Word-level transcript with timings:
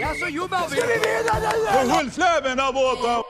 Ja, 0.00 0.14
så 0.14 0.28
jobbar 0.28 0.68
vi! 0.70 0.76
Ska 0.76 0.86
vi 0.86 0.92
vinna 0.94 1.34
nu? 1.84 1.90
Håll 1.90 2.10
flabben 2.10 2.56
där 2.56 2.72
borta! 2.72 3.22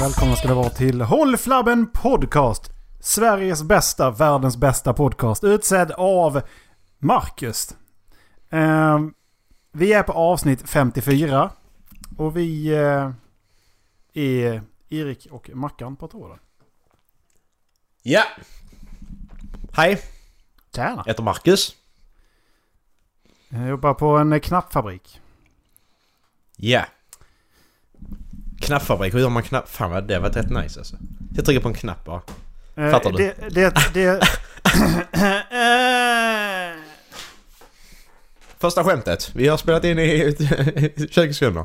Välkomna 0.00 0.36
ska 0.36 0.48
det 0.48 0.54
vara 0.54 0.70
till 0.70 1.00
Håll 1.00 1.36
Flabben 1.36 1.86
Podcast. 1.86 2.70
Sveriges 3.00 3.62
bästa, 3.62 4.10
världens 4.10 4.56
bästa 4.56 4.94
podcast. 4.94 5.44
Utsedd 5.44 5.90
av 5.90 6.42
Marcus. 6.98 7.76
Ehm, 8.50 9.14
vi 9.72 9.92
är 9.92 10.02
på 10.02 10.12
avsnitt 10.12 10.68
54. 10.68 11.50
Och 12.16 12.36
vi 12.36 12.66
eh, 12.66 13.10
är 14.14 14.62
Erik 14.88 15.26
och 15.30 15.50
Mackan 15.54 15.96
på 15.96 16.08
tråden. 16.08 16.38
Ja! 18.02 18.22
Hej, 19.72 20.02
Tjena! 20.74 20.94
jag 20.96 21.04
heter 21.04 21.22
Marcus. 21.22 21.76
Jag 23.48 23.68
jobbar 23.68 23.94
på 23.94 24.16
en 24.16 24.40
knappfabrik. 24.40 25.20
Ja. 26.56 26.84
Knappfabrik, 28.60 29.14
hur 29.14 29.20
gör 29.20 29.28
man 29.28 29.42
knapp? 29.42 29.68
Fan 29.68 29.90
vad 29.90 30.08
det 30.08 30.18
var 30.18 30.30
rätt 30.30 30.50
nice 30.50 30.80
alltså. 30.80 30.96
Jag 31.34 31.44
trycker 31.44 31.60
på 31.62 31.68
en 31.68 31.74
knapp 31.74 32.04
bara. 32.04 32.22
Eh, 32.74 32.90
Fattar 32.90 33.12
du? 33.12 33.16
Det... 33.18 33.48
det, 33.50 33.74
det 33.94 34.20
Eh, 35.50 36.82
Första 38.58 38.84
skämtet. 38.84 39.34
Vi 39.34 39.48
har 39.48 39.56
spelat 39.56 39.84
in 39.84 39.98
i 39.98 40.36
20 41.10 41.34
sekunder. 41.34 41.64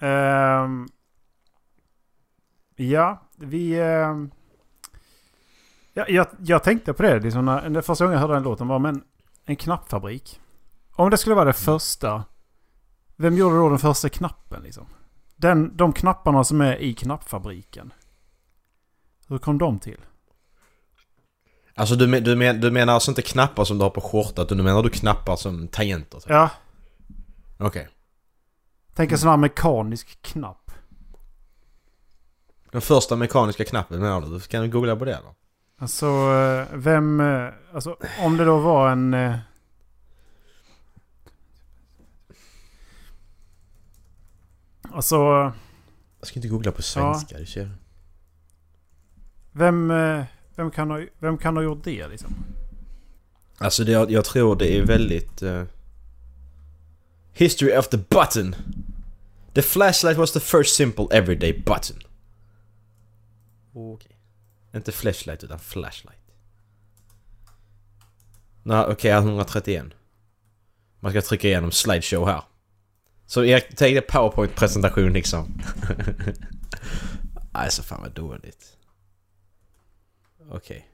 Ehm, 0.00 0.88
ja, 2.76 3.22
vi... 3.38 3.80
ehm, 3.80 4.30
ja, 5.94 6.04
jag, 6.08 6.26
jag 6.38 6.62
tänkte 6.62 6.92
på 6.92 7.02
det, 7.02 7.20
liksom 7.20 7.44
när, 7.44 7.68
när 7.68 7.80
första 7.80 8.04
gången 8.04 8.14
jag 8.14 8.20
hörde 8.20 8.34
den 8.34 8.42
låten 8.42 8.68
var 8.68 8.78
men 8.78 9.02
en 9.44 9.56
knappfabrik. 9.56 10.40
Om 10.92 11.10
det 11.10 11.16
skulle 11.16 11.34
vara 11.34 11.44
det 11.44 11.52
första, 11.52 12.24
vem 13.16 13.36
gjorde 13.36 13.56
då 13.56 13.68
den 13.68 13.78
första 13.78 14.08
knappen 14.08 14.62
liksom? 14.62 14.86
Den, 15.40 15.76
de 15.76 15.92
knapparna 15.92 16.44
som 16.44 16.60
är 16.60 16.76
i 16.76 16.94
knappfabriken. 16.94 17.92
Hur 19.28 19.38
kom 19.38 19.58
de 19.58 19.78
till? 19.78 20.00
Alltså 21.74 21.94
du, 21.96 22.06
men, 22.06 22.24
du, 22.24 22.36
men, 22.36 22.60
du 22.60 22.70
menar 22.70 22.92
alltså 22.92 23.10
inte 23.10 23.22
knappar 23.22 23.64
som 23.64 23.78
du 23.78 23.84
har 23.84 23.90
på 23.90 24.00
skjortan 24.00 24.44
utan 24.44 24.58
du 24.58 24.64
menar 24.64 24.82
du 24.82 24.88
knappar 24.90 25.36
som 25.36 25.68
tangenter? 25.68 26.20
typ? 26.20 26.30
Ja, 26.30 26.50
Okej. 27.58 27.88
tänk 28.94 29.12
en 29.12 29.18
sån 29.18 29.30
här 29.30 29.36
mekanisk 29.36 30.22
knapp. 30.22 30.70
Den 32.72 32.80
första 32.80 33.16
mekaniska 33.16 33.64
knappen 33.64 34.00
menar 34.00 34.20
du? 34.20 34.40
Kan 34.40 34.62
du 34.62 34.68
googla 34.68 34.96
på 34.96 35.04
det 35.04 35.14
eller? 35.14 35.34
Alltså, 35.78 36.06
eh, 36.06 36.66
vem... 36.78 37.20
eh, 37.20 37.48
Alltså, 37.74 37.96
om 38.24 38.36
det 38.36 38.44
då 38.44 38.58
var 38.58 38.90
en... 38.90 39.14
Alltså, 44.92 45.16
Jag 46.18 46.26
ska 46.26 46.38
inte 46.38 46.48
googla 46.48 46.72
på 46.72 46.82
svenska. 46.82 47.38
Du 47.38 47.46
ser. 47.46 47.70
vem... 49.52 49.90
eh, 49.90 50.24
Vem 50.56 50.70
kan, 50.70 50.90
ha, 50.90 51.00
vem 51.18 51.38
kan 51.38 51.56
ha 51.56 51.62
gjort 51.62 51.84
det 51.84 52.08
liksom? 52.08 52.34
Alltså 53.58 53.84
det, 53.84 53.92
jag 53.92 54.24
tror 54.24 54.56
det 54.56 54.76
är 54.78 54.82
väldigt... 54.86 55.42
eh, 55.42 55.64
History 57.32 57.76
of 57.76 57.88
the 57.88 57.96
button. 57.96 58.54
The 59.54 59.62
flashlight 59.62 60.18
was 60.18 60.32
the 60.32 60.40
first 60.40 60.74
simple 60.76 61.06
everyday 61.10 61.52
button. 61.52 61.96
Okej. 63.74 64.16
Inte 64.74 64.92
flashlight 64.92 65.44
utan 65.44 65.58
flashlight. 65.58 66.16
Nej 68.62 68.80
okej, 68.80 68.92
okay, 68.92 69.10
131. 69.10 69.86
Man 71.00 71.12
ska 71.12 71.22
trycka 71.22 71.48
igenom 71.48 71.70
slideshow 71.72 72.26
här. 72.26 72.42
Så 73.30 73.44
jag 73.44 73.76
tänkte 73.76 74.00
powerpoint-presentation 74.00 75.12
liksom. 75.12 75.62
alltså 77.52 77.82
fan 77.82 78.00
vad 78.00 78.12
dåligt. 78.12 78.76
Okej. 80.48 80.88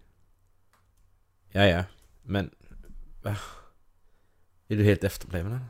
Ja, 1.51 1.65
ja. 1.65 1.85
Men... 2.23 2.51
Va? 3.23 3.37
Är 4.69 4.77
du 4.77 4.85
helt 4.85 5.05
efterbliven? 5.05 5.61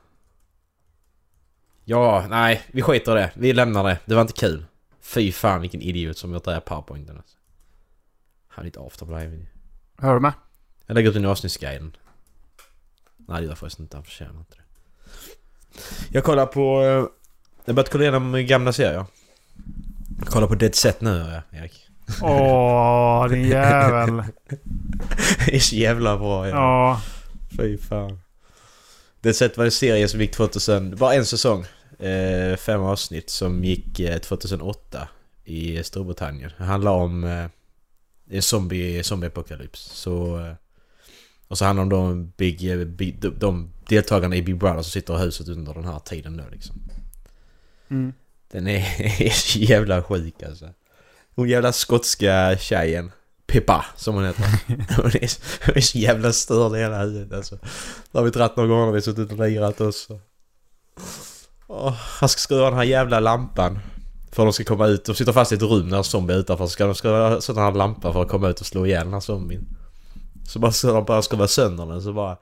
Ja, 1.84 2.26
nej. 2.30 2.62
Vi 2.72 2.82
skiter 2.82 3.18
i 3.18 3.20
det. 3.20 3.32
Vi 3.34 3.52
lämnar 3.52 3.84
det. 3.84 3.98
Det 4.04 4.14
var 4.14 4.22
inte 4.22 4.40
kul. 4.40 4.66
Fy 5.00 5.32
fan 5.32 5.60
vilken 5.60 5.80
idiot 5.80 6.18
som 6.18 6.32
gjort 6.32 6.44
det 6.44 6.52
här 6.52 6.60
powerpointen 6.60 7.16
alltså. 7.16 7.38
Han 8.48 8.62
är 8.62 8.66
lite 8.66 8.80
afterbliven. 8.80 9.46
Hör 9.98 10.14
du 10.14 10.20
med? 10.20 10.32
Jag 10.86 10.94
lägger 10.94 11.08
upp 11.08 11.14
den 11.14 11.24
i 11.24 11.28
avsnittsguiden. 11.28 11.96
Nej 13.16 13.36
det 13.36 13.42
gör 13.42 13.50
jag 13.50 13.58
förresten 13.58 13.84
inte. 13.84 13.96
Han 13.96 14.04
förtjänar 14.04 14.38
inte 14.38 14.56
det. 14.56 14.65
Jag 16.12 16.24
kollar 16.24 16.46
på... 16.46 16.80
eh, 16.82 16.86
Jag 16.88 17.06
har 17.66 17.72
börjat 17.74 17.90
kolla 17.90 18.04
igenom 18.04 18.46
gamla 18.46 18.72
serier. 18.72 19.04
Jag 20.18 20.28
kollar 20.28 20.46
på 20.46 20.54
Dead 20.54 20.74
Set 20.74 21.00
nu 21.00 21.42
jag, 21.50 21.60
Erik. 21.62 21.72
Åh, 22.22 23.28
din 23.28 23.44
jävel. 23.48 24.22
Det 25.46 25.54
är 25.56 25.60
så 25.60 25.76
jävla 25.76 26.16
bra. 26.18 26.48
Ja. 26.48 26.54
Ja. 26.56 27.00
Fy 27.56 27.78
fan. 27.78 28.20
Dead 29.20 29.36
Set 29.36 29.56
var 29.56 29.64
en 29.64 29.70
serie 29.70 30.08
som 30.08 30.20
gick 30.20 30.32
2000... 30.32 30.96
Bara 30.96 31.14
en 31.14 31.26
säsong. 31.26 31.64
Eh, 31.98 32.56
fem 32.56 32.80
avsnitt 32.82 33.30
som 33.30 33.64
gick 33.64 34.00
eh, 34.00 34.18
2008 34.18 35.08
i 35.44 35.82
Storbritannien. 35.84 36.50
Det 36.58 36.64
handlar 36.64 36.92
om 36.92 37.24
eh, 37.24 37.46
en 38.30 38.42
zombie, 38.42 39.02
zombie-apokalyps. 39.02 39.90
Så... 39.92 40.40
Och 41.48 41.58
så 41.58 41.64
handlar 41.64 41.84
det 41.84 41.96
om 41.96 42.08
de, 42.08 42.32
big, 42.36 42.70
eh, 42.70 42.84
big, 42.84 43.20
de, 43.20 43.28
de 43.38 43.70
deltagarna 43.88 44.36
i 44.36 44.42
Big 44.42 44.58
Brother 44.58 44.82
som 44.82 44.90
sitter 44.90 45.14
i 45.14 45.18
huset 45.18 45.48
under 45.48 45.74
den 45.74 45.84
här 45.84 45.98
tiden 45.98 46.36
då 46.36 46.44
liksom. 46.52 46.76
Mm. 47.88 48.12
Den 48.50 48.66
är, 48.66 49.02
är 49.22 49.30
så 49.52 49.58
jävla 49.58 50.02
sjuk 50.02 50.42
alltså. 50.42 50.68
Hon 51.34 51.48
jävla 51.48 51.72
skotska 51.72 52.56
tjejen. 52.58 53.12
Pippa, 53.46 53.86
som 53.96 54.14
hon 54.14 54.24
heter. 54.24 54.44
Hon 54.96 55.06
är, 55.06 55.30
hon 55.66 55.76
är 55.76 55.80
så 55.80 55.98
jävla 55.98 56.32
störd 56.32 56.76
i 56.76 56.78
hela 56.78 57.02
huvudet 57.02 57.32
alltså. 57.32 57.58
Det 58.12 58.18
har 58.18 58.24
vi 58.24 58.30
dratt 58.30 58.56
några 58.56 58.68
gånger 58.68 58.86
när 58.86 58.92
vi 58.92 59.02
suttit 59.02 59.32
och 59.32 59.38
lirat 59.38 59.80
också. 59.80 60.20
Åh, 61.66 61.94
han 62.20 62.28
ska 62.28 62.38
skruva 62.38 62.64
den 62.64 62.74
här 62.74 62.84
jävla 62.84 63.20
lampan. 63.20 63.78
För 64.32 64.44
de 64.44 64.52
ska 64.52 64.64
komma 64.64 64.86
ut. 64.86 65.04
De 65.04 65.14
sitter 65.14 65.32
fast 65.32 65.52
i 65.52 65.54
ett 65.54 65.62
rum 65.62 65.88
när 65.88 65.96
en 65.96 66.04
zombie 66.04 66.34
är 66.34 66.38
utanför. 66.38 66.66
Så 66.66 66.70
ska 66.70 66.86
de 66.86 66.94
skruva 66.94 67.40
sån 67.40 67.56
här 67.56 67.72
lampa 67.72 68.12
för 68.12 68.22
att 68.22 68.28
komma 68.28 68.48
ut 68.48 68.60
och 68.60 68.66
slå 68.66 68.86
ihjäl 68.86 69.04
den 69.04 69.12
här 69.12 69.20
zombien. 69.20 69.75
Så 70.46 70.58
bara 70.58 70.72
så 70.72 70.92
de 70.92 71.04
bara 71.04 71.22
skruva 71.22 71.48
sönder 71.48 71.86
den 71.86 72.02
så 72.02 72.12
bara... 72.12 72.36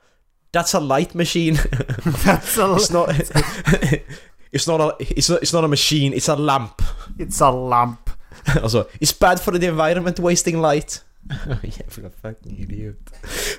That's 0.53 0.77
a 0.77 0.79
light 0.79 1.13
machine! 1.13 1.55
That's 2.23 2.57
a, 2.57 2.75
It's 2.75 2.93
not, 2.93 3.09
it's, 4.51 4.67
not 4.67 4.81
a, 4.81 4.95
it's, 4.99 5.29
not, 5.29 5.41
it's 5.43 5.53
not 5.53 5.63
a 5.63 5.67
machine, 5.67 6.13
it's 6.13 6.29
a 6.29 6.35
lamp. 6.35 6.81
it's 7.19 7.41
a 7.41 7.51
lamp. 7.51 8.09
Alltså, 8.61 8.87
it's 9.01 9.19
bad 9.19 9.39
for 9.39 9.59
the 9.59 9.67
environment 9.67 10.19
wasting 10.19 10.61
light. 10.61 11.04
Jävla 11.63 12.09
fucking 12.21 12.57
idiot. 12.57 12.97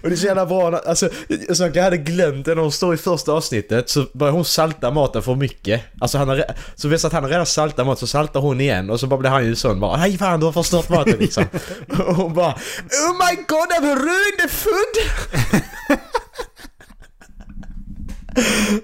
Och 0.02 0.08
det 0.08 0.14
är 0.14 0.16
så 0.16 0.26
jävla 0.26 0.46
bra, 0.46 0.78
alltså, 0.78 1.08
alltså 1.48 1.66
jag 1.66 1.82
hade 1.82 1.96
glömt 1.96 2.44
det 2.46 2.54
när 2.54 2.62
hon 2.62 2.72
står 2.72 2.94
i 2.94 2.96
första 2.96 3.32
avsnittet 3.32 3.88
så 3.88 4.06
börjar 4.12 4.32
hon 4.32 4.44
salta 4.44 4.90
maten 4.90 5.22
för 5.22 5.34
mycket. 5.34 5.82
Alltså 6.00 6.18
han 6.18 6.28
har, 6.28 6.44
så 6.74 6.88
visst 6.88 7.04
att 7.04 7.12
han 7.12 7.22
har 7.22 7.30
redan 7.30 7.46
saltat 7.46 7.86
mat 7.86 7.98
så 7.98 8.06
saltar 8.06 8.40
hon 8.40 8.60
igen 8.60 8.90
och 8.90 9.00
så 9.00 9.06
bara 9.06 9.20
blir 9.20 9.30
han 9.30 9.44
ju 9.44 9.54
sån 9.54 9.80
bara 9.80 9.96
Hej 9.96 10.18
fan 10.18 10.40
du 10.40 10.46
har 10.46 10.52
förstört 10.52 10.88
maten 10.88 11.16
liksom. 11.18 11.44
och 12.06 12.14
hon 12.14 12.34
bara 12.34 12.52
Oh 12.52 13.12
my 13.12 13.36
god 13.48 13.68
I've 13.68 13.94
ruined 13.94 14.38
the 14.42 14.48
food! 14.48 14.96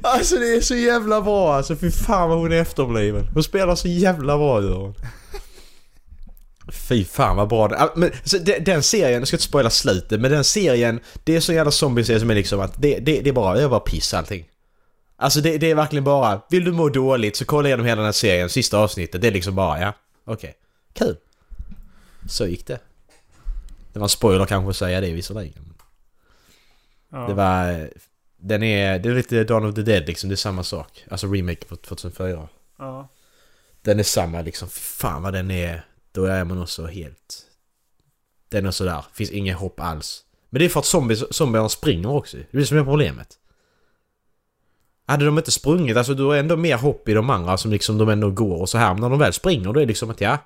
Alltså 0.03 0.37
det 0.37 0.55
är 0.55 0.61
så 0.61 0.75
jävla 0.75 1.23
bra 1.23 1.55
alltså, 1.55 1.77
fy 1.77 1.91
fan 1.91 2.29
vad 2.29 2.39
hon 2.39 2.53
är 2.53 2.61
efterbliven. 2.61 3.27
Hon 3.35 3.43
spelar 3.43 3.75
så 3.75 3.89
jävla 3.89 4.39
bra 4.39 4.63
gör 4.63 4.75
hon. 4.75 4.95
Fy 6.73 7.05
fan 7.05 7.37
vad 7.37 7.49
bra 7.49 7.69
den 7.69 7.79
ah, 7.81 7.93
men, 7.97 8.11
så 8.25 8.39
den, 8.39 8.83
serien, 8.83 9.19
jag 9.19 9.29
ska 9.29 9.37
inte 9.37 9.45
spoila 9.45 9.71
slutet, 9.71 10.21
men 10.21 10.31
den 10.31 10.45
serien 10.45 11.01
Det 11.25 11.37
är 11.37 11.41
så 11.41 11.53
jävla 11.53 11.71
zombie-serie 11.71 12.21
som 12.21 12.31
är 12.31 12.35
liksom 12.35 12.61
att 12.61 12.83
det, 12.83 12.99
det, 12.99 13.21
det 13.21 13.31
är 13.31 13.35
bara, 13.35 13.55
det 13.55 13.63
är 13.63 13.69
bara 13.69 13.81
piss 13.81 14.15
allting. 14.15 14.49
Alltså 15.17 15.41
det, 15.41 15.59
det 15.59 15.71
är 15.71 15.75
verkligen 15.75 16.05
bara, 16.05 16.41
vill 16.51 16.65
du 16.65 16.73
må 16.73 16.89
dåligt 16.89 17.37
så 17.37 17.45
kolla 17.45 17.69
igenom 17.69 17.87
hela 17.87 17.97
den 17.97 18.05
här 18.05 18.13
serien, 18.13 18.49
sista 18.49 18.79
avsnittet. 18.79 19.21
Det 19.21 19.29
är 19.29 19.33
liksom 19.33 19.55
bara, 19.55 19.81
ja, 19.81 19.93
okej. 20.25 20.55
Kul. 20.93 21.17
Så 22.29 22.47
gick 22.47 22.67
det. 22.67 22.79
Det 23.93 23.99
var 23.99 24.05
en 24.05 24.09
spoiler 24.09 24.47
kanske 24.47 24.71
att 24.71 24.77
säga 24.77 25.01
det 25.01 25.13
visserligen. 25.13 25.75
Ja. 27.11 27.19
Det 27.19 27.35
var... 27.35 27.91
Den 28.37 28.63
är... 28.63 28.99
Det 28.99 29.09
är 29.09 29.15
lite 29.15 29.45
Dawn 29.45 29.65
of 29.65 29.75
the 29.75 29.83
Dead 29.83 30.07
liksom. 30.07 30.29
Det 30.29 30.35
är 30.35 30.37
samma 30.37 30.63
sak. 30.63 31.05
Alltså 31.11 31.27
remake 31.27 31.65
på 31.65 31.77
2004. 31.77 32.49
Ja. 32.79 33.09
Den 33.83 33.99
är 33.99 34.03
samma 34.03 34.43
liksom. 34.43 34.69
Fan 34.69 35.23
vad 35.23 35.33
den 35.33 35.51
är... 35.51 35.85
Då 36.13 36.25
är 36.25 36.45
man 36.45 36.63
också 36.63 36.87
helt... 36.87 37.47
Den 38.49 38.67
är 38.67 38.71
sådär. 38.71 39.05
Finns 39.13 39.31
inget 39.31 39.57
hopp 39.57 39.81
alls. 39.81 40.25
Men 40.51 40.59
det 40.59 40.65
är 40.65 40.69
för 40.69 40.81
att 40.81 40.87
zombies, 40.87 41.37
zombierna 41.37 41.69
springer 41.69 42.11
också. 42.11 42.37
Det 42.37 42.57
är 42.57 42.61
det 42.61 42.67
som 42.67 42.79
är 42.79 42.85
problemet. 42.85 43.39
Hade 45.07 45.25
de 45.25 45.39
inte 45.39 45.51
sprungit, 45.51 45.97
alltså 45.97 46.15
då 46.15 46.33
är 46.33 46.39
ändå 46.39 46.57
mer 46.57 46.77
hopp 46.77 47.09
i 47.09 47.15
de 47.15 47.31
andra 47.31 47.57
som 47.57 47.71
liksom 47.71 47.99
de 47.99 48.09
ändå 48.09 48.31
går 48.31 48.61
och 48.61 48.69
så 48.69 48.79
här. 48.79 48.93
Men 48.95 49.01
när 49.01 49.11
de 49.11 49.19
väl 49.19 49.33
springer 49.33 49.65
då 49.65 49.71
är 49.71 49.85
det 49.85 49.87
liksom 49.87 50.11
att 50.11 50.21
ja... 50.21 50.39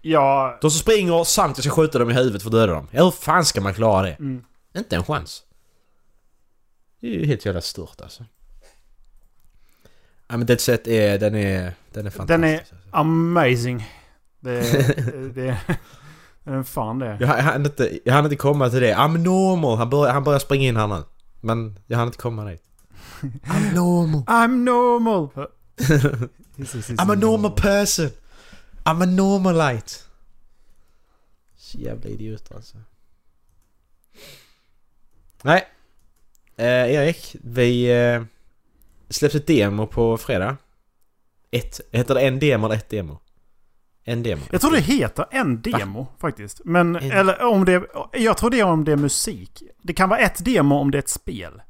Ja, 0.00 0.58
De 0.60 0.70
som 0.70 0.80
springer 0.80 1.24
samt 1.24 1.56
jag 1.56 1.64
ska 1.64 1.74
skjuta 1.74 1.98
dem 1.98 2.10
i 2.10 2.14
huvudet 2.14 2.42
för 2.42 2.48
att 2.48 2.52
döda 2.52 2.72
dem. 2.72 2.88
Ja, 2.90 3.04
hur 3.04 3.10
fan 3.10 3.44
ska 3.44 3.60
man 3.60 3.74
klara 3.74 4.02
det? 4.02 4.12
Mm. 4.12 4.44
Inte 4.76 4.96
en 4.96 5.04
chans. 5.04 5.42
Det 7.00 7.06
är 7.06 7.10
ju 7.10 7.26
helt 7.26 7.46
jävla 7.46 7.60
stört 7.60 8.00
alltså. 8.00 8.24
Ja 10.28 10.36
men 10.36 10.46
Dead 10.46 10.60
Set 10.60 10.88
är, 10.88 11.18
den 11.18 11.34
är, 11.34 11.72
den 11.92 12.06
är 12.06 12.10
fantastisk. 12.10 12.28
Den 12.28 12.44
är 12.44 12.58
alltså. 12.58 12.74
amazing. 12.90 13.88
Det, 14.42 14.60
det, 15.34 15.58
det 16.44 16.50
är 16.50 16.62
fan 16.74 16.98
det. 16.98 17.06
Jag, 17.20 17.22
jag, 17.38 17.42
hann 17.42 17.66
inte, 17.66 17.98
jag 18.04 18.14
hann 18.14 18.24
inte 18.24 18.36
komma 18.36 18.70
till 18.70 18.80
det. 18.80 18.94
I'm 18.94 19.18
normal. 19.18 19.78
Han 19.78 19.90
börjar, 19.90 20.12
han 20.12 20.24
börjar 20.24 20.38
springa 20.38 20.68
in 20.68 20.76
här 20.76 20.86
nu. 20.86 21.02
Men 21.40 21.78
jag 21.86 21.98
hann 21.98 22.06
inte 22.06 22.18
komma 22.18 22.44
dit. 22.44 22.62
I'm 23.44 23.74
normal. 23.74 24.22
I'm 24.26 24.64
normal! 24.64 25.28
This 26.56 26.74
is- 26.74 26.90
I'm 26.90 27.12
a 27.12 27.14
normal 27.14 27.50
person. 27.50 28.10
I'm 28.84 29.02
a 29.02 29.06
normalite. 29.06 29.92
Så 31.56 31.78
jävla 31.78 32.10
idioter 32.10 32.54
alltså. 32.54 32.76
Nej. 35.42 35.64
Eh, 36.56 36.66
Erik, 36.94 37.36
vi 37.44 37.84
eh, 38.04 38.22
släppte 39.08 39.38
ett 39.38 39.46
demo 39.46 39.86
på 39.86 40.18
fredag. 40.18 40.56
Ett, 41.50 41.80
heter 41.92 42.14
det 42.14 42.20
en 42.20 42.38
demo 42.38 42.66
eller 42.66 42.76
ett 42.76 42.88
demo? 42.90 43.18
En 44.04 44.22
demo. 44.22 44.42
Jag 44.50 44.60
tror 44.60 44.70
det 44.72 44.80
heter 44.80 45.24
en 45.30 45.62
demo 45.62 46.06
faktiskt. 46.20 46.60
Men, 46.64 46.96
En- 46.96 47.12
eller 47.12 47.42
om 47.42 47.64
det... 47.64 47.82
Jag 48.12 48.36
tror 48.36 48.50
det 48.50 48.60
är 48.60 48.64
om 48.64 48.84
det 48.84 48.92
är 48.92 48.96
musik. 48.96 49.62
Det 49.82 49.92
kan 49.92 50.08
vara 50.08 50.20
ett 50.20 50.44
demo 50.44 50.74
om 50.74 50.90
det 50.90 50.98
är 50.98 51.02
ett 51.02 51.08
spel. 51.08 51.62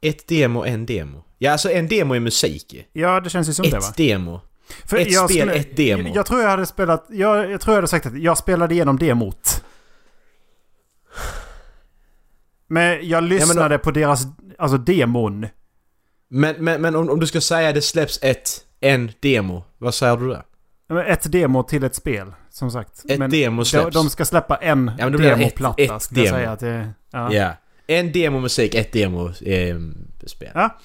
Ett 0.00 0.26
demo, 0.28 0.64
en 0.64 0.86
demo. 0.86 1.24
Ja, 1.38 1.52
alltså 1.52 1.70
en 1.70 1.88
demo 1.88 2.14
är 2.14 2.20
musik. 2.20 2.86
Ja, 2.92 3.20
det 3.20 3.30
känns 3.30 3.48
ju 3.48 3.52
som 3.52 3.64
det 3.64 3.70
va? 3.70 3.78
Ett 3.78 3.96
demo. 3.96 4.40
För 4.84 4.96
ett 4.96 5.12
jag 5.12 5.30
spel, 5.30 5.48
ett 5.48 5.76
demo. 5.76 6.02
Jag, 6.08 6.16
jag 6.16 6.26
tror 6.26 6.40
jag 6.40 6.48
hade 6.48 6.66
spelat... 6.66 7.06
Jag, 7.10 7.50
jag 7.50 7.60
tror 7.60 7.72
jag 7.72 7.76
hade 7.76 7.88
sagt 7.88 8.06
att 8.06 8.18
jag 8.18 8.38
spelade 8.38 8.74
igenom 8.74 8.98
demot. 8.98 9.64
Men 12.66 13.08
jag 13.08 13.24
lyssnade 13.24 13.78
på 13.78 13.90
deras... 13.90 14.22
Alltså 14.58 14.78
demon. 14.78 15.46
Men, 16.28 16.64
men, 16.64 16.82
men 16.82 16.96
om, 16.96 17.10
om 17.10 17.20
du 17.20 17.26
ska 17.26 17.40
säga 17.40 17.72
det 17.72 17.82
släpps 17.82 18.18
ett, 18.22 18.66
en 18.80 19.12
demo. 19.20 19.64
Vad 19.78 19.94
säger 19.94 20.16
du 20.16 20.28
där? 20.28 20.42
Ett 21.00 21.32
demo 21.32 21.62
till 21.62 21.84
ett 21.84 21.94
spel, 21.94 22.32
som 22.50 22.70
sagt. 22.70 23.02
Ett 23.08 23.18
men 23.18 23.30
demo 23.30 23.62
de, 23.62 23.64
släpps. 23.66 23.94
de 23.94 24.10
ska 24.10 24.24
släppa 24.24 24.56
en 24.56 24.92
Ja, 24.98 25.04
men 25.10 25.14
ett- 25.14 25.20
demoplatta. 25.38 25.82
ett 25.82 26.02
skulle 26.02 26.20
jag 26.20 26.26
demo. 26.26 26.36
säga 26.38 26.50
att 26.52 26.60
det, 26.60 26.90
ja. 27.10 27.32
Ja. 27.34 27.52
En 27.86 28.12
demo 28.12 28.40
musik, 28.40 28.74
ett 28.74 28.92
demo 28.92 29.28
eh, 29.28 29.76
spel. 30.26 30.50
Ja. 30.54 30.78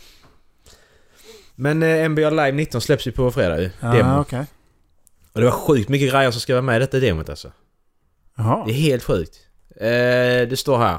Men 1.56 1.84
eh, 1.84 2.10
NBA 2.10 2.30
Live 2.30 2.52
19 2.52 2.82
släpps 2.82 3.08
ju 3.08 3.12
på 3.12 3.32
fredag 3.32 3.60
ju. 3.62 3.70
Ja, 3.80 3.88
Demo. 3.94 4.20
okej. 4.20 4.46
Och 5.34 5.40
det 5.42 5.46
var 5.46 5.52
sjukt 5.52 5.90
mycket 5.90 6.12
grejer 6.12 6.32
som 6.32 6.42
ska 6.42 6.54
vara 6.54 6.62
med 6.62 6.76
i 6.76 6.80
detta 6.80 7.00
demot 7.00 7.30
alltså. 7.30 7.52
Jaha. 8.38 8.64
Det 8.66 8.72
är 8.72 8.76
helt 8.76 9.04
sjukt. 9.04 9.36
Eh, 9.76 9.88
det 10.50 10.60
står 10.60 10.78
här. 10.78 10.98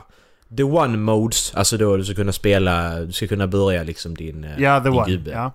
The 0.56 0.62
One 0.62 0.96
Modes, 0.98 1.54
alltså 1.54 1.76
då 1.76 1.96
du 1.96 2.04
ska 2.04 2.14
kunna 2.14 2.32
spela, 2.32 3.00
du 3.00 3.12
ska 3.12 3.26
kunna 3.26 3.46
börja 3.46 3.82
liksom 3.82 4.14
din, 4.14 4.44
eh, 4.44 4.60
Ja, 4.62 4.80
the 4.80 4.88
din 4.88 4.98
one. 4.98 5.10
gubbe. 5.10 5.30
Ja. 5.30 5.52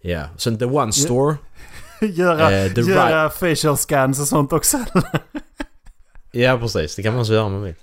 Ja. 0.00 0.22
Sen 0.36 0.58
The 0.58 0.64
One 0.64 0.92
Store. 0.92 1.36
göra 2.16 2.68
the 2.68 2.80
göra 2.80 3.30
facial 3.30 3.76
scans 3.76 4.20
och 4.20 4.28
sånt 4.28 4.52
också. 4.52 4.84
Ja 6.30 6.58
precis, 6.58 6.96
det 6.96 7.02
kan 7.02 7.12
man 7.12 7.20
också 7.20 7.32
göra 7.32 7.44
om 7.44 7.52
man 7.52 7.62
vill. 7.62 7.74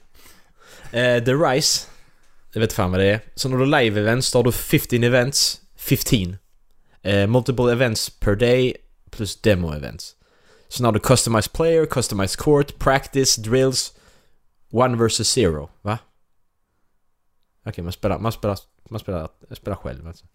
Eh, 0.91 1.23
The 1.23 1.33
Rise. 1.33 1.87
Jag 2.53 2.61
vet 2.61 2.73
fan 2.73 2.91
vad 2.91 2.99
det 2.99 3.05
är. 3.05 3.19
Sen 3.35 3.51
har 3.51 3.59
du 3.59 3.65
live 3.65 3.99
events, 3.99 4.31
då 4.31 4.39
har 4.39 4.43
du 4.43 4.51
15 4.51 5.03
events. 5.03 5.61
15. 5.75 6.37
Eh, 7.01 7.27
multiple 7.27 7.71
events 7.71 8.09
per 8.09 8.35
day 8.35 8.75
plus 9.11 9.41
demo 9.41 9.73
events. 9.73 10.15
Sen 10.69 10.85
har 10.85 10.91
du 10.91 10.99
customized 10.99 11.53
player, 11.53 11.85
customized 11.85 12.37
court, 12.37 12.79
practice, 12.79 13.41
drills, 13.41 13.93
one 14.71 14.97
versus 14.97 15.27
zero. 15.27 15.69
Va? 15.81 15.97
Okej, 17.65 17.83
man 17.83 17.93
spelar, 17.93 18.19
man 18.19 18.31
spelar, 18.31 18.59
man 18.89 18.99
spelar, 18.99 19.29
man 19.49 19.55
spelar 19.55 19.75
själv 19.75 20.07
alltså. 20.07 20.25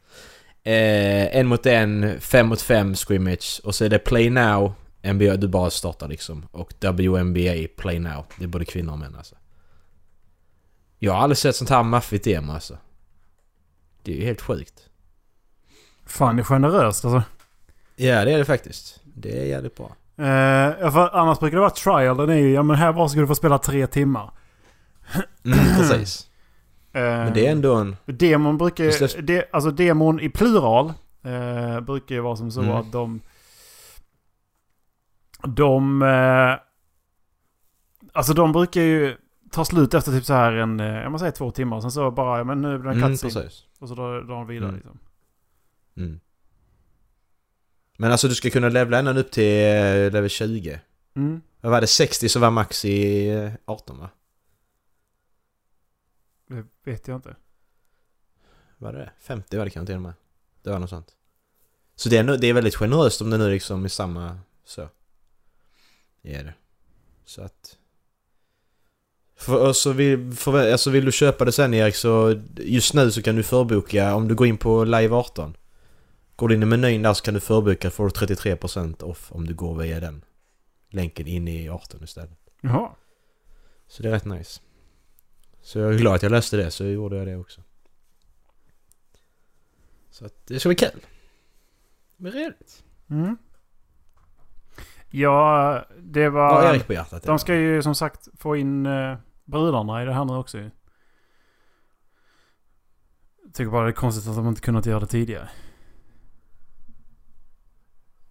Eh, 0.67 1.37
en 1.37 1.47
mot 1.47 1.67
en, 1.67 2.21
fem 2.21 2.47
mot 2.47 2.63
fem 2.63 2.95
scrimmage 2.95 3.61
och 3.65 3.75
så 3.75 3.85
är 3.85 3.89
det 3.89 3.99
play 3.99 4.31
now, 4.31 4.75
NBA, 5.03 5.37
du 5.37 5.49
bara 5.49 5.71
startar 5.71 6.09
liksom. 6.09 6.47
Och 6.53 6.73
WNBA 6.81 7.69
play 7.77 7.99
now. 7.99 8.25
Det 8.39 8.45
är 8.45 8.49
både 8.49 8.65
kvinnor 8.65 8.93
och 8.93 8.99
män 8.99 9.15
alltså. 9.17 9.35
Jag 10.99 11.13
har 11.13 11.21
aldrig 11.21 11.39
sett 11.39 11.57
sånt 11.57 11.71
här 11.71 11.83
maffigt 11.83 12.25
demo 12.25 12.53
alltså. 12.53 12.79
Det 14.03 14.13
är 14.13 14.17
ju 14.17 14.25
helt 14.25 14.41
sjukt. 14.41 14.89
Fan, 16.07 16.37
det 16.37 16.43
är 16.43 16.45
generöst 16.45 17.05
alltså. 17.05 17.23
Ja, 17.97 18.25
det 18.25 18.33
är 18.33 18.39
det 18.39 18.45
faktiskt. 18.45 19.01
Det 19.05 19.41
är 19.41 19.45
jävligt 19.45 19.77
bra. 19.77 19.97
Eh, 20.17 20.91
för 20.93 21.17
annars 21.17 21.39
brukar 21.39 21.57
det 21.57 21.61
vara 21.61 21.71
trial. 21.71 22.17
Den 22.17 22.31
är 22.31 22.37
ju, 22.37 22.53
ja 22.53 22.63
men 22.63 22.77
här 22.77 22.93
var 22.93 23.09
ska 23.09 23.21
du 23.21 23.27
få 23.27 23.35
spela 23.35 23.59
tre 23.59 23.87
timmar. 23.87 24.31
Mm, 25.45 25.59
precis. 25.77 26.27
Eh, 26.97 27.03
Men 27.03 27.33
det 27.35 27.47
är 27.47 27.53
ändå 27.53 27.75
en... 27.75 27.97
Demon 28.07 28.59
brukar 28.59 28.85
släpps- 28.91 29.21
de, 29.23 29.45
alltså 29.53 29.71
demon 29.71 30.21
i 30.21 30.29
plural 30.29 30.93
eh, 31.25 31.81
brukar 31.81 32.15
ju 32.15 32.21
vara 32.21 32.37
som 32.37 32.51
så 32.51 32.61
Mm. 32.61 32.73
att 32.77 32.93
de... 32.93 33.21
De... 35.47 36.03
Eh, 36.03 36.55
alltså 38.13 38.35
de 38.35 38.53
brukar 38.53 38.81
ju 38.81 39.17
ta 39.51 39.65
slut 39.65 39.95
efter 39.95 40.13
typ 40.13 40.25
så 40.25 40.33
här 40.35 40.53
en, 40.53 40.81
eh, 40.81 40.87
jag 40.87 41.13
måste 41.13 41.23
säga 41.23 41.33
två 41.33 41.51
timmar. 41.51 41.81
Sen 41.81 41.91
så 41.91 42.11
bara, 42.11 42.39
ja 42.39 42.45
men 42.45 42.63
nu 42.63 42.79
blir 42.79 42.91
det 42.91 42.97
en 42.97 43.03
Mm, 43.03 43.11
precis. 43.19 43.65
Och 43.81 43.89
så 43.89 43.95
drar, 43.95 44.21
drar 44.21 44.35
de 44.35 44.47
vidare 44.47 44.69
Mm. 44.69 44.75
liksom. 44.77 44.99
Mm. 45.97 46.21
Men 47.99 48.13
alltså 48.13 48.29
du 48.29 48.35
ska 48.35 48.51
kunna 48.51 48.69
levla 48.69 48.99
ända 48.99 49.19
upp 49.19 49.31
till 49.31 49.65
eh, 49.67 50.13
level 50.13 50.29
20. 50.29 50.81
Mm. 51.17 51.41
Vad 51.61 51.73
var 51.73 51.81
det? 51.81 51.87
60 51.87 52.29
så 52.29 52.41
var 52.41 52.51
max 52.51 52.85
i 52.85 53.29
eh, 53.31 53.51
18 53.65 53.99
va? 54.01 54.09
Det 56.47 56.65
vet 56.85 57.09
jag 57.09 57.17
inte. 57.17 57.37
Var 58.79 58.93
det 58.93 59.13
50 59.19 59.57
var 59.57 59.65
det 59.65 59.71
kanske 59.71 59.87
till 59.87 59.97
och 59.97 60.03
med. 60.03 60.13
Det 60.63 60.71
var 60.71 60.79
något 60.79 60.91
sånt. 60.91 61.13
Så 61.95 62.09
det 62.09 62.17
är, 62.17 62.23
nu- 62.23 62.37
det 62.37 62.47
är 62.47 62.53
väldigt 62.53 62.75
generöst 62.77 63.21
om 63.21 63.31
det 63.31 63.39
nu 63.39 63.51
liksom 63.51 63.85
är 63.85 63.89
samma 63.89 64.39
så. 64.65 64.89
Det 66.23 66.35
är 66.35 66.45
det. 66.45 66.55
Så 67.25 67.43
att... 67.43 67.79
För, 69.39 69.73
så 69.73 69.93
vill, 69.93 70.33
för, 70.33 70.73
alltså 70.73 70.91
vill 70.91 71.05
du 71.05 71.13
köpa 71.13 71.45
det 71.45 71.53
sen 71.53 71.75
Erik 71.75 71.95
så 71.97 72.43
just 72.57 72.95
nu 72.95 73.11
så 73.11 73.23
kan 73.23 73.37
du 73.37 73.43
förboka 73.43 74.15
om 74.15 74.29
du 74.29 74.35
går 74.35 74.47
in 74.47 74.57
på 74.59 74.85
Live 74.85 75.15
18. 75.15 75.57
Går 76.37 76.49
du 76.49 76.55
in 76.55 76.63
i 76.63 76.67
menyn 76.67 77.03
där 77.03 77.15
så 77.15 77.25
kan 77.25 77.35
du 77.35 77.41
förboka 77.41 77.91
får 77.91 78.05
du 78.05 78.11
33% 78.35 79.03
off 79.03 79.33
om 79.33 79.47
du 79.47 79.55
går 79.55 79.75
via 79.79 80.01
den 80.01 80.25
länken 80.91 81.27
in 81.27 81.49
i 81.49 81.69
18 81.69 82.05
istället. 82.05 82.39
Jaha. 82.61 82.91
Så 83.89 84.03
det 84.03 84.09
är 84.09 84.13
rätt 84.13 84.25
nice. 84.25 84.61
Så 85.67 85.79
jag 85.79 85.95
är 85.95 85.99
glad 85.99 86.15
att 86.15 86.23
jag 86.23 86.33
löste 86.33 86.57
det 86.57 86.71
så 86.71 86.85
gjorde 86.85 87.17
jag 87.17 87.27
det 87.27 87.37
också. 87.37 87.61
Så 90.11 90.27
att 90.27 90.47
det 90.47 90.61
ska 90.61 90.69
bli 90.69 90.77
kul. 90.77 91.01
Det 92.17 92.23
blir 92.23 92.33
roligt. 92.33 92.85
Mm. 93.11 93.37
Ja, 95.11 95.85
det 95.99 96.29
var... 96.29 96.63
Har 96.63 96.75
Erik 96.75 96.87
på 96.87 96.93
hjärtat? 96.93 97.23
De 97.23 97.39
ska 97.39 97.55
ju 97.55 97.83
som 97.83 97.95
sagt 97.95 98.29
få 98.39 98.57
in 98.57 98.87
eh, 98.87 99.17
brudarna 99.45 100.03
i 100.03 100.07
det 100.07 100.13
här 100.13 100.25
nu 100.25 100.33
också 100.33 100.59
ju. 100.59 100.71
Tycker 103.55 103.71
bara 103.71 103.85
det 103.85 103.91
är 103.91 103.93
konstigt 103.93 104.29
att 104.31 104.37
de 104.37 104.49
inte 104.49 104.61
kunnat 104.61 104.87
göra 104.87 105.01
det 105.01 105.07
tidigare. 105.07 105.49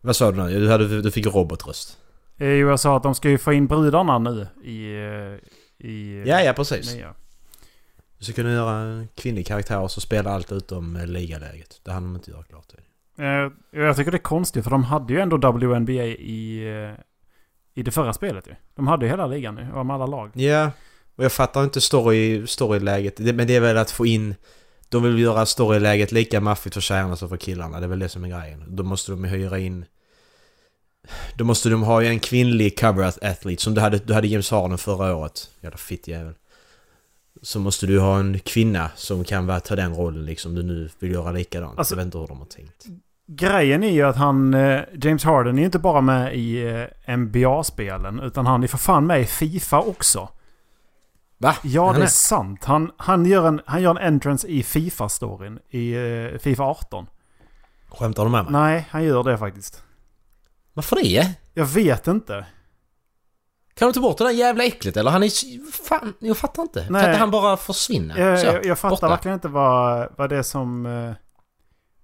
Vad 0.01 0.15
sa 0.15 0.31
du 0.31 0.37
nu? 0.43 0.59
Du, 0.59 0.69
hade, 0.69 1.01
du 1.01 1.11
fick 1.11 1.25
robotröst. 1.25 1.99
Eh, 2.37 2.47
Jo, 2.49 2.69
jag 2.69 2.79
sa 2.79 2.97
att 2.97 3.03
de 3.03 3.15
ska 3.15 3.29
ju 3.29 3.37
få 3.37 3.53
in 3.53 3.67
brudarna 3.67 4.19
nu 4.19 4.47
i... 4.63 4.93
eh, 4.95 5.49
i 5.77 6.23
Ja, 6.27 6.41
ja 6.41 6.53
precis. 6.53 6.95
nya. 6.95 7.15
Ska 8.25 8.33
kunna 8.33 8.51
göra 8.51 8.71
en 8.77 9.07
kvinnlig 9.15 9.47
karaktär 9.47 9.79
och 9.79 9.91
så 9.91 10.01
spela 10.01 10.31
allt 10.31 10.51
utom 10.51 10.95
eh, 10.95 11.07
ligaläget. 11.07 11.81
Det 11.83 11.91
hann 11.91 12.03
de 12.03 12.15
inte 12.15 12.31
göra 12.31 12.43
klart. 12.43 12.65
Eh, 13.17 13.81
Jag 13.81 13.95
tycker 13.95 14.11
det 14.11 14.17
är 14.17 14.19
konstigt 14.19 14.63
för 14.63 14.71
de 14.71 14.83
hade 14.83 15.13
ju 15.13 15.19
ändå 15.19 15.37
WNBA 15.37 15.91
i, 16.03 16.67
eh, 16.67 17.03
i 17.73 17.83
det 17.83 17.91
förra 17.91 18.13
spelet 18.13 18.47
ju. 18.47 18.55
De 18.75 18.87
hade 18.87 19.05
ju 19.05 19.11
hela 19.11 19.27
ligan 19.27 19.55
nu, 19.55 19.83
med 19.83 19.91
alla 19.95 20.05
lag. 20.05 20.31
Ja, 20.33 20.71
och 21.15 21.23
jag 21.23 21.31
fattar 21.31 21.63
inte 21.63 21.81
story, 21.81 22.47
storyläget. 22.47 23.19
Men 23.19 23.47
det 23.47 23.55
är 23.55 23.61
väl 23.61 23.77
att 23.77 23.91
få 23.91 24.05
in... 24.05 24.35
De 24.89 25.03
vill 25.03 25.19
göra 25.19 25.45
storyläget 25.45 26.11
lika 26.11 26.41
maffigt 26.41 26.73
för 26.73 26.81
tjejerna 26.81 27.15
som 27.15 27.29
för 27.29 27.37
killarna. 27.37 27.79
Det 27.79 27.85
är 27.85 27.87
väl 27.87 27.99
det 27.99 28.09
som 28.09 28.23
är 28.23 28.29
grejen. 28.29 28.63
Då 28.67 28.83
måste 28.83 29.11
de 29.11 29.23
hyra 29.23 29.59
in... 29.59 29.85
Då 31.35 31.43
måste 31.43 31.69
de 31.69 31.83
ha 31.83 32.03
en 32.03 32.19
kvinnlig 32.19 32.79
cover 32.79 33.03
athlete 33.03 33.61
som 33.63 33.73
du 33.73 33.81
hade, 33.81 33.97
du 33.97 34.13
hade 34.13 34.27
James 34.27 34.51
Harden 34.51 34.77
förra 34.77 35.15
året. 35.15 35.49
Jävla 35.61 35.77
fitt 35.77 36.07
jävel. 36.07 36.33
Så 37.41 37.59
måste 37.59 37.85
du 37.85 37.99
ha 37.99 38.19
en 38.19 38.39
kvinna 38.39 38.89
som 38.95 39.23
kan 39.23 39.47
vara, 39.47 39.59
ta 39.59 39.75
den 39.75 39.93
rollen 39.95 40.25
liksom. 40.25 40.55
Du 40.55 40.63
nu 40.63 40.89
vill 40.99 41.11
göra 41.11 41.31
likadant. 41.31 41.79
Alltså- 41.79 41.93
jag 41.93 41.97
vet 41.97 42.05
inte 42.05 42.17
hur 42.17 42.27
de 42.27 42.37
har 42.39 42.45
tänkt. 42.45 42.85
Grejen 43.27 43.83
är 43.83 43.91
ju 43.91 44.01
att 44.01 44.15
han, 44.15 44.53
eh, 44.53 44.81
James 45.01 45.23
Harden 45.23 45.59
är 45.59 45.65
inte 45.65 45.79
bara 45.79 46.01
med 46.01 46.35
i 46.35 46.67
eh, 47.07 47.17
NBA-spelen. 47.17 48.19
Utan 48.19 48.45
han 48.45 48.63
är 48.63 48.67
för 48.67 48.77
fan 48.77 49.05
med 49.05 49.21
i 49.21 49.25
Fifa 49.25 49.79
också. 49.79 50.29
Va? 51.37 51.55
Ja, 51.63 51.85
Han 51.85 51.95
det 51.95 52.01
är 52.01 52.03
är- 52.03 52.07
sant. 52.07 52.63
Han, 52.65 52.91
han, 52.97 53.25
gör 53.25 53.47
en, 53.47 53.61
han 53.65 53.81
gör 53.81 53.91
en 53.91 53.97
entrance 54.13 54.47
i 54.47 54.63
Fifa-storyn. 54.63 55.59
I 55.69 55.93
eh, 55.93 56.37
Fifa 56.39 56.63
18. 56.63 57.07
Skämtar 57.89 58.23
de 58.23 58.31
med 58.31 58.43
mig? 58.43 58.53
Nej, 58.53 58.87
han 58.89 59.03
gör 59.03 59.23
det 59.23 59.37
faktiskt. 59.37 59.83
Varför 60.73 60.95
det? 60.95 61.33
Jag 61.53 61.65
vet 61.65 62.07
inte. 62.07 62.45
Kan 63.77 63.87
de 63.87 63.93
ta 63.93 63.99
bort 64.01 64.17
det 64.17 64.23
där 64.23 64.31
jävla 64.31 64.63
äcklet 64.63 64.97
eller? 64.97 65.11
Han 65.11 65.23
är... 65.23 65.71
Fan, 65.71 66.13
jag 66.19 66.37
fattar 66.37 66.61
inte. 66.63 66.83
Kan 66.83 66.93
Nej. 66.93 67.05
inte 67.05 67.17
han 67.17 67.31
bara 67.31 67.57
försvinna? 67.57 68.19
Jag, 68.19 68.39
Så, 68.39 68.45
jag, 68.45 68.65
jag 68.65 68.79
fattar 68.79 68.95
borta. 68.95 69.07
verkligen 69.07 69.35
inte 69.35 69.47
vad, 69.47 70.07
vad 70.17 70.29
det 70.29 70.37
är 70.37 70.43
som... 70.43 70.85
eh, 70.85 71.13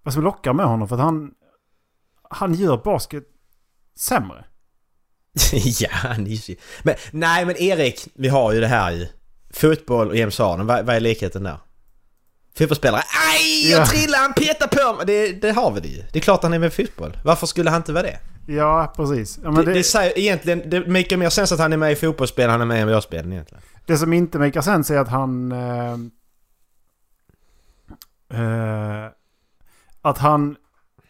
Vad 0.04 0.14
som 0.14 0.24
lockar 0.24 0.54
med 0.54 0.66
honom. 0.66 0.88
För 0.88 0.96
att 0.96 1.02
han... 1.02 1.32
Han 2.30 2.54
gör 2.54 2.78
basket 2.78 3.24
sämre. 3.98 4.46
ja, 5.80 5.90
han 5.92 6.28
är 6.28 6.50
ju... 6.50 6.56
Men 6.84 6.96
nej, 7.12 7.46
men 7.46 7.58
Erik, 7.58 8.08
vi 8.14 8.28
har 8.28 8.52
ju 8.52 8.60
det 8.62 8.68
här 8.68 8.92
ju. 8.92 9.08
Fotboll 9.54 10.08
och 10.10 10.16
James 10.18 10.40
Harden, 10.40 10.66
vad, 10.68 10.86
vad 10.86 10.96
är 10.96 11.00
likheten 11.00 11.44
där? 11.44 11.58
Fotbollsspelare, 12.58 13.02
aj! 13.34 13.72
Jag 13.72 13.82
Ja. 13.82 13.86
trillade, 13.86 14.24
han 14.24 14.34
petade 14.34 14.78
på 14.78 14.94
mig! 14.94 15.06
Det, 15.06 15.32
det 15.34 15.52
har 15.52 15.72
vi 15.72 15.80
det 15.80 15.88
ju. 15.88 16.04
Det 16.14 16.20
är 16.20 16.24
klart 16.24 16.44
han 16.44 16.54
är 16.54 16.60
med 16.60 16.74
fotboll. 16.74 17.18
Varför 17.26 17.48
skulle 17.48 17.70
han 17.70 17.80
inte 17.80 17.94
vara 17.94 18.04
det? 18.04 18.20
Ja, 18.46 18.94
precis. 18.96 19.40
Ja, 19.44 19.50
det, 19.50 19.56
det, 19.56 19.66
det, 19.66 19.74
det, 19.74 19.84
säger 19.84 20.20
egentligen, 20.20 20.70
det 20.70 20.88
make 20.88 21.18
mer 21.18 21.30
sens 21.30 21.52
att 21.52 21.60
han 21.60 21.74
är 21.74 21.78
med 21.78 21.92
i 21.92 21.96
fotbollsspel 21.96 22.46
än 22.46 22.52
han 22.52 22.62
är 22.62 22.66
med 22.66 22.82
i 22.82 22.86
NBA-spelen 22.86 23.34
egentligen. 23.34 23.64
som 23.98 24.14
inte 24.14 24.40
makar 24.40 24.62
sense 24.62 24.96
är 24.96 25.00
att 25.00 25.08
han... 25.08 25.52
eh, 25.52 25.94
eh, 28.42 29.10
att 30.02 30.18
han... 30.18 30.56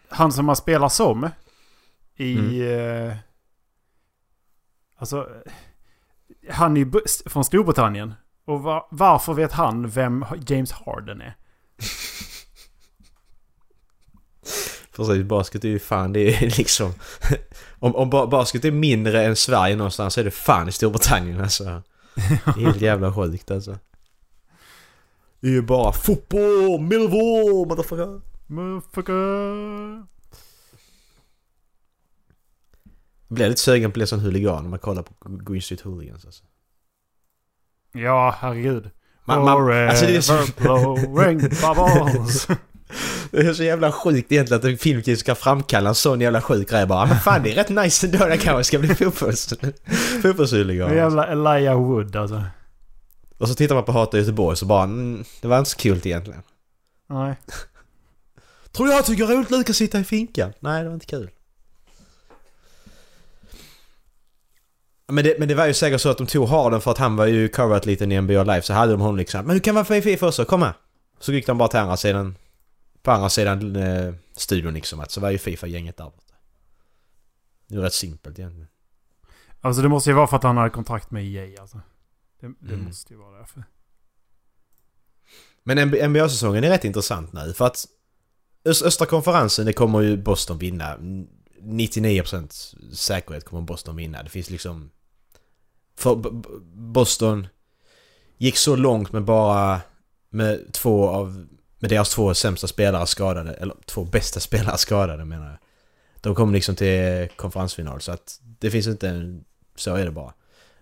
Han 0.10 0.32
som 0.32 0.46
man 0.46 0.56
spelar 0.56 0.90
som. 0.90 1.30
I... 2.16 2.62
eh, 2.62 3.14
alltså... 4.98 5.28
Han 6.50 6.78
är 6.78 6.82
ju 6.82 6.92
från 7.26 7.46
Storbritannien. 7.46 8.14
Och 8.46 8.62
va, 8.62 8.88
varför 8.92 9.34
vet 9.34 9.52
han 9.52 9.90
vem 9.90 10.26
James 10.48 10.72
Harden 10.72 11.22
är? 11.22 11.36
Precis, 15.08 15.26
basket 15.26 15.64
är 15.64 15.70
ju 15.70 15.80
fan, 15.80 16.14
det 16.14 16.20
är 16.36 16.42
liksom... 16.58 16.94
om, 17.80 17.96
om 17.96 18.10
ba- 18.10 18.28
basket 18.28 18.66
är 18.66 18.72
mindre 18.72 19.26
än 19.26 19.36
Sverige 19.36 19.76
någonstans 19.76 20.14
så 20.14 20.20
är 20.20 20.24
det 20.24 20.32
fan 20.32 20.70
i 20.70 20.72
Storbritannien 20.72 21.42
alltså. 21.42 21.64
Det 22.46 22.62
är 22.62 22.66
helt 22.66 22.82
jävla 22.82 23.14
sjukt 23.14 23.52
alltså. 23.52 23.78
Det 25.40 25.48
är 25.48 25.52
ju 25.52 25.62
bara 25.62 25.92
fotboll, 25.92 26.82
Millwall, 26.82 27.68
motherfucker. 27.68 28.22
Motherfucker. 28.48 29.14
Jag 33.28 33.36
blir 33.36 33.50
lite 33.50 33.62
sugen 33.62 33.84
på 33.84 33.94
att 33.94 33.94
bli 33.94 34.08
sån 34.08 34.20
huligan 34.20 34.64
när 34.64 34.70
man 34.70 34.80
kollar 34.80 35.04
på 35.04 35.14
Green 35.52 35.62
Street 35.62 35.82
Hooligans 35.82 36.26
alltså. 36.26 36.44
Ja, 37.92 38.36
herregud. 38.40 38.90
Man, 39.26 39.44
man, 39.44 39.90
alltså 39.90 40.06
det 40.06 40.16
är 40.16 40.22
så... 40.22 40.34
Det 43.32 43.38
är 43.38 43.54
så 43.54 43.64
jävla 43.64 43.92
sjukt 43.92 44.32
egentligen 44.32 44.60
att 44.60 44.66
en 44.66 44.78
film 44.78 45.16
ska 45.16 45.36
framkalla 45.36 45.90
en 45.90 45.96
sån 45.96 46.22
jävla 46.22 46.42
sjuk 46.42 46.70
grej 46.70 46.86
bara. 46.86 47.06
Men 47.06 47.20
fan 47.20 47.44
det 47.44 47.52
är 47.52 47.56
rätt 47.56 47.70
nice 47.70 48.08
ändå, 48.08 48.26
det 48.26 48.38
kanske 48.38 48.64
ska 48.64 48.80
bli 48.80 48.96
fotbolls... 48.96 49.54
fotbollshuligan. 50.22 50.96
Jävla 50.96 51.28
Elijah 51.28 51.82
Wood 51.82 52.16
alltså. 52.16 52.44
Och 53.38 53.48
så 53.48 53.56
tittar 53.56 53.76
man 53.76 53.84
på 53.84 53.92
Hata 53.92 54.18
Göteborg 54.18 54.58
så 54.58 54.66
bara, 54.66 54.84
mm, 54.84 55.24
det 55.42 55.48
var 55.48 55.60
inte 55.60 55.70
så 55.70 55.78
kul 55.78 56.02
egentligen. 56.04 56.42
Nej. 57.10 57.36
Tror 58.72 58.90
jag 58.90 59.06
tycker 59.06 59.28
det 59.28 59.34
är 59.34 59.38
roligt 59.38 59.52
Lukas 59.52 59.70
att 59.70 59.76
sitta 59.76 60.00
i 60.00 60.04
finkan? 60.04 60.54
Nej, 60.60 60.84
det 60.84 60.88
var 60.88 60.94
inte 60.94 61.06
kul. 61.06 61.30
Men 65.08 65.24
det, 65.24 65.40
men 65.40 65.48
det 65.48 65.56
var 65.56 65.66
ju 65.66 65.74
säkert 65.74 66.02
så 66.02 66.10
att 66.10 66.18
de 66.18 66.28
tog 66.28 66.48
Harden 66.48 66.82
för 66.82 66.92
att 66.92 66.98
han 66.98 67.16
var 67.16 67.26
ju 67.26 67.48
coverat 67.48 67.86
lite 67.86 68.04
i 68.04 68.22
NBA 68.22 68.44
Live 68.44 68.62
så 68.62 68.74
hade 68.74 68.92
de 68.92 69.02
honom 69.02 69.18
liksom 69.18 69.46
Men 69.46 69.56
du 69.56 69.60
kan 69.60 69.76
vara 69.76 69.86
med 69.90 69.98
i 69.98 70.02
Fifa 70.02 70.28
också, 70.28 70.46
kom 70.46 70.62
här! 70.62 70.74
Så 71.20 71.34
gick 71.34 71.48
de 71.48 71.58
bara 71.58 71.68
till 71.68 71.80
andra 71.80 71.98
sidan 71.98 72.36
På 73.02 73.12
andra 73.12 73.30
sidan 73.30 73.76
eh, 73.76 74.14
studion 74.34 74.74
liksom 74.74 75.00
att 75.00 75.12
så 75.12 75.22
var 75.22 75.30
ju 75.30 75.38
Fifa-gänget 75.38 75.98
där 75.98 76.04
borta. 76.06 76.36
Det 77.68 77.78
var 77.78 77.84
rätt 77.84 77.94
simpelt 77.94 78.40
egentligen. 78.40 78.68
Alltså 79.62 79.82
det 79.82 79.90
måste 79.90 80.10
ju 80.10 80.16
vara 80.16 80.28
för 80.28 80.38
att 80.38 80.44
han 80.44 80.58
hade 80.58 80.70
kontrakt 80.70 81.12
med 81.12 81.26
EA 81.26 81.62
alltså. 81.62 81.82
Det, 82.40 82.48
det 82.60 82.74
Mm. 82.74 82.86
måste 82.86 83.14
ju 83.14 83.20
vara 83.20 83.38
därför. 83.38 83.64
Men 85.64 85.78
NBA-säsongen 86.12 86.64
är 86.64 86.70
rätt 86.70 86.86
intressant 86.86 87.34
nu 87.34 87.54
för 87.54 87.66
att 87.66 87.86
Ös- 88.64 88.84
Östra 88.86 89.06
konferensen 89.08 89.66
det 89.66 89.74
kommer 89.74 90.02
ju 90.02 90.18
Boston 90.18 90.58
vinna. 90.58 90.98
99% 91.62 92.76
säkerhet 92.94 93.46
kommer 93.46 93.62
Boston 93.62 93.96
vinna. 93.96 94.24
Det 94.24 94.30
finns 94.30 94.50
liksom... 94.50 94.92
För 95.96 96.16
Boston 96.76 97.48
gick 98.38 98.58
så 98.58 98.76
långt 98.76 99.12
med 99.12 99.24
bara 99.24 99.82
med 100.30 100.74
två 100.74 101.10
av... 101.10 101.48
Med 101.82 101.90
deras 101.90 102.10
två 102.10 102.34
sämsta 102.34 102.68
spelare 102.68 103.08
skadade, 103.08 103.54
eller 103.54 103.76
två 103.86 104.04
bästa 104.06 104.40
spelare 104.50 104.78
skadade 104.78 105.26
menar 105.26 105.46
jag. 105.50 105.58
De 106.22 106.36
kom 106.36 106.54
liksom 106.54 106.76
till 106.76 107.30
konferensfinal 107.36 108.02
så 108.02 108.12
att 108.12 108.40
det 108.60 108.72
finns 108.72 108.88
inte 108.88 109.10
en... 109.10 109.44
Så 109.76 109.96
är 109.96 110.06
det 110.06 110.12
bara. 110.12 110.34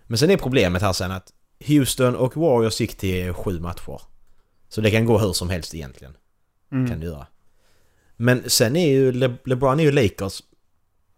Men 0.06 0.18
sen 0.18 0.30
är 0.30 0.36
problemet 0.36 0.82
här 0.82 0.92
sen 0.92 1.10
att 1.12 1.32
Houston 1.66 2.16
och 2.16 2.36
Warriors 2.36 2.80
gick 2.80 2.96
till 2.96 3.32
sju 3.32 3.60
matcher. 3.60 4.00
Så 4.68 4.80
det 4.80 4.90
kan 4.90 5.04
gå 5.04 5.18
hur 5.18 5.32
som 5.32 5.50
helst 5.50 5.74
egentligen. 5.74 6.16
Mm. 6.72 6.88
Kan 6.90 7.00
det 7.00 7.06
göra. 7.06 7.26
Men 8.16 8.50
sen 8.50 8.76
är 8.76 8.88
ju 8.88 9.12
Le- 9.12 9.36
LeBron 9.44 9.80
är 9.80 9.84
ju 9.84 9.92
Lakers. 9.92 10.42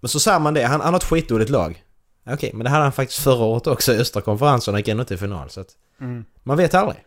Men 0.01 0.09
så 0.09 0.21
säger 0.21 0.39
man 0.39 0.55
det, 0.55 0.63
han, 0.63 0.81
han 0.81 0.93
har 0.95 1.01
ett 1.01 1.05
skitdåligt 1.05 1.51
lag. 1.51 1.85
Okej, 2.27 2.51
men 2.55 2.65
det 2.65 2.71
hade 2.71 2.83
han 2.83 2.93
faktiskt 2.93 3.21
förra 3.23 3.45
året 3.45 3.67
också 3.67 3.95
i 3.95 3.99
östra 3.99 4.23
konferensen 4.23 4.75
och 4.75 4.81
gick 4.81 4.89
ändå 4.89 5.05
till 5.05 5.19
final. 5.19 5.51
Så 5.51 5.61
att 5.61 5.69
Mm. 6.01 6.25
man 6.43 6.57
vet 6.57 6.75
aldrig. 6.75 7.05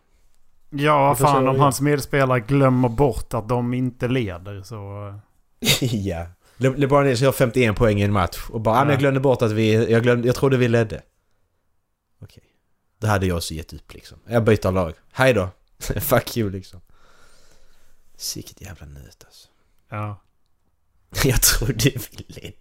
Ja, 0.78 1.16
se 1.18 1.24
fan 1.24 1.46
vad 1.46 1.56
om 1.56 1.60
hans 1.60 1.82
medspelare 1.82 2.40
glömmer 2.40 2.90
bort 2.90 3.34
att 3.34 3.50
de 3.50 3.74
inte 3.74 4.08
leder 4.08 4.62
så... 4.64 5.14
ja. 5.82 6.26
Le- 6.58 6.78
LeBron 6.78 7.06
James 7.06 7.22
gör 7.22 7.32
51 7.32 7.76
poäng 7.76 8.00
i 8.00 8.04
en 8.04 8.12
match 8.12 8.38
och 8.50 8.62
bara 8.62 8.76
ja. 8.76 8.84
men 8.84 8.90
jag 8.92 9.00
glömde 9.00 9.20
bort 9.20 9.42
att 9.42 9.52
vi... 9.52 9.92
Jag, 9.92 10.04
glömde, 10.04 10.28
jag 10.28 10.36
trodde 10.36 10.58
vi 10.58 10.68
ledde. 10.68 11.02
Okej. 12.22 12.44
Det 13.00 13.08
hade 13.08 13.26
jag 13.26 13.38
också 13.38 13.54
gett 13.54 13.74
upp 13.74 13.94
liksom. 13.94 14.18
Jag 14.28 14.44
byter 14.44 14.72
lag. 14.72 14.94
Hej 15.12 15.34
då. 15.34 15.50
Fuck 16.02 16.38
you 16.38 16.50
liksom. 16.50 16.82
Sicket 18.18 18.62
jävla 18.62 18.86
nöt 18.86 19.24
alltså. 19.26 19.48
Ja. 19.90 20.22
Jag 21.24 21.42
trodde 21.42 21.90
vi 21.90 22.26
ledde. 22.28 22.54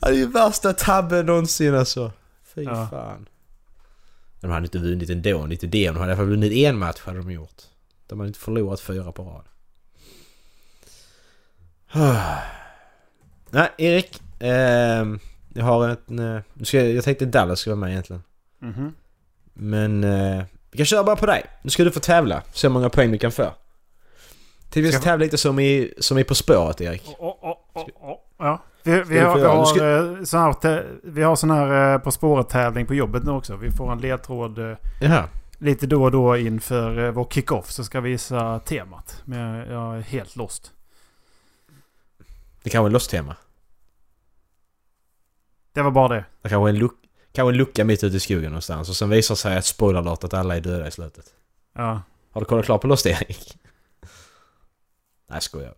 Det 0.00 0.08
är 0.08 0.12
ju 0.12 0.26
värsta 0.26 0.72
tabben 0.72 1.26
någonsin 1.26 1.74
alltså. 1.74 2.12
Fy 2.54 2.62
Ja. 2.62 2.88
fan. 2.90 3.28
De 4.40 4.50
hade 4.50 4.64
inte 4.66 4.78
vunnit 4.78 5.10
ändå, 5.10 5.52
inte 5.52 5.66
det. 5.66 5.86
De 5.86 5.96
hade 5.96 6.08
i 6.08 6.12
alla 6.12 6.16
fall 6.16 6.26
vunnit 6.28 6.52
en 6.52 6.78
match 6.78 7.00
hade 7.00 7.18
de 7.18 7.30
gjort. 7.30 7.62
De 8.06 8.18
hade 8.20 8.28
inte 8.28 8.40
förlorat 8.40 8.80
fyra 8.80 9.12
på 9.12 9.22
rad. 9.22 9.44
Nej, 13.50 13.68
Erik. 13.78 14.22
ehm, 14.40 15.18
jag 15.54 15.64
har 15.64 15.88
en... 16.08 16.18
eh, 16.18 16.40
nu 16.54 16.64
ska 16.64 16.84
jag, 16.84 17.04
tänkte 17.04 17.26
Dallas 17.26 17.60
ska 17.60 17.70
vara 17.70 17.80
med 17.80 17.90
egentligen. 17.90 18.22
Mhm. 18.58 18.94
Men 19.54 20.04
eh, 20.04 20.44
vi 20.70 20.76
kan 20.76 20.86
köra 20.86 21.04
bara 21.04 21.16
på 21.16 21.26
dig. 21.26 21.44
Nu 21.62 21.70
ska 21.70 21.84
du 21.84 21.90
få 21.90 22.00
tävla. 22.00 22.42
Se 22.52 22.66
hur 22.66 22.72
många 22.72 22.90
poäng 22.90 23.12
du 23.12 23.18
kan 23.18 23.32
få. 23.32 23.54
Till 24.70 24.82
vi 24.82 24.88
ska 24.92 25.00
Ska- 25.00 25.04
tävla 25.10 25.24
lite 25.24 25.38
som 25.38 25.58
i, 25.58 25.94
som 25.98 26.18
i 26.18 26.24
På 26.24 26.34
spåret 26.34 26.80
Erik. 26.80 27.02
Oh, 27.06 27.24
oh, 27.24 27.50
oh, 27.50 27.56
oh, 27.74 28.10
oh. 28.10 28.18
Ja. 28.38 28.62
Vi, 28.88 29.02
vi 29.02 29.18
har, 29.18 29.36
vi 29.38 29.44
har, 29.44 29.64
ska- 29.64 30.18
eh, 30.18 30.22
sån 30.24 30.40
här, 30.40 30.86
vi 31.02 31.22
har 31.22 31.36
sån 31.36 31.50
här 31.50 31.94
eh, 31.94 31.98
På 32.00 32.10
spåret-tävling 32.10 32.86
på 32.86 32.94
jobbet 32.94 33.24
nu 33.24 33.30
också. 33.30 33.56
Vi 33.56 33.70
får 33.70 33.92
en 33.92 34.00
ledtråd 34.00 34.58
eh, 34.58 34.76
Jaha. 35.00 35.28
lite 35.58 35.86
då 35.86 36.02
och 36.04 36.10
då 36.10 36.36
inför 36.36 37.10
vår 37.10 37.24
kick-off. 37.30 37.70
Så 37.70 37.84
ska 37.84 38.00
vi 38.00 38.10
gissa 38.10 38.58
temat. 38.58 39.22
Men 39.24 39.38
jag, 39.40 39.68
jag 39.68 39.96
är 39.96 40.00
helt 40.00 40.36
lost. 40.36 40.72
Det 42.62 42.70
kanske 42.70 42.88
är 42.88 42.90
loss-tema. 42.92 43.36
Det 45.72 45.82
var 45.82 45.90
bara 45.90 46.08
det. 46.08 46.24
Det 46.42 46.48
kanske 46.48 46.68
är 46.68 46.72
en, 46.74 46.78
luck, 46.78 46.94
kanske 47.32 47.50
en 47.52 47.56
lucka 47.56 47.84
mitt 47.84 48.04
ute 48.04 48.16
i 48.16 48.20
skogen 48.20 48.50
någonstans 48.50 48.88
och 48.88 48.96
sen 48.96 49.10
visar 49.10 49.34
sig 49.34 49.56
att 49.56 49.64
spoiler 49.64 50.12
att 50.12 50.34
alla 50.34 50.56
är 50.56 50.60
döda 50.60 50.88
i 50.88 50.90
slutet. 50.90 51.26
Ja. 51.74 52.02
Har 52.30 52.40
du 52.40 52.44
kollat 52.44 52.64
klart 52.64 52.80
på 52.80 52.86
Lost 52.86 53.06
Erik? 53.06 53.58
Nej 54.02 55.36
jag 55.36 55.42
skojar. 55.42 55.74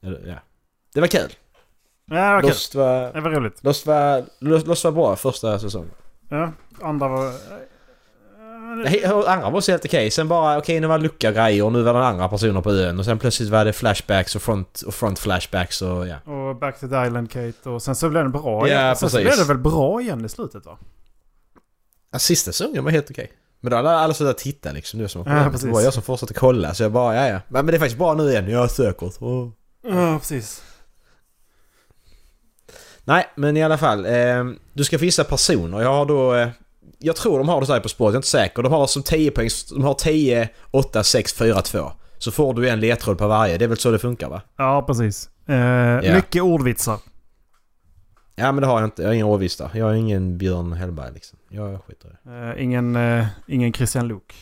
Ja. 0.00 0.34
Det 0.94 1.00
var 1.00 1.06
kul. 1.08 1.32
Ja, 2.10 2.34
det 2.36 2.40
kul. 2.40 2.48
Lost 2.50 2.74
var, 2.74 3.12
Det 3.12 3.20
var 3.20 3.30
roligt. 3.30 3.64
Lost 3.64 3.86
var... 3.86 4.24
Lost, 4.38 4.66
Lost 4.66 4.84
var 4.84 4.92
bra 4.92 5.16
första 5.16 5.58
säsongen. 5.58 5.90
Ja. 6.28 6.52
Andra 6.82 7.08
var... 7.08 7.32
Nej, 8.84 9.04
Andra 9.04 9.50
var 9.50 9.56
också 9.58 9.70
helt 9.72 9.84
okej. 9.84 10.10
Sen 10.10 10.28
bara 10.28 10.58
okej 10.58 10.80
nu 10.80 10.86
var 10.86 10.98
det 10.98 11.04
lucka 11.04 11.32
grejer 11.32 11.64
och 11.64 11.72
nu 11.72 11.82
var 11.82 11.94
det 11.94 12.06
andra 12.06 12.28
personer 12.28 12.60
på 12.60 12.70
ön 12.72 12.98
och 12.98 13.04
sen 13.04 13.18
plötsligt 13.18 13.48
var 13.48 13.64
det 13.64 13.72
flashbacks 13.72 14.36
och 14.36 14.42
front, 14.42 14.82
och 14.86 14.94
front 14.94 15.18
flashbacks 15.18 15.82
och 15.82 16.06
ja. 16.08 16.16
Och 16.32 16.56
Back 16.56 16.80
to 16.80 16.88
the 16.88 17.06
Island 17.06 17.30
Kate. 17.30 17.70
Och 17.70 17.82
sen 17.82 17.94
så 17.94 18.08
blev 18.08 18.24
det 18.24 18.30
bra 18.30 18.68
Ja, 18.68 18.82
igen. 18.82 18.96
Sen 18.96 19.10
så 19.10 19.16
precis. 19.16 19.36
blev 19.36 19.46
det 19.46 19.54
väl 19.54 19.62
bra 19.62 20.00
igen 20.00 20.24
i 20.24 20.28
slutet 20.28 20.66
va? 20.66 20.78
Ja, 22.12 22.18
sista 22.18 22.52
säsongen 22.52 22.84
var 22.84 22.90
helt 22.90 23.10
okej. 23.10 23.32
Men 23.60 23.70
då 23.70 23.76
hade 23.76 23.90
alla 23.90 24.14
slutat 24.14 24.38
titta 24.38 24.72
liksom. 24.72 24.98
Det 24.98 25.04
var, 25.04 25.08
som, 25.08 25.22
Ja, 25.26 25.44
det 25.44 25.50
precis. 25.50 25.72
var 25.72 25.80
jag 25.80 25.94
som 25.94 26.02
fortsatte 26.02 26.34
kolla 26.34 26.74
så 26.74 26.82
jag 26.82 26.92
bara 26.92 27.14
ja 27.16 27.28
ja. 27.28 27.40
Men, 27.48 27.66
det 27.66 27.74
är 27.74 27.78
faktiskt 27.78 27.98
bra 27.98 28.14
nu 28.14 28.30
igen. 28.30 28.50
Jag 28.50 28.64
är 28.64 28.68
säkert. 28.68 29.02
Och... 29.02 29.50
Ja, 29.82 30.18
precis. 30.18 30.62
Nej 33.04 33.26
men 33.34 33.56
i 33.56 33.62
alla 33.62 33.78
fall. 33.78 34.06
Eh, 34.06 34.44
du 34.72 34.84
ska 34.84 34.98
få 34.98 35.04
gissa 35.04 35.24
personer. 35.24 35.80
Jag 35.80 35.92
har 35.92 36.06
då... 36.06 36.34
Eh, 36.34 36.48
jag 36.98 37.16
tror 37.16 37.38
de 37.38 37.48
har 37.48 37.60
det 37.60 37.66
så 37.66 37.72
här 37.72 37.80
på 37.80 37.88
spåret, 37.88 38.08
jag 38.08 38.14
är 38.14 38.18
inte 38.18 38.28
säker. 38.28 38.62
De 38.62 38.72
har 38.72 38.86
som 38.86 39.02
10 39.02 39.30
poäng. 39.30 39.48
De 39.74 39.84
har 39.84 39.94
10, 39.94 40.48
8, 40.70 41.02
6, 41.02 41.32
4, 41.32 41.62
2. 41.62 41.92
Så 42.18 42.30
får 42.30 42.54
du 42.54 42.68
en 42.68 42.80
ledtråd 42.80 43.18
på 43.18 43.28
varje. 43.28 43.58
Det 43.58 43.64
är 43.64 43.68
väl 43.68 43.78
så 43.78 43.90
det 43.90 43.98
funkar 43.98 44.28
va? 44.28 44.42
Ja, 44.56 44.82
precis. 44.86 45.30
Eh, 45.48 46.14
Mycket 46.14 46.42
ordvitsar. 46.42 46.98
Ja 48.36 48.52
men 48.52 48.60
det 48.62 48.66
har 48.66 48.80
jag 48.80 48.86
inte. 48.86 49.02
Jag 49.02 49.08
har 49.08 49.14
ingen 49.14 49.26
Åvista. 49.26 49.70
Jag 49.74 49.90
är 49.90 49.94
ingen 49.94 50.38
Björn 50.38 50.72
Hellberg 50.72 51.12
liksom. 51.14 51.38
Jag 51.48 51.80
skiter 51.84 52.08
i 52.08 52.28
det. 52.28 52.50
Eh, 52.56 52.62
ingen, 52.64 52.96
eh, 52.96 53.26
ingen 53.46 53.72
Christian 53.72 54.08
Luuk. 54.08 54.34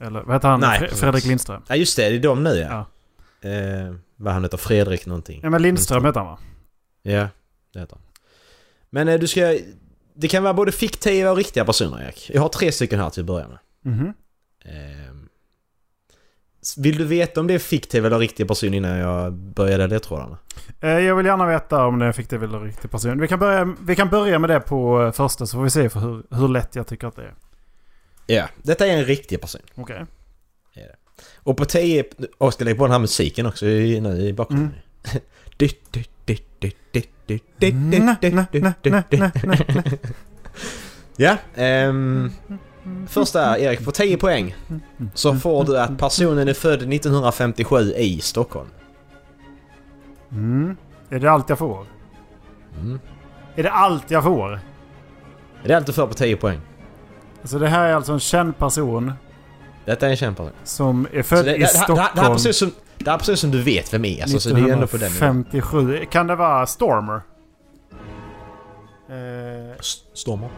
Eller 0.00 0.22
vad 0.22 0.36
heter 0.36 0.48
han? 0.48 0.60
Nej, 0.60 0.78
Fre-. 0.80 0.94
Fredrik 0.94 1.24
Lindström. 1.24 1.62
Ja 1.68 1.74
just 1.76 1.96
det, 1.96 2.08
det 2.08 2.16
är 2.16 2.20
de 2.20 2.42
nu 2.44 2.56
ja. 2.70 2.86
Eh, 3.50 3.94
vad 4.16 4.32
han 4.32 4.42
heter, 4.42 4.56
Fredrik 4.56 5.06
någonting. 5.06 5.40
Ja, 5.42 5.50
men 5.50 5.62
Lindström 5.62 6.04
heter 6.04 6.20
han 6.20 6.28
va? 6.28 6.38
Ja, 7.02 7.28
det 7.78 7.82
heter 7.82 7.96
han. 7.96 8.04
Men 8.90 9.08
eh, 9.08 9.18
du 9.18 9.26
ska... 9.26 9.58
Det 10.14 10.28
kan 10.28 10.42
vara 10.42 10.54
både 10.54 10.72
fiktiva 10.72 11.30
och 11.30 11.36
riktiga 11.36 11.64
personer 11.64 12.02
Erik. 12.02 12.30
Jag 12.34 12.42
har 12.42 12.48
tre 12.48 12.72
stycken 12.72 13.00
här 13.00 13.10
till 13.10 13.20
att 13.20 13.26
börja 13.26 13.48
med. 13.48 13.58
Mhm. 13.82 14.12
Ehm, 14.64 15.28
vill 16.76 16.98
du 16.98 17.04
veta 17.04 17.40
om 17.40 17.46
det 17.46 17.54
är 17.54 17.58
fiktiv 17.58 18.06
eller 18.06 18.18
riktig 18.18 18.48
person 18.48 18.74
innan 18.74 18.98
jag 18.98 19.32
börjar 19.32 19.88
ledtrådarna? 19.88 20.38
Eh, 20.80 20.90
jag 20.90 21.16
vill 21.16 21.26
gärna 21.26 21.46
veta 21.46 21.86
om 21.86 21.98
det 21.98 22.12
fick 22.12 22.30
det 22.30 22.38
väl 22.38 22.60
riktig 22.60 22.90
person. 22.90 23.20
Vi 23.20 23.28
kan, 23.28 23.38
börja, 23.38 23.74
vi 23.80 23.96
kan 23.96 24.08
börja 24.08 24.38
med 24.38 24.50
det 24.50 24.60
på 24.60 25.02
eh, 25.02 25.12
första 25.12 25.46
så 25.46 25.56
får 25.56 25.62
vi 25.62 25.70
se 25.70 25.88
för 25.88 26.00
hur, 26.00 26.22
hur 26.30 26.48
lätt 26.48 26.74
jag 26.74 26.86
tycker 26.86 27.06
att 27.06 27.16
det 27.16 27.22
är. 27.22 27.34
Ja, 28.26 28.48
detta 28.62 28.86
är 28.86 28.96
en 28.96 29.04
riktig 29.04 29.40
person. 29.40 29.62
Okej. 29.74 30.04
Och 31.36 31.56
på 31.56 31.64
10... 31.64 32.04
Och 32.38 32.52
ska 32.52 32.64
lägga 32.64 32.78
på 32.78 32.84
den 32.84 32.92
här 32.92 32.98
musiken 32.98 33.46
också 33.46 33.64
nu 33.64 34.28
i 34.28 34.32
bakgrunden. 34.32 34.74
Du, 35.56 35.68
Ja, 41.20 41.36
ehm, 41.54 42.32
första 43.08 43.58
Erik, 43.58 43.84
på 43.84 43.92
10 43.92 44.16
poäng 44.16 44.54
så 45.14 45.34
får 45.34 45.64
du 45.64 45.80
att 45.80 45.98
personen 45.98 46.48
är 46.48 46.54
född 46.54 46.92
1957 46.92 47.92
i 47.96 48.20
Stockholm. 48.20 48.68
Mm. 50.32 50.76
Är 51.10 51.18
det 51.18 51.30
allt 51.30 51.48
jag 51.48 51.58
får? 51.58 51.86
Mm. 52.80 53.00
Är 53.56 53.62
det 53.62 53.70
allt 53.70 54.10
jag 54.10 54.24
får? 54.24 54.60
Det 55.64 55.72
är 55.72 55.76
allt 55.76 55.86
du 55.86 55.92
får 55.92 56.06
på 56.06 56.14
10 56.14 56.36
poäng. 56.36 56.60
Alltså 57.40 57.58
det 57.58 57.68
här 57.68 57.88
är 57.88 57.94
alltså 57.94 58.12
en 58.12 58.20
känd 58.20 58.58
person 58.58 59.12
Detta 59.84 60.06
är 60.06 60.10
en 60.10 60.16
känd 60.16 60.36
person. 60.36 60.52
som 60.64 61.06
är 61.12 61.22
född 61.22 61.44
det, 61.44 61.56
i 61.56 61.58
det, 61.58 61.64
det, 61.64 61.68
Stockholm 61.68 62.08
det, 62.14 62.20
här 62.20 62.30
är 62.30 62.34
precis 62.34 62.56
som, 62.56 62.72
det 62.98 63.10
är 63.10 63.18
precis 63.18 63.40
som 63.40 63.50
du 63.50 63.62
vet 63.62 63.94
vem 63.94 64.04
är. 64.04 64.22
Alltså, 64.22 64.40
så 64.40 64.48
det 64.54 64.60
är 64.60 64.68
ändå 64.72 64.86
på 64.86 64.96
den 64.96 65.12
nivån. 65.12 65.40
1957. 65.40 66.04
Kan 66.10 66.26
det 66.26 66.36
vara 66.36 66.66
Stormer? 66.66 67.20
Eh, 69.10 69.76
S- 69.80 70.02
Stormar. 70.14 70.48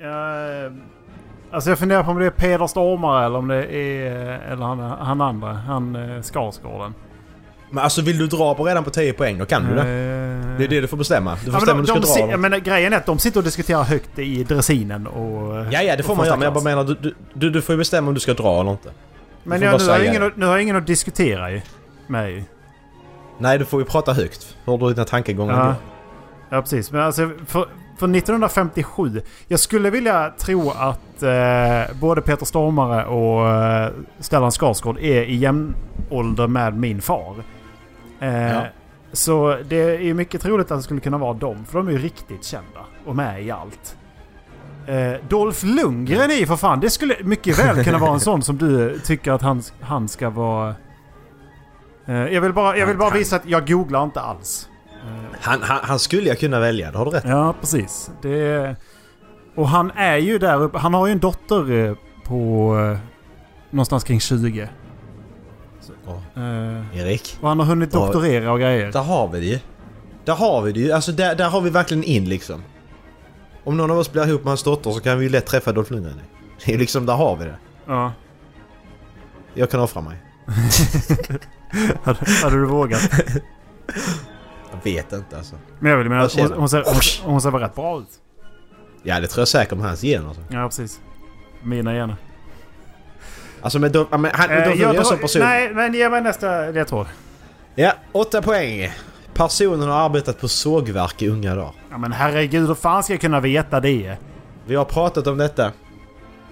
Ja, 0.00 0.10
alltså 1.52 1.70
jag 1.70 1.78
funderar 1.78 2.02
på 2.02 2.10
om 2.10 2.18
det 2.18 2.26
är 2.26 2.30
Peder 2.30 2.66
Stormare 2.66 3.26
eller 3.26 3.38
om 3.38 3.48
det 3.48 3.76
är... 3.76 4.12
Eller 4.52 4.64
han, 4.64 4.78
han 4.80 5.20
andra. 5.20 5.52
Han 5.52 5.96
eh, 5.96 6.22
Skarsgården. 6.22 6.94
Men 7.70 7.84
alltså 7.84 8.02
vill 8.02 8.18
du 8.18 8.26
dra 8.26 8.54
på 8.54 8.64
redan 8.64 8.84
på 8.84 8.90
10 8.90 9.12
poäng 9.12 9.38
då 9.38 9.44
kan 9.46 9.64
du 9.68 9.74
det. 9.74 9.82
Det 10.58 10.64
är 10.64 10.68
det 10.68 10.80
du 10.80 10.86
får 10.88 10.96
bestämma. 10.96 11.34
Du 11.34 11.38
får 11.40 11.52
Ja, 11.52 11.58
bestämma 11.60 11.72
men 11.72 11.80
om 11.80 11.86
de, 11.86 11.92
du 11.94 12.00
de, 12.00 12.06
ska 12.06 12.14
si- 12.14 12.20
dra 12.20 12.26
eller... 12.28 12.36
menar, 12.36 12.58
grejen 12.58 12.92
är 12.92 12.96
att 12.96 13.06
de 13.06 13.18
sitter 13.18 13.40
och 13.40 13.44
diskuterar 13.44 13.82
högt 13.82 14.18
i 14.18 14.44
dressinen 14.44 15.06
och... 15.06 15.56
Ja, 15.70 15.82
ja 15.82 15.96
det 15.96 16.02
får 16.02 16.14
man 16.16 16.26
göra 16.26 16.36
men 16.36 16.44
jag 16.44 16.52
bara 16.54 16.64
menar 16.64 16.84
du, 16.84 16.94
du, 16.94 17.14
du, 17.34 17.50
du 17.50 17.62
får 17.62 17.72
ju 17.72 17.78
bestämma 17.78 18.08
om 18.08 18.14
du 18.14 18.20
ska 18.20 18.34
dra 18.34 18.60
eller 18.60 18.70
inte. 18.70 18.90
Men 19.44 19.62
jag, 19.62 19.80
nu, 19.80 19.86
har 19.86 20.04
ingen, 20.04 20.32
nu 20.36 20.46
har 20.46 20.58
ingen 20.58 20.76
att 20.76 20.86
diskutera 20.86 21.50
i. 21.52 21.62
Med. 22.06 22.44
Nej 23.38 23.58
du 23.58 23.64
får 23.64 23.80
ju 23.80 23.86
prata 23.86 24.12
högt. 24.12 24.56
Hör 24.64 24.78
du 24.78 24.88
dina 24.92 25.04
tankegångar 25.04 25.66
Ja. 25.66 25.74
Ja, 26.50 26.62
precis. 26.62 26.92
Men 26.92 27.00
alltså 27.00 27.30
för, 27.46 27.68
för 27.98 28.16
1957. 28.16 29.22
Jag 29.48 29.60
skulle 29.60 29.90
vilja 29.90 30.32
tro 30.38 30.70
att 30.70 31.22
eh, 31.22 31.96
både 32.00 32.20
Peter 32.20 32.46
Stormare 32.46 33.04
och 33.06 33.48
eh, 33.48 33.90
Stellan 34.20 34.50
Skarsgård 34.50 34.98
är 34.98 35.22
i 35.22 35.36
jämn 35.36 35.74
ålder 36.10 36.46
med 36.46 36.74
min 36.76 37.02
far. 37.02 37.34
Eh, 38.20 38.52
Ja. 38.52 38.62
Så 39.12 39.58
det 39.68 39.76
är 39.76 39.98
ju 40.00 40.14
mycket 40.14 40.40
troligt 40.42 40.70
att 40.70 40.78
det 40.78 40.82
skulle 40.82 41.00
kunna 41.00 41.18
vara 41.18 41.34
dem. 41.34 41.64
För 41.64 41.78
de 41.78 41.88
är 41.88 41.92
ju 41.92 41.98
riktigt 41.98 42.44
kända 42.44 42.80
och 43.06 43.16
med 43.16 43.42
i 43.42 43.50
allt. 43.50 43.96
Eh, 44.88 45.14
Dolph 45.28 45.64
Lundgren 45.66 46.30
är 46.30 46.46
för 46.46 46.56
fan... 46.56 46.80
Det 46.80 46.90
skulle 46.90 47.16
mycket 47.22 47.58
väl 47.58 47.84
kunna 47.84 47.98
vara 47.98 48.12
en 48.12 48.20
sån 48.20 48.42
som 48.42 48.58
du 48.58 48.98
tycker 49.04 49.32
att 49.32 49.42
han, 49.42 49.62
han 49.80 50.08
ska 50.08 50.30
vara... 50.30 50.74
Eh, 52.06 52.14
jag 52.14 52.40
vill 52.40 52.52
bara, 52.52 52.76
jag 52.76 52.86
vill 52.86 52.96
bara 52.96 53.10
visa 53.10 53.36
att 53.36 53.46
jag 53.46 53.66
googlar 53.68 54.04
inte 54.04 54.20
alls. 54.20 54.68
Eh, 55.06 55.36
Han, 55.40 55.62
han, 55.62 55.78
han 55.82 55.98
skulle 55.98 56.28
jag 56.28 56.38
kunna 56.38 56.60
välja, 56.60 56.90
det 56.90 56.98
har 56.98 57.04
du 57.04 57.10
rätt 57.10 57.24
Ja, 57.26 57.54
precis. 57.60 58.10
Det, 58.22 58.76
och 59.54 59.68
han 59.68 59.90
är 59.96 60.16
ju 60.16 60.38
där 60.38 60.62
uppe. 60.62 60.78
Han 60.78 60.94
har 60.94 61.06
ju 61.06 61.12
en 61.12 61.18
dotter 61.18 61.72
eh, 61.72 61.94
på 62.24 62.74
eh, 62.78 62.98
någonstans 63.70 64.04
kring 64.04 64.20
20. 64.20 64.68
Ja. 66.06 66.42
Eh, 66.42 66.98
Erik. 67.00 67.38
och 67.40 67.48
han 67.48 67.58
har 67.58 67.66
hunnit 67.66 67.92
doktorera 67.92 68.52
och 68.52 68.58
grejer. 68.60 68.92
Där 68.92 69.02
har 69.02 69.28
vi 69.28 69.40
det 69.40 69.46
ju. 69.46 69.58
Där 70.24 70.34
har 70.34 70.62
vi 70.62 70.72
det 70.72 70.80
ju. 70.80 70.92
Alltså 70.92 71.12
där, 71.12 71.34
där 71.34 71.48
har 71.50 71.60
vi 71.60 71.70
verkligen 71.70 72.04
in 72.04 72.28
liksom. 72.28 72.62
Om 73.68 73.76
någon 73.76 73.90
av 73.90 73.98
oss 73.98 74.12
blir 74.12 74.28
ihop 74.28 74.44
med 74.44 74.50
hans 74.50 74.62
dotter 74.62 74.90
så 74.90 75.00
kan 75.00 75.18
vi 75.18 75.24
ju 75.24 75.30
lätt 75.30 75.46
träffa 75.46 75.72
Dolph 75.72 75.92
Lundgren. 75.92 76.20
Det 76.64 76.74
är 76.74 76.78
liksom, 76.78 77.06
där 77.06 77.14
har 77.14 77.36
vi 77.36 77.44
det. 77.44 77.58
Ja. 77.86 78.12
Jag 79.54 79.70
kan 79.70 79.80
offra 79.80 80.02
mig. 80.02 80.16
hade, 82.02 82.18
hade 82.42 82.56
du 82.56 82.66
vågat? 82.66 83.00
Jag 84.72 84.92
vet 84.92 85.12
inte 85.12 85.36
alltså. 85.36 85.56
Men 85.78 85.90
jag 85.90 85.98
vill 85.98 86.08
mena 86.08 86.22
att 86.22 86.34
hon, 86.34 86.52
hon, 86.52 86.68
ser, 86.68 86.84
hon, 86.84 87.32
hon 87.32 87.42
ser 87.42 87.50
rätt 87.50 87.74
bra 87.74 87.98
ut? 88.00 88.08
Ja 89.02 89.20
det 89.20 89.26
tror 89.26 89.40
jag 89.40 89.48
säkert 89.48 89.78
med 89.78 89.86
hans 89.86 90.00
gener 90.00 90.28
alltså. 90.28 90.42
Ja, 90.50 90.68
precis. 90.68 91.00
Mina 91.62 91.94
gärna. 91.94 92.16
Alltså 93.60 93.78
med 93.78 93.92
Dolph, 93.92 94.10
han, 94.10 94.24
Eh, 94.24 94.30
Dolph 94.30 94.50
jag 94.50 94.78
Lundgren 94.78 95.04
som 95.04 95.18
person. 95.18 95.42
Nej, 95.42 95.74
men 95.74 95.94
ge 95.94 96.08
mig 96.08 96.20
nästa 96.20 96.70
ledtråd. 96.70 97.06
Ja, 97.74 97.92
åtta 98.12 98.42
poäng. 98.42 98.92
Personen 99.38 99.88
har 99.88 100.00
arbetat 100.00 100.40
på 100.40 100.48
sågverk 100.48 101.22
i 101.22 101.28
unga 101.28 101.54
dagar. 101.54 101.72
Ja 101.90 101.98
men 101.98 102.12
herregud, 102.12 102.66
hur 102.68 102.74
fan 102.74 103.02
ska 103.02 103.12
jag 103.12 103.20
kunna 103.20 103.40
veta 103.40 103.80
det? 103.80 104.16
Vi 104.66 104.74
har 104.74 104.84
pratat 104.84 105.26
om 105.26 105.38
detta. 105.38 105.72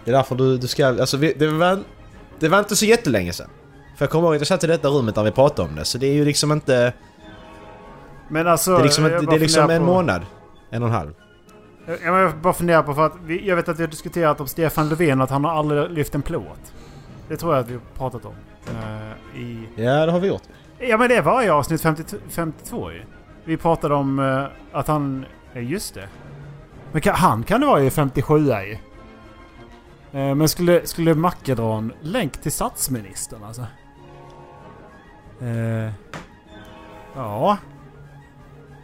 Det 0.05 0.11
är 0.11 0.14
därför 0.14 0.35
du, 0.35 0.59
du 0.59 0.66
ska... 0.66 0.87
Alltså 0.87 1.16
vi, 1.16 1.33
det, 1.38 1.46
var, 1.49 1.79
det 2.38 2.49
var 2.49 2.59
inte 2.59 2.77
så 2.77 2.85
jättelänge 2.87 3.33
sedan. 3.33 3.49
För 3.96 4.05
jag 4.05 4.11
kommer 4.11 4.27
ihåg 4.29 4.35
att 4.35 4.40
jag 4.40 4.49
satt 4.49 4.64
i 4.64 4.66
detta 4.66 4.88
rummet 4.88 5.14
där 5.14 5.22
vi 5.22 5.31
pratade 5.31 5.68
om 5.68 5.75
det. 5.77 5.85
Så 5.85 5.99
det 5.99 6.07
är 6.07 6.12
ju 6.14 6.25
liksom 6.25 6.53
inte... 6.53 6.92
Men 8.29 8.46
alltså... 8.46 8.70
Det 8.75 8.79
är 8.81 8.83
liksom, 8.83 9.05
jag 9.05 9.27
det, 9.27 9.35
är 9.37 9.38
liksom 9.40 9.70
en 9.70 9.81
på- 9.81 9.87
månad. 9.87 10.22
En 10.70 10.83
och 10.83 10.88
en 10.88 10.94
halv. 10.94 11.12
Jag, 11.87 12.22
jag 12.22 12.37
bara 12.38 12.53
funderar 12.53 12.83
på 12.83 12.94
för 12.94 13.07
att 13.07 13.12
vi, 13.25 13.49
jag 13.49 13.57
vet 13.57 13.68
att 13.68 13.79
vi 13.79 13.83
har 13.83 13.90
diskuterat 13.90 14.40
om 14.40 14.46
Stefan 14.46 14.88
Löfven 14.88 15.20
att 15.20 15.31
han 15.31 15.44
har 15.44 15.53
aldrig 15.53 15.90
lyft 15.90 16.14
en 16.14 16.22
plåt. 16.22 16.72
Det 17.29 17.37
tror 17.37 17.55
jag 17.55 17.61
att 17.64 17.70
vi 17.70 17.75
har 17.75 17.81
pratat 17.94 18.25
om. 18.25 18.35
eh, 18.68 19.40
i, 19.40 19.68
Ja, 19.77 20.07
det 20.07 20.12
har 20.12 20.20
vi 20.20 20.29
gjort 20.29 20.42
ja 20.79 20.97
men 20.97 21.09
det 21.09 21.21
var 21.21 21.43
i 21.43 21.49
avsnitt 21.49 21.81
52, 21.81 22.17
52 22.29 22.93
ju. 22.93 23.03
Vi 23.45 23.57
pratade 23.57 23.95
om 23.95 24.19
uh, 24.19 24.47
att 24.73 24.89
han... 24.89 25.27
Ja 25.53 25.61
just 25.61 25.95
det. 25.95 26.09
Men 26.93 27.01
kan, 27.01 27.15
han 27.15 27.43
kan 27.43 27.61
det 27.61 27.67
vara 27.67 27.83
i 27.83 27.91
57 27.91 28.39
ju. 28.39 28.79
Uh, 30.15 30.35
men 30.35 30.49
skulle, 30.49 30.87
skulle 30.87 31.15
Macke 31.15 31.55
dra 31.55 31.79
en 31.79 31.93
länk 32.01 32.33
till 32.33 32.53
statsministern 32.53 33.45
alltså? 33.45 33.67
Uh, 35.43 35.91
ja. 37.15 37.59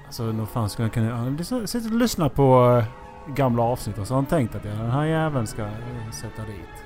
Alltså 0.06 0.22
nog 0.22 0.48
fan 0.48 0.70
skulle 0.70 0.84
han 0.84 0.90
kunna... 0.90 1.16
Han 1.16 1.44
sitter 1.66 1.92
och 1.92 1.98
lyssnar 1.98 2.28
på 2.28 2.82
gamla 3.26 3.62
avsnitt 3.62 3.98
och 3.98 4.06
så 4.06 4.14
har 4.14 4.18
han 4.18 4.26
tänkt 4.26 4.54
att 4.54 4.64
ja, 4.64 4.70
den 4.70 4.90
här 4.90 5.04
jäveln 5.04 5.46
ska 5.46 5.68
sätta 6.12 6.42
dit. 6.42 6.84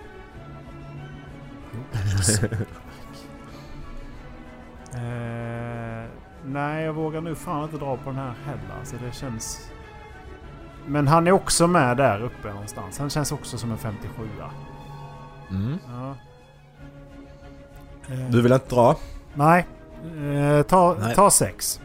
eh, 4.97 6.11
nej, 6.45 6.85
jag 6.85 6.93
vågar 6.93 7.21
nu 7.21 7.35
fan 7.35 7.65
inte 7.65 7.77
dra 7.77 7.97
på 7.97 8.11
den 8.11 8.19
här 8.19 8.35
heller. 8.47 8.79
Alltså 8.81 8.97
det 9.07 9.13
känns... 9.15 9.71
Men 10.87 11.09
han 11.09 11.27
är 11.27 11.33
också 11.33 11.67
med 11.67 11.97
där 11.97 12.23
uppe 12.23 12.49
någonstans. 12.53 12.99
Han 12.99 13.11
känns 13.11 13.33
också 13.33 13.59
som 13.59 13.71
en 13.73 13.79
57 13.79 14.23
Mm. 15.51 15.79
ja. 15.89 16.15
Eh, 18.15 18.31
Du 18.31 18.43
vill 18.43 18.53
inte 18.53 18.75
dra? 18.75 18.97
Nej. 19.35 19.67
Eh, 20.21 20.63
ta, 20.63 20.97
Nej. 21.01 21.15
ta 21.15 21.31
sex. 21.31 21.81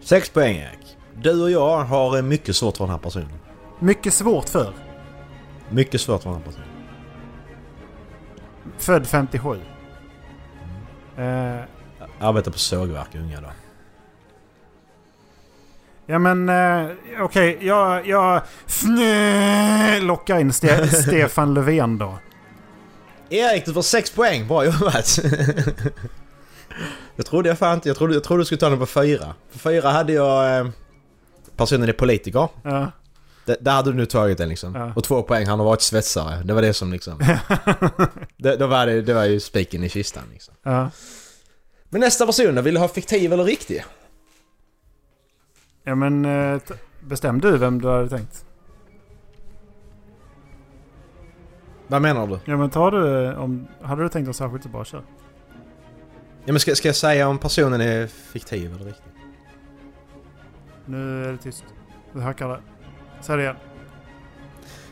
Sex 0.00 0.30
poäng 0.30 0.56
Erik. 0.56 0.96
Du 1.14 1.42
och 1.42 1.50
jag 1.50 1.78
har 1.84 2.22
mycket 2.22 2.56
svårt 2.56 2.76
för 2.76 2.84
den 2.84 2.90
här 2.90 2.98
personen. 2.98 3.28
Mycket 3.78 4.14
svårt 4.14 4.48
för. 4.48 4.72
Mycket 5.70 6.00
svårt 6.00 6.22
för 6.22 6.30
den 6.30 6.38
här 6.38 6.46
personen. 6.46 6.68
Född 8.78 9.06
57. 9.06 9.60
Eh, 11.16 11.60
Arbetar 12.20 12.50
på 12.50 12.58
sågverk 12.58 13.14
unga 13.14 13.40
dagar. 13.40 13.54
Ja 16.06 16.18
men 16.18 16.48
eh, 16.48 16.90
okej, 17.20 17.58
jag, 17.60 18.06
jag 18.06 18.42
fnö, 18.66 20.00
lockar 20.00 20.38
in 20.38 20.52
Ste 20.52 20.88
Stefan 21.02 21.54
Löfven 21.54 21.98
då. 21.98 22.18
Erik, 23.30 23.64
du 23.64 23.72
får 23.72 23.82
6 23.82 24.10
poäng. 24.10 24.48
Bra 24.48 24.64
jobbat! 24.64 25.18
jag 27.16 27.26
trodde 27.26 27.48
jag 27.48 27.58
fan 27.58 27.74
inte... 27.74 27.88
Jag 27.88 27.96
trodde, 27.96 28.14
jag 28.14 28.24
trodde 28.24 28.40
du 28.40 28.44
skulle 28.44 28.58
ta 28.58 28.68
den 28.68 28.78
på 28.78 28.86
4. 28.86 29.34
På 29.52 29.58
4 29.58 29.90
hade 29.90 30.12
jag... 30.12 30.58
Eh, 30.58 30.70
personen 31.56 31.88
är 31.88 31.92
politiker. 31.92 32.48
Ja. 32.62 32.90
Där 33.44 33.72
hade 33.72 33.90
du 33.90 33.96
nu 33.96 34.06
tagit 34.06 34.38
den 34.38 34.48
liksom. 34.48 34.74
Ja. 34.74 34.92
Och 34.96 35.04
två 35.04 35.22
poäng, 35.22 35.46
han 35.46 35.58
har 35.58 35.66
varit 35.66 35.80
svetsare. 35.80 36.42
Det 36.44 36.54
var 36.54 36.62
det 36.62 36.74
som 36.74 36.92
liksom... 36.92 37.18
det, 38.36 38.56
då 38.56 38.66
var 38.66 38.86
det, 38.86 39.02
det 39.02 39.14
var 39.14 39.24
ju 39.24 39.40
spiken 39.40 39.84
i 39.84 39.88
kistan 39.88 40.22
liksom. 40.32 40.54
ja. 40.62 40.90
Men 41.94 42.00
nästa 42.00 42.26
person? 42.26 42.62
Vill 42.62 42.74
du 42.74 42.80
ha 42.80 42.88
fiktiv 42.88 43.32
eller 43.32 43.44
riktig? 43.44 43.84
ja 45.84 45.94
men 45.94 46.24
eh, 46.24 46.60
bestäm 47.00 47.40
du 47.40 47.58
vem 47.58 47.80
du 47.80 47.88
hade 47.88 48.08
tänkt. 48.08 48.44
Vad 51.86 52.02
menar 52.02 52.26
du? 52.26 52.38
Ja 52.44 52.56
men 52.56 52.70
tar 52.70 52.90
du 52.90 53.34
om... 53.34 53.66
Hade 53.82 54.02
du 54.02 54.08
tänkt 54.08 54.26
något 54.26 54.36
särskilt 54.36 54.62
så 54.62 54.68
bara 54.68 54.84
kör. 54.84 55.02
Ja, 56.44 56.52
men 56.52 56.60
ska, 56.60 56.74
ska 56.74 56.88
jag 56.88 56.96
säga 56.96 57.28
om 57.28 57.38
personen 57.38 57.80
är 57.80 58.06
fiktiv 58.06 58.74
eller 58.74 58.84
riktig? 58.84 59.12
Nu 60.84 61.24
är 61.24 61.32
det 61.32 61.38
tyst. 61.38 61.64
Du 62.12 62.20
hackar 62.20 62.48
det. 62.48 62.60
Säg 63.20 63.36
det 63.36 63.42
igen. 63.42 63.56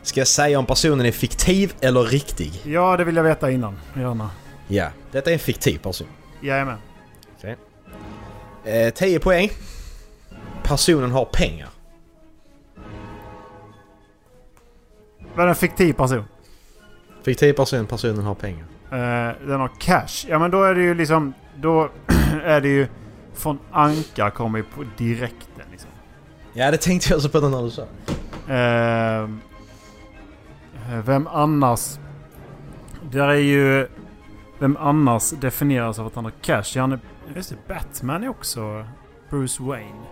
Ska 0.01 0.19
jag 0.19 0.27
säga 0.27 0.59
om 0.59 0.65
personen 0.65 1.05
är 1.05 1.11
fiktiv 1.11 1.73
eller 1.79 2.03
riktig? 2.03 2.61
Ja, 2.65 2.97
det 2.97 3.03
vill 3.03 3.15
jag 3.15 3.23
veta 3.23 3.51
innan. 3.51 3.75
Gärna. 3.95 4.29
Ja, 4.67 4.89
detta 5.11 5.29
är 5.29 5.33
en 5.33 5.39
fiktiv 5.39 5.77
person. 5.77 6.07
Jajamän. 6.41 6.77
Eh, 8.65 8.93
10 8.93 9.19
poäng. 9.19 9.49
Personen 10.63 11.11
har 11.11 11.25
pengar. 11.25 11.69
Var 15.35 15.45
det 15.45 15.51
en 15.51 15.55
fiktiv 15.55 15.93
person? 15.93 16.23
Fiktiv 17.23 17.53
person, 17.53 17.85
personen 17.85 18.23
har 18.23 18.35
pengar. 18.35 18.65
Eh, 18.91 19.47
den 19.47 19.59
har 19.59 19.71
cash. 19.79 20.27
Ja 20.27 20.39
men 20.39 20.51
då 20.51 20.63
är 20.63 20.75
det 20.75 20.81
ju 20.81 20.93
liksom... 20.93 21.33
Då 21.55 21.89
är 22.43 22.61
det 22.61 22.67
ju... 22.67 22.87
Från 23.33 23.59
Anka 23.71 24.31
kommer 24.31 24.59
ju 24.59 24.63
på 24.63 24.83
direkten 24.97 25.65
liksom. 25.71 25.89
Ja, 26.53 26.71
det 26.71 26.77
tänkte 26.77 27.09
jag 27.09 27.17
också 27.17 27.29
på 27.29 27.39
när 27.39 27.63
du 27.63 27.71
sa. 27.71 27.81
Eh, 28.53 29.29
vem 31.05 31.27
annars... 31.27 31.99
Där 33.11 33.27
är 33.27 33.33
ju... 33.33 33.87
Vem 34.59 34.77
annars 34.77 35.29
definieras 35.29 35.99
av 35.99 36.07
att 36.07 36.15
han 36.15 36.23
har 36.23 36.31
cash? 36.41 36.63
Ja, 36.75 36.81
han 36.81 36.91
är, 36.91 36.99
just 37.35 37.49
det, 37.49 37.67
Batman 37.67 38.23
är 38.23 38.27
också 38.27 38.87
Bruce 39.29 39.63
Wayne. 39.63 40.05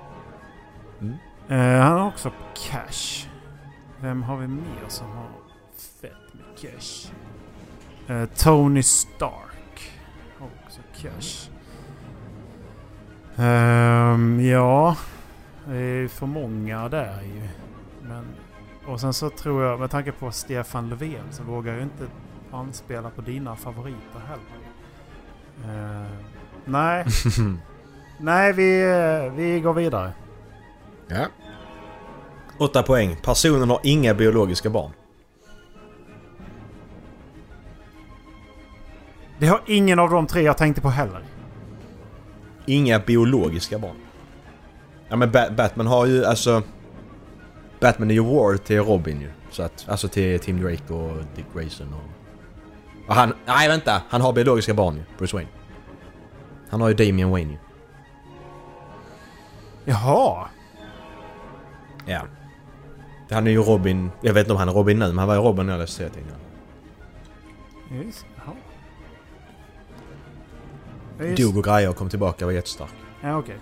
Mm. 1.02 1.15
Eh, 1.50 1.82
han 1.82 2.00
har 2.00 2.08
också 2.08 2.32
cash. 2.69 3.30
Vem 4.00 4.24
har 4.24 4.38
vi 4.38 4.47
mer 4.47 4.88
som 4.88 5.08
har 5.08 5.30
fett 6.02 6.34
med 6.34 6.58
cash? 6.58 7.12
Eh, 8.08 8.26
Tony 8.26 8.84
Stark 8.84 9.91
har 10.39 10.47
också 10.65 10.82
cash. 11.02 11.52
Ehm, 13.38 14.45
ja, 14.45 14.97
det 15.65 15.78
är 15.78 16.08
för 16.08 16.26
många 16.26 16.89
där 16.89 17.21
ju. 17.21 17.47
Men, 18.02 18.26
och 18.88 19.00
sen 19.00 19.13
så 19.13 19.30
tror 19.30 19.63
jag, 19.63 19.80
med 19.80 19.91
tanke 19.91 20.12
på 20.12 20.32
Stefan 20.32 20.89
Löfven, 20.89 21.26
så 21.32 21.43
vågar 21.43 21.74
jag 21.74 21.84
inte 21.84 22.08
anspela 22.52 23.10
på 23.10 23.21
dina 23.21 23.56
favoriter 23.56 24.21
heller. 24.28 24.62
Eh, 25.65 26.08
nej, 26.71 27.05
nej 28.19 28.53
vi, 28.53 28.84
vi 29.36 29.60
går 29.60 29.73
vidare. 29.73 30.12
Ja. 31.07 31.25
8 32.57 32.84
poäng. 32.84 33.17
Personen 33.23 33.69
har 33.69 33.79
inga 33.84 34.13
biologiska 34.13 34.69
barn. 34.69 34.91
Det 39.39 39.47
har 39.47 39.62
ingen 39.65 39.99
av 39.99 40.10
de 40.10 40.27
tre 40.27 40.41
jag 40.41 40.57
tänkte 40.57 40.81
på 40.81 40.89
heller. 40.89 41.23
Inga 42.65 42.99
biologiska 42.99 43.79
barn. 43.79 43.95
Ja 45.10 45.15
men 45.15 45.31
Ba- 45.31 45.49
Batman 45.57 45.88
har 45.88 46.05
ju 46.05 46.25
alltså... 46.25 46.63
Batman 47.79 48.10
är 48.12 48.15
ju 48.15 48.23
War 48.23 48.57
till 48.57 48.79
Robin 48.79 49.21
ju. 49.21 49.31
Så 49.51 49.63
att, 49.63 49.86
alltså 49.89 50.07
till 50.07 50.39
Tim 50.39 50.62
Drake 50.62 50.93
och 50.93 51.17
Dick 51.36 51.45
Grayson 51.55 51.93
och... 51.93 52.10
och 53.10 53.15
han... 53.15 53.34
Nej 53.45 53.67
vänta! 53.67 54.01
Han 54.10 54.21
har 54.21 54.34
biologiska 54.34 54.73
barn 54.73 54.95
ju, 54.95 55.03
Bruce 55.17 55.36
Wayne. 55.36 55.49
Han 56.71 56.81
har 56.81 56.88
ju 56.89 56.93
Damian 56.93 57.31
Wayne 57.31 57.51
ju. 57.51 57.57
Jaha! 59.86 60.47
Ja. 62.05 62.21
Han 63.31 63.47
är 63.47 63.51
ju 63.51 63.62
Robin... 63.62 64.12
Jag 64.21 64.34
vet 64.34 64.41
inte 64.41 64.51
om 64.53 64.60
han 64.60 64.69
är 64.69 64.73
Robin 64.73 64.99
nu, 64.99 65.07
men 65.07 65.17
han 65.17 65.27
var 65.27 65.36
ju 65.36 65.41
Robin 65.41 65.65
när 65.65 65.73
jag 65.73 65.79
läste. 65.79 66.10
Just, 67.91 68.25
jaha. 68.36 68.55
Ja, 71.17 71.25
just- 71.25 71.41
Dog 71.41 71.57
och 71.57 71.63
grejer 71.63 71.89
och 71.89 71.95
kom 71.95 72.10
tillbaka 72.10 72.45
och 72.45 72.47
var 72.47 72.53
jättestark. 72.55 72.93
Ja, 73.21 73.38
okej. 73.38 73.57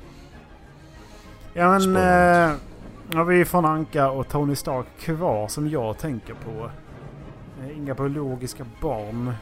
Ja, 1.54 1.80
men... 1.80 1.95
Eh, 1.95 2.56
har 3.13 3.24
vi 3.26 3.45
från 3.45 3.65
Anka 3.65 4.10
och 4.10 4.28
Tony 4.28 4.56
Stark 4.56 4.86
kvar 5.00 5.48
som 5.48 5.69
jag 5.69 5.98
tänker 5.98 6.34
på. 6.34 6.72
Eh, 7.62 7.78
inga 7.78 7.93
biologiska 7.93 8.65
barn. 8.82 9.34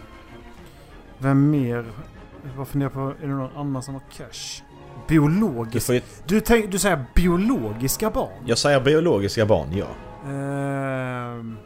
Vem 1.17 1.49
mer? 1.49 1.85
Jag 2.57 2.67
funderar 2.67 2.89
på, 2.89 2.99
är 2.99 3.27
det 3.27 3.27
någon 3.27 3.57
annan 3.57 3.83
som 3.83 3.93
har 3.93 4.01
cash? 4.11 4.63
Du 5.07 5.13
Biologiska? 5.13 5.79
får 5.79 5.95
ju... 5.95 6.01
Du, 6.25 6.41
tänk, 6.41 6.71
du 6.71 6.79
säger 6.79 7.05
biologiska 7.15 8.09
barn? 8.09 8.43
Jag 8.45 8.57
säger 8.57 8.81
biologiska 8.81 9.45
barn, 9.45 9.67
ja. 9.73 9.87
Ehm. 10.27 11.57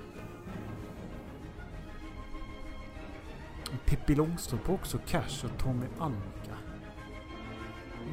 Pippi 3.86 4.15
Långstrump 4.15 4.67
har 4.67 4.73
också 4.73 4.97
cash 5.07 5.45
och 5.45 5.57
Tommy 5.63 5.86
Anka. 5.99 6.55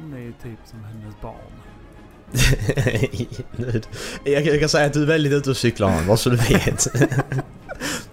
Hon 0.01 0.13
är 0.13 0.19
ju 0.19 0.33
typ 0.33 0.59
som 0.65 0.83
hennes 0.83 1.21
barn. 1.21 1.58
Jag, 4.23 4.59
kan 4.59 4.69
säga 4.69 4.85
att 4.85 4.93
du 4.93 5.01
är 5.01 5.07
väldigt 5.07 5.33
ute 5.33 5.49
och 5.49 5.57
cyklar 5.57 5.89
han, 5.89 6.07
bara 6.07 6.17
så 6.17 6.29
du 6.29 6.35
vet. 6.35 6.87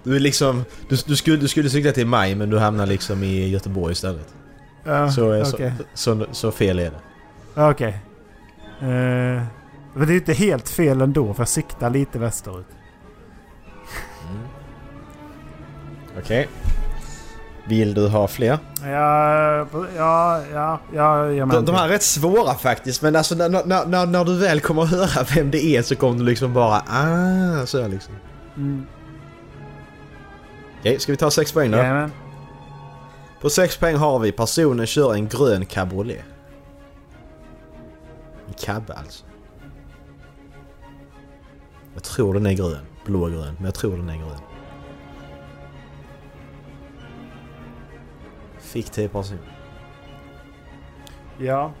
Du 0.03 0.15
är 0.15 0.19
liksom... 0.19 0.65
Du, 0.89 0.95
du, 1.05 1.15
skulle, 1.15 1.37
du 1.37 1.47
skulle 1.47 1.69
cykla 1.69 1.91
till 1.91 2.07
maj 2.07 2.35
men 2.35 2.49
du 2.49 2.57
hamnar 2.59 2.85
liksom 2.85 3.23
i 3.23 3.49
Göteborg 3.49 3.91
istället. 3.91 4.27
Ja, 4.83 5.11
Så, 5.11 5.41
okej. 5.41 5.73
så, 5.93 6.15
så, 6.15 6.25
så 6.31 6.51
fel 6.51 6.79
är 6.79 6.91
det. 6.91 6.99
Okej. 7.55 7.99
Eh, 8.81 9.43
men 9.93 10.07
det 10.07 10.13
är 10.13 10.15
inte 10.15 10.33
helt 10.33 10.69
fel 10.69 11.01
ändå 11.01 11.33
för 11.33 11.41
jag 11.41 11.49
siktar 11.49 11.89
lite 11.89 12.19
västerut. 12.19 12.65
Okej. 16.19 16.47
Vill 17.67 17.93
du 17.93 18.07
ha 18.07 18.27
fler? 18.27 18.59
Ja, 18.83 19.67
ja, 19.97 20.41
ja, 20.53 20.79
ja, 20.93 21.31
ja 21.31 21.45
men. 21.45 21.55
De, 21.55 21.65
de 21.65 21.75
här 21.75 21.85
är 21.85 21.89
rätt 21.89 22.03
svåra 22.03 22.53
faktiskt 22.53 23.01
men 23.01 23.15
alltså 23.15 23.35
när, 23.35 23.49
när, 23.49 23.85
när, 23.85 24.05
när 24.05 24.25
du 24.25 24.37
väl 24.37 24.59
kommer 24.59 24.83
att 24.83 24.89
höra 24.89 25.25
vem 25.35 25.51
det 25.51 25.65
är 25.65 25.81
så 25.81 25.95
kommer 25.95 26.19
du 26.19 26.25
liksom 26.25 26.53
bara 26.53 26.75
ah 26.77 27.65
så 27.65 27.81
här 27.81 27.89
liksom. 27.89 28.13
Mm, 28.57 28.85
Okej, 30.79 30.99
ska 30.99 31.11
vi 31.11 31.17
ta 31.17 31.31
sex 31.31 31.51
poäng 31.51 31.71
då? 31.71 31.77
jajamän. 31.77 32.11
På 33.41 33.49
6 33.49 33.77
poäng 33.77 33.95
har 33.95 34.19
vi 34.19 34.31
personen 34.31 34.87
kör 34.87 35.13
en 35.13 35.27
grön 35.27 35.65
cabriolet. 35.65 36.25
En 38.47 38.53
cabbe 38.53 38.93
alltså. 38.93 39.25
Jag 41.93 42.03
tror 42.03 42.33
den 42.33 42.45
är 42.45 42.53
grön. 42.53 42.85
Blågrön, 43.05 43.53
men 43.55 43.65
jag 43.65 43.73
tror 43.73 43.97
den 43.97 44.09
är 44.09 44.17
grön. 44.17 44.39
Fiktiv 48.67 49.07
person. 49.07 49.39
Ja. 51.39 51.71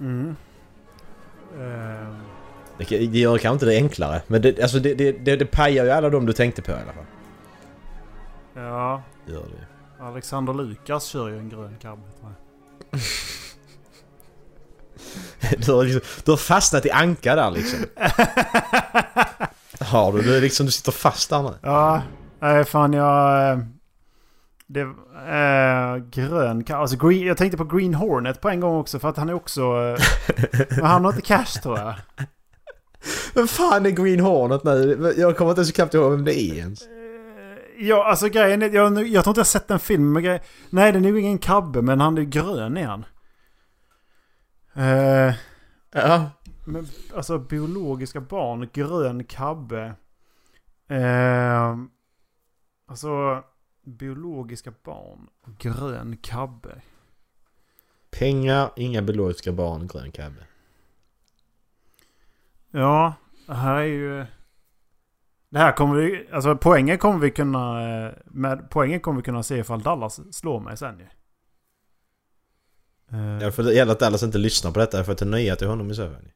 Mm. 0.00 0.36
Eh, 1.54 2.14
Det, 2.78 2.84
det 3.06 3.18
gör 3.18 3.38
kanske 3.38 3.52
inte 3.52 3.66
det 3.66 3.76
enklare, 3.76 4.22
men 4.26 4.42
det, 4.42 4.62
alltså 4.62 4.78
det, 4.78 4.94
det, 4.94 5.12
det, 5.12 5.36
det 5.36 5.46
pajar 5.46 5.84
ju 5.84 5.90
alla 5.90 6.10
de 6.10 6.26
du 6.26 6.32
tänkte 6.32 6.62
på 6.62 6.70
i 6.70 6.74
alla 6.74 6.92
fall. 6.92 7.04
ja. 8.54 9.02
Gör 9.26 9.40
det. 9.42 9.66
Alexander 10.04 10.54
Lukas 10.54 11.04
kör 11.04 11.28
ju 11.28 11.38
en 11.38 11.48
grön 11.48 11.76
cab. 11.80 11.98
Du 15.58 15.72
har, 15.72 15.84
liksom, 15.84 16.00
du 16.24 16.30
har 16.32 16.36
fastnat 16.36 16.86
i 16.86 16.90
anka 16.90 17.34
där 17.34 17.50
liksom. 17.50 17.78
Har 19.80 20.12
du? 20.12 20.22
Du, 20.22 20.36
är 20.36 20.40
liksom, 20.40 20.66
du 20.66 20.72
sitter 20.72 20.92
fast 20.92 21.30
där 21.30 21.42
nu. 21.42 21.54
Ja, 21.62 22.02
nej 22.40 22.64
fan 22.64 22.92
jag... 22.92 23.50
eh, 23.52 23.58
Det... 24.66 24.80
Eh, 24.80 25.96
grön. 26.10 26.64
Alltså 26.70 26.96
green, 26.96 27.26
jag 27.26 27.36
tänkte 27.36 27.56
på 27.58 27.64
Green 27.64 27.94
Hornet 27.94 28.40
på 28.40 28.48
en 28.48 28.60
gång 28.60 28.76
också 28.76 28.98
för 28.98 29.08
att 29.08 29.16
han 29.16 29.28
är 29.28 29.34
också... 29.34 29.62
Eh, 29.62 29.98
men 30.76 30.84
han 30.86 31.04
har 31.04 31.12
inte 31.12 31.22
cash 31.26 31.60
tror 31.62 31.78
jag. 31.78 31.94
Vem 33.34 33.48
fan 33.48 33.86
är 33.86 33.90
Green 33.90 34.20
Hornet 34.20 34.64
nu? 34.64 35.12
Jag 35.16 35.36
kommer 35.36 35.50
inte 35.50 35.60
ens 35.60 35.72
knappt 35.72 35.94
ihåg 35.94 36.10
vem 36.10 36.24
det 36.24 36.40
är 36.40 36.54
ens. 36.54 36.80
Ja, 37.78 38.04
alltså 38.10 38.28
grejen 38.28 38.62
är... 38.62 38.70
Jag, 38.70 38.92
jag 39.08 39.24
tror 39.24 39.30
inte 39.30 39.38
jag 39.38 39.44
har 39.44 39.44
sett 39.44 39.68
den 39.68 39.78
filmen. 39.78 40.12
Men 40.12 40.22
grej, 40.22 40.42
nej, 40.70 40.92
det 40.92 40.98
är 40.98 41.00
nog 41.00 41.18
ingen 41.18 41.38
kabbe 41.38 41.82
men 41.82 42.00
han 42.00 42.18
är 42.18 42.22
grön 42.22 42.76
är 42.76 42.86
han. 42.86 43.04
Eh, 44.74 45.34
Ja. 45.92 46.30
men, 46.66 46.86
alltså 47.16 47.38
biologiska 47.38 48.20
barn, 48.20 48.68
grön 48.72 49.24
kabbe. 49.24 49.94
Eh, 50.90 51.76
alltså 52.88 53.44
biologiska 53.82 54.72
barn, 54.84 55.28
grön 55.58 56.16
kabbe. 56.16 56.82
Pengar, 58.10 58.70
inga 58.76 59.02
biologiska 59.02 59.52
barn, 59.52 59.86
grön 59.86 60.12
kabbe. 60.12 60.46
Ja, 62.70 63.14
det 63.46 63.54
här 63.54 63.74
är 63.74 63.84
ju... 63.84 64.26
Det 65.50 65.58
här 65.58 65.72
kommer 65.72 65.94
vi... 65.94 66.28
Alltså 66.32 66.56
poängen 66.56 66.98
kommer 66.98 67.18
vi 67.18 67.30
kunna... 67.30 67.88
eh, 68.06 68.14
Med 68.24 68.70
poängen 68.70 69.00
kommer 69.00 69.16
vi 69.16 69.22
kunna 69.24 69.42
se 69.42 69.56
ifall 69.58 69.82
Dallas 69.82 70.20
slår 70.36 70.60
mig 70.60 70.76
sen 70.76 70.98
ju. 70.98 71.06
Eh, 73.18 73.42
Ja, 73.42 73.50
för 73.52 73.62
det 73.62 73.74
gäller 73.74 73.92
att 73.92 74.00
Dallas 74.00 74.22
inte 74.22 74.38
lyssnar 74.38 74.70
på 74.72 74.78
detta 74.78 75.04
för 75.04 75.12
att 75.12 75.18
ta 75.18 75.24
nya 75.24 75.56
till 75.56 75.68
honom 75.68 75.90
i 75.90 75.94
så 75.94 76.10
fall. 76.10 76.30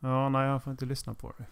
ja, 0.00 0.28
nej 0.28 0.46
jag 0.48 0.62
får 0.62 0.70
inte 0.70 0.84
lyssna 0.84 1.14
på 1.14 1.32
det. 1.38 1.44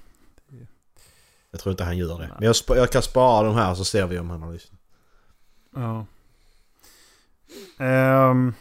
Jag 1.52 1.60
tror 1.60 1.70
inte 1.70 1.84
han 1.84 1.96
gör 1.96 2.18
det. 2.18 2.30
Men 2.38 2.46
jag, 2.46 2.78
jag 2.78 2.90
kan 2.90 3.02
spara 3.02 3.46
de 3.46 3.54
här 3.54 3.74
så 3.74 3.84
ser 3.84 4.06
vi 4.06 4.18
om 4.18 4.30
han 4.30 4.42
har 4.42 4.52
lyssnat. 4.52 4.80
Ja. 5.74 6.06
Ehm. 7.78 8.54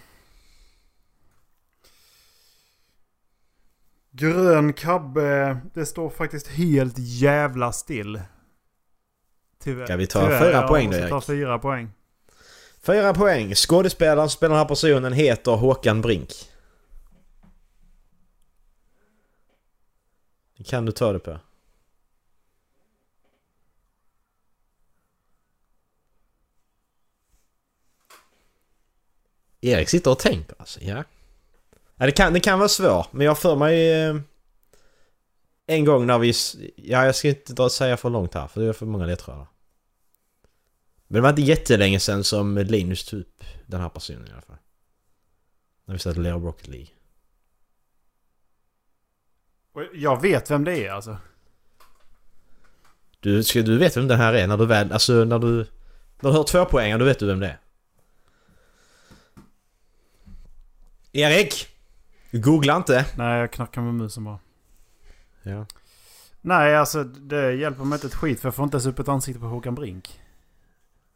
grön 4.11 4.73
kabbe. 4.73 5.57
Det 5.73 5.85
står 5.85 6.09
faktiskt 6.09 6.47
helt 6.47 6.95
jävla 6.97 7.71
still. 7.71 8.21
Tyvärr. 9.63 9.85
Ska 9.85 9.95
vi 9.95 10.07
ta 10.07 10.25
Tyvärr, 10.25 10.39
fyra 10.39 10.67
poäng 10.67 10.91
då, 10.91 10.97
måste 10.97 11.09
ta 11.09 11.15
Erik? 11.15 11.25
fyra 11.25 11.59
poäng. 11.59 11.91
Fyra 12.81 13.13
poäng. 13.13 13.55
Skådespelaren 13.55 14.29
som 14.29 14.37
spelar 14.37 14.55
den 14.55 14.59
här 14.59 14.67
personen 14.67 15.13
heter 15.13 15.51
Håkan 15.51 16.01
Brink. 16.01 16.33
Kan 20.65 20.85
du 20.85 20.91
ta 20.91 21.13
det 21.13 21.19
på. 21.19 21.39
Erik 29.61 29.89
sitter 29.89 30.11
och 30.11 30.19
tänker 30.19 30.55
alltså, 30.59 30.79
ja. 30.81 31.03
ja 31.95 32.05
det, 32.05 32.11
kan, 32.11 32.33
det 32.33 32.39
kan 32.39 32.59
vara 32.59 32.69
svårt, 32.69 33.13
men 33.13 33.25
jag 33.25 33.39
för 33.39 33.55
mig... 33.55 33.91
Eh, 33.91 34.15
en 35.65 35.85
gång 35.85 36.07
när 36.07 36.19
vi... 36.19 36.33
Ja, 36.75 37.05
jag 37.05 37.15
ska 37.15 37.27
inte 37.27 37.53
dra 37.53 37.69
säga 37.69 37.97
för 37.97 38.09
långt 38.09 38.33
här, 38.33 38.47
för 38.47 38.61
det 38.61 38.67
är 38.67 38.73
för 38.73 38.85
många 38.85 39.05
ledtrådar. 39.05 39.47
Men 41.07 41.15
det 41.15 41.21
var 41.21 41.29
inte 41.29 41.41
jättelänge 41.41 41.99
sedan 41.99 42.23
som 42.23 42.57
Linus 42.57 43.05
tog 43.05 43.19
upp 43.19 43.43
den 43.65 43.81
här 43.81 43.89
personen 43.89 44.27
i 44.27 44.31
alla 44.31 44.41
fall. 44.41 44.57
När 45.85 45.93
vi 45.93 45.99
satt 45.99 46.17
och 46.17 46.23
lirade 46.23 46.45
Rocket 46.45 46.67
League. 46.67 46.87
Jag 49.93 50.21
vet 50.21 50.51
vem 50.51 50.63
det 50.63 50.85
är 50.87 50.91
alltså. 50.91 51.17
Du, 53.19 53.43
ska, 53.43 53.61
du 53.61 53.77
vet 53.77 53.97
vem 53.97 54.07
den 54.07 54.19
här 54.19 54.33
är 54.33 54.47
när 54.47 54.57
du 54.57 54.65
väl... 54.65 54.91
Alltså 54.91 55.13
när 55.13 55.39
du... 55.39 55.65
När 56.19 56.29
du 56.29 56.37
hör 56.37 56.43
två 56.43 56.65
poäng, 56.65 56.99
då 56.99 57.05
vet 57.05 57.19
du 57.19 57.25
vem 57.25 57.39
det 57.39 57.47
är. 57.47 57.59
Erik! 61.11 61.67
Googla 62.31 62.75
inte! 62.75 63.05
Nej, 63.17 63.39
jag 63.39 63.51
knackar 63.51 63.81
med 63.81 63.93
musen 63.93 64.23
bara. 64.23 64.39
Ja. 65.43 65.65
Nej, 66.41 66.75
alltså 66.77 67.03
det 67.03 67.53
hjälper 67.53 67.83
mig 67.83 67.95
inte 67.97 68.07
ett 68.07 68.13
skit 68.15 68.39
för 68.39 68.47
jag 68.47 68.55
får 68.55 68.63
inte 68.63 68.75
ens 68.75 68.85
upp 68.85 68.99
ett 68.99 69.07
ansikte 69.07 69.39
på 69.39 69.45
Håkan 69.47 69.75
Brink. 69.75 70.19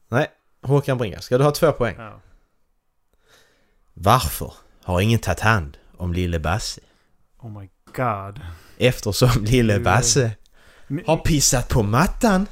Nej, 0.08 0.28
Håkan 0.62 0.98
Bringa. 0.98 1.22
Ska 1.22 1.38
du 1.38 1.44
ha 1.44 1.52
två 1.52 1.72
poäng? 1.72 1.96
Ja. 1.98 2.22
Varför 3.94 4.54
har 4.84 5.02
ingen 5.02 5.20
tagit 5.20 5.40
hand 5.40 5.78
om 5.98 6.14
lille 6.14 6.40
Basse? 6.40 6.82
Oh 7.40 7.60
my 7.60 7.70
god. 7.96 8.40
Eftersom 8.78 9.30
lille 9.44 9.74
Du- 9.78 9.84
Basse 9.84 10.32
har 11.06 11.18
pissat 11.18 11.70
på 11.70 11.84
mattan. 11.84 12.48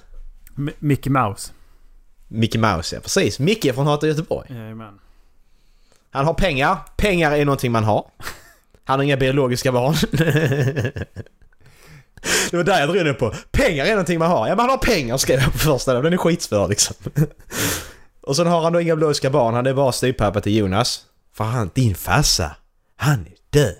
M- 0.57 0.69
Mickey 0.79 1.09
Mouse. 1.09 1.51
Mickey 2.27 2.57
Mouse, 2.59 2.95
ja 2.95 3.01
precis. 3.01 3.39
Micke 3.39 3.73
från 3.75 3.87
Hata 3.87 4.07
Göteborg. 4.07 4.47
Jajamän. 4.53 4.99
Han 6.13 6.25
har 6.25 6.33
pengar. 6.33 6.77
Pengar 6.97 7.31
är 7.31 7.45
någonting 7.45 7.71
man 7.71 7.83
har. 7.83 8.05
Han 8.83 8.99
har 8.99 9.03
inga 9.03 9.17
biologiska 9.17 9.71
barn. 9.71 9.95
Det 12.51 12.57
var 12.57 12.63
där 12.63 12.79
jag 12.79 12.89
drog 12.89 13.05
ner 13.05 13.13
på. 13.13 13.33
Pengar 13.51 13.85
är 13.85 13.89
någonting 13.89 14.19
man 14.19 14.31
har. 14.31 14.47
Ja, 14.47 14.55
man 14.55 14.69
har 14.69 14.77
pengar 14.77 15.17
skrev 15.17 15.39
jag 15.39 15.51
på 15.51 15.57
första. 15.57 16.01
Den 16.01 16.13
är 16.13 16.17
skitsvår 16.17 16.67
liksom. 16.67 16.95
Och 18.21 18.35
sen 18.35 18.47
har 18.47 18.61
han 18.61 18.73
då 18.73 18.81
inga 18.81 18.95
biologiska 18.95 19.29
barn. 19.29 19.53
Han 19.53 19.65
är 19.65 19.73
bara 19.73 19.91
styvpappa 19.91 20.41
till 20.41 20.57
Jonas. 20.57 21.05
För 21.33 21.43
han, 21.43 21.71
din 21.73 21.95
farsa, 21.95 22.55
han 22.95 23.19
är 23.19 23.33
död. 23.49 23.75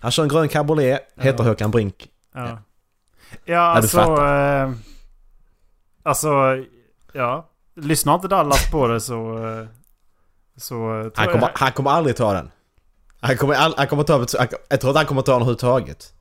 Han 0.00 0.10
kör 0.10 0.22
en 0.22 0.28
grön 0.28 0.48
cabriolet, 0.48 1.00
heter 1.16 1.44
Ja. 1.44 1.50
Håkan 1.50 1.70
Brink. 1.70 2.08
Ja. 2.34 2.48
Ja. 2.48 2.58
Ja, 3.44 3.60
alltså... 3.60 4.00
Eh, 4.00 4.70
alltså, 6.02 6.28
ja. 7.12 7.48
Lyssnar 7.76 8.14
inte 8.14 8.28
Dallas 8.28 8.70
på 8.70 8.86
det 8.86 9.00
så... 9.00 9.46
Eh, 9.46 9.66
så 10.62 10.74
eh, 10.74 10.96
Han 10.96 11.10
jag- 11.24 11.30
kommer, 11.32 11.50
han 11.54 11.72
kommer 11.72 11.90
aldrig 11.90 12.16
ta 12.16 12.32
den. 12.32 12.50
Han 13.20 13.36
kommer, 13.36 13.54
all, 13.54 13.74
han 13.76 13.86
kommer 13.86 14.02
ta... 14.02 14.18
han- 14.38 14.48
Jag 14.68 14.80
tror 14.80 14.90
att 14.90 14.96
han 14.96 15.06
kommer 15.06 15.22
ta 15.22 15.32
den 15.32 15.36
överhuvudtaget. 15.40 16.12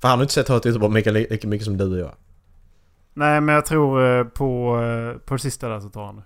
För 0.00 0.08
han 0.08 0.18
har 0.18 0.22
inte 0.22 0.34
sett 0.34 0.48
Hata 0.48 0.68
Göteborg 0.68 0.94
lika, 0.94 1.10
lika 1.10 1.48
mycket 1.48 1.64
som 1.64 1.76
du 1.76 1.92
och 1.92 1.98
jag. 1.98 2.14
Nej, 3.14 3.40
men 3.40 3.54
jag 3.54 3.66
tror 3.66 4.18
eh, 4.18 4.24
på, 4.24 4.80
eh, 4.82 5.18
på 5.26 5.34
det 5.34 5.40
sista 5.40 5.68
där 5.68 5.80
så 5.80 5.88
tar 5.88 6.04
han 6.06 6.16
det. 6.16 6.22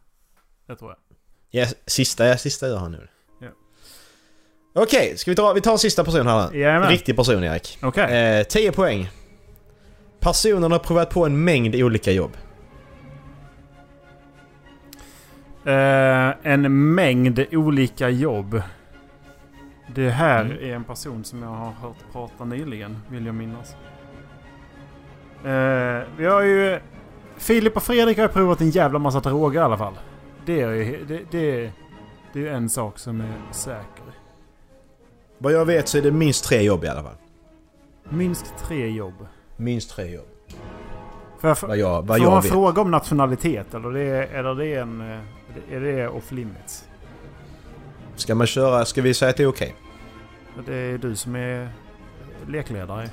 Det 0.68 0.76
tror 0.76 0.90
jag. 0.90 0.98
Ja, 1.62 1.66
sista, 1.86 2.26
ja, 2.26 2.36
sista 2.36 2.68
gör 2.68 2.76
han 2.76 2.92
nu. 2.92 3.08
Ja. 3.40 3.48
Okej, 4.82 5.16
ska 5.16 5.30
vi 5.30 5.34
ta, 5.34 5.52
vi 5.52 5.60
tar 5.60 5.72
en 5.72 5.78
sista 5.78 6.04
person 6.04 6.26
här 6.26 6.50
nu. 6.52 6.58
Jajamän. 6.58 6.88
Riktig 6.90 7.16
person 7.16 7.44
Erik. 7.44 7.78
Okej. 7.82 8.38
Eh, 8.38 8.44
10 8.46 8.72
poäng. 8.72 9.08
Personen 10.20 10.72
har 10.72 10.78
provat 10.78 11.10
på 11.10 11.26
en 11.26 11.44
mängd 11.44 11.74
olika 11.74 12.12
jobb. 12.12 12.36
Eh, 15.66 16.34
en 16.52 16.94
mängd 16.94 17.44
olika 17.52 18.08
jobb. 18.08 18.62
Det 19.94 20.10
här 20.10 20.44
Mm. 20.44 20.58
är 20.70 20.74
en 20.74 20.84
person 20.84 21.24
som 21.24 21.42
jag 21.42 21.48
har 21.48 21.70
hört 21.72 21.96
prata 22.12 22.44
nyligen, 22.44 22.98
vill 23.08 23.26
jag 23.26 23.34
minnas. 23.34 23.76
Eh, 25.44 26.02
vi 26.18 26.26
har 26.26 26.42
ju... 26.42 26.78
Filip 27.36 27.76
och 27.76 27.82
Fredrik 27.82 28.18
har 28.18 28.28
provat 28.28 28.60
en 28.60 28.70
jävla 28.70 28.98
massa 28.98 29.20
droger 29.20 29.60
i 29.60 29.62
alla 29.62 29.78
fall. 29.78 29.94
Det 30.46 30.60
är 30.60 30.70
ju 30.72 31.04
det, 31.04 31.20
det, 31.30 31.72
det 32.32 32.48
är 32.48 32.52
en 32.52 32.68
sak 32.68 32.98
som 32.98 33.20
är 33.20 33.32
säker. 33.52 34.04
Vad 35.38 35.52
jag 35.52 35.64
vet 35.64 35.88
så 35.88 35.98
är 35.98 36.02
det 36.02 36.10
minst 36.10 36.44
tre 36.44 36.62
jobb 36.62 36.84
i 36.84 36.88
alla 36.88 37.02
fall. 37.02 37.14
Minst 38.08 38.54
tre 38.58 38.88
jobb. 38.90 39.26
Minst 39.56 39.90
tre 39.90 40.14
jobb. 40.14 40.26
Får 41.40 41.50
jag, 41.50 41.56
Vad 41.68 41.78
jag, 41.78 42.02
vad 42.02 42.06
får 42.06 42.18
jag 42.18 42.30
man 42.32 42.42
vet. 42.42 42.50
fråga 42.52 42.82
om 42.82 42.90
nationalitet 42.90 43.74
eller 43.74 43.90
det, 43.90 44.26
eller 44.26 44.54
det 44.54 44.66
är 44.66 44.82
en... 44.82 45.20
Är 45.70 45.80
det 45.80 46.08
off 46.08 46.32
limits? 46.32 46.88
Ska 48.16 48.34
man 48.34 48.46
köra, 48.46 48.84
ska 48.84 49.02
vi 49.02 49.14
säga 49.14 49.30
att 49.30 49.36
det 49.36 49.42
är 49.42 49.46
okej? 49.46 49.74
Det 50.66 50.74
är 50.74 50.98
du 50.98 51.16
som 51.16 51.36
är 51.36 51.68
lekledare. 52.48 53.10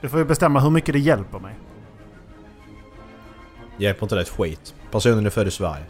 Du 0.00 0.08
får 0.08 0.18
ju 0.18 0.24
bestämma 0.24 0.60
hur 0.60 0.70
mycket 0.70 0.92
det 0.92 0.98
hjälper 0.98 1.38
mig. 1.38 1.54
Hjälper 3.76 4.02
inte 4.02 4.14
det 4.14 4.20
ett 4.20 4.28
skit. 4.28 4.74
Personen 4.90 5.26
är 5.26 5.30
född 5.30 5.46
i 5.46 5.50
Sverige. 5.50 5.84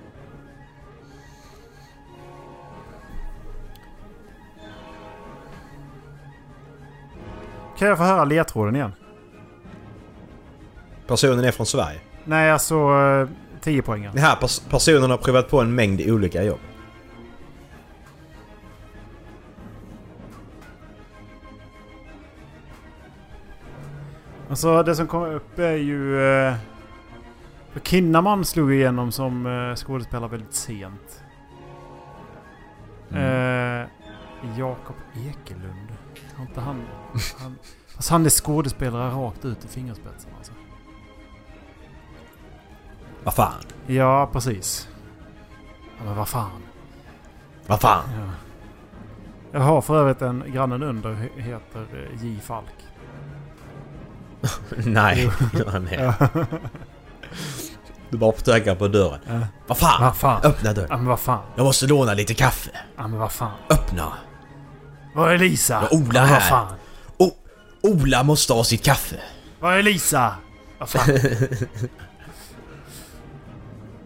Kan 7.79 7.89
jag 7.89 7.99
få 7.99 8.05
höra 8.05 8.25
ledtråden 8.25 8.77
igen? 8.77 8.93
Personen 11.07 11.45
är 11.45 11.53
från 11.53 11.67
Sverige. 11.67 12.01
Nej, 12.27 12.51
alltså... 12.51 12.75
eh, 12.75 13.29
10 13.61 13.83
poäng. 13.83 14.03
Den 14.03 14.19
här 14.23 14.37
pers- 14.37 14.71
personen 14.71 15.11
har 15.11 15.19
provat 15.19 15.51
på 15.51 15.61
en 15.61 15.75
mängd 15.75 16.01
olika 16.11 16.43
jobb. 16.43 16.59
Alltså 24.49 24.83
det 24.83 24.95
som 24.97 25.07
kommer 25.07 25.35
upp 25.35 25.59
är 25.59 25.73
ju... 25.77 26.21
Eh, 26.23 26.55
Kinnaman 27.83 28.45
slog 28.45 28.73
igenom 28.75 29.13
som 29.13 29.47
eh, 29.47 29.75
skådespelare 29.75 30.31
väldigt 30.31 30.55
sent. 30.55 31.23
Eh, 33.11 33.89
Jakob 34.59 34.97
Ekelund. 35.15 35.89
Har 36.37 36.45
inte 36.45 36.61
han... 36.61 36.83
han 37.39 37.59
alltså 37.97 38.15
han 38.15 38.25
är 38.27 38.31
skådespelare 38.31 39.11
rakt 39.11 39.45
ut 39.45 39.65
i 39.65 39.69
fingerspetsen 39.69 40.31
alltså. 40.39 40.53
Vad 43.27 43.35
fan? 43.35 43.53
Ja, 43.87 44.31
precis. 44.33 44.89
Ja, 45.99 46.05
men 46.05 46.17
vad 46.17 46.29
fan. 46.29 46.51
Vad 47.67 47.81
fan? 47.81 48.03
Ja. 48.17 48.31
Jag 49.53 49.61
har 49.61 49.81
för 49.83 49.99
övrigt 49.99 50.23
en 50.23 50.45
grannen 50.47 50.83
under 50.83 51.11
he- 51.11 51.41
heter 51.41 51.87
eh, 51.95 52.25
J. 52.25 52.41
Falk. 52.47 52.67
Nej, 54.77 55.31
gör 55.53 55.71
han 55.71 55.85
det? 55.85 56.15
Du 58.11 58.19
bara 58.19 58.33
trycker 58.33 58.75
på 58.75 58.89
dörren. 58.89 59.21
Ja. 59.29 59.47
Vad 59.67 59.79
fan? 59.79 60.03
Vad 60.03 60.17
fan? 60.17 60.43
Öppna 60.43 60.73
dörren. 60.73 60.89
Ja 60.91 60.97
men 60.97 61.07
vad 61.07 61.21
fan. 61.21 61.43
Jag 61.57 61.65
måste 61.65 61.87
låna 61.87 62.15
lite 62.15 62.35
kaffe. 62.35 62.71
Ja 62.97 63.09
men 63.09 63.19
vad 63.19 63.33
fan. 63.33 63.53
Öppna. 63.71 64.13
Var 65.15 65.29
är 65.31 65.39
Lisa? 65.39 65.89
Ja, 65.91 65.99
Ola 65.99 66.21
här. 66.25 66.35
Vad 66.35 66.43
fan. 66.43 66.75
O- 67.17 67.37
Ola 67.83 68.23
måste 68.23 68.53
ha 68.53 68.65
sitt 68.65 68.85
kaffe. 68.85 69.17
Var 69.61 69.73
är 69.73 69.83
Lisa? 69.83 70.35
Vad 70.79 70.89
fan. 70.89 71.09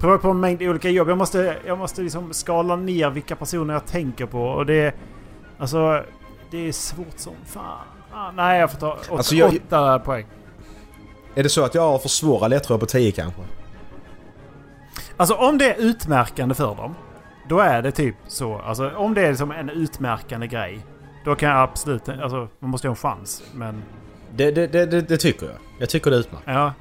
Prövar 0.00 0.18
på 0.18 0.30
en 0.30 0.40
mängd 0.40 0.62
olika 0.62 0.88
jobb. 0.90 1.08
Jag 1.08 1.18
måste, 1.18 1.56
jag 1.66 1.78
måste 1.78 2.02
liksom 2.02 2.32
skala 2.32 2.76
ner 2.76 3.10
vilka 3.10 3.36
personer 3.36 3.74
jag 3.74 3.86
tänker 3.86 4.26
på. 4.26 4.42
Och 4.42 4.66
det... 4.66 4.94
Alltså... 5.58 6.04
Det 6.50 6.68
är 6.68 6.72
svårt 6.72 7.18
som 7.18 7.32
fan. 7.46 7.86
Ah, 8.12 8.30
nej, 8.32 8.60
jag 8.60 8.70
får 8.70 8.78
ta 8.78 8.92
åt, 8.92 9.10
Alltså, 9.12 9.34
jag- 9.34 9.54
åtta 9.66 9.98
poäng. 9.98 10.26
Är 11.34 11.42
det 11.42 11.48
så 11.48 11.64
att 11.64 11.74
jag 11.74 11.82
har 11.82 11.98
för 11.98 12.08
svåra 12.08 12.48
ledtrådar 12.48 12.80
på 12.80 12.86
10 12.86 13.12
kanske? 13.12 13.40
Alltså 15.16 15.34
om 15.34 15.58
det 15.58 15.74
är 15.74 15.80
utmärkande 15.80 16.54
för 16.54 16.74
dem. 16.74 16.94
Då 17.48 17.58
är 17.60 17.82
det 17.82 17.90
typ 17.92 18.16
så. 18.26 18.58
Alltså 18.58 18.90
om 18.96 19.14
det 19.14 19.22
är 19.26 19.28
liksom 19.30 19.50
en 19.50 19.70
utmärkande 19.70 20.46
grej. 20.46 20.78
Då 21.24 21.34
kan 21.34 21.48
jag 21.50 21.58
absolut... 21.62 22.08
Alltså 22.08 22.48
man 22.58 22.70
måste 22.70 22.86
ju 22.86 22.88
ha 22.88 22.92
en 22.92 22.96
chans. 22.96 23.42
Men... 23.54 23.82
Det, 24.36 24.50
det, 24.50 24.66
det, 24.66 24.86
det, 24.86 25.00
det 25.00 25.16
tycker 25.16 25.46
jag. 25.46 25.54
Jag 25.78 25.88
tycker 25.88 26.10
det 26.10 26.16
är 26.16 26.20
utmärkt. 26.20 26.44
Ja. 26.46 26.72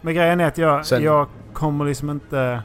Men 0.00 0.14
grejen 0.14 0.40
är 0.40 0.46
att 0.46 0.58
jag, 0.58 0.86
Sen- 0.86 1.02
jag 1.02 1.28
kommer 1.56 1.84
liksom 1.84 2.10
inte 2.10 2.62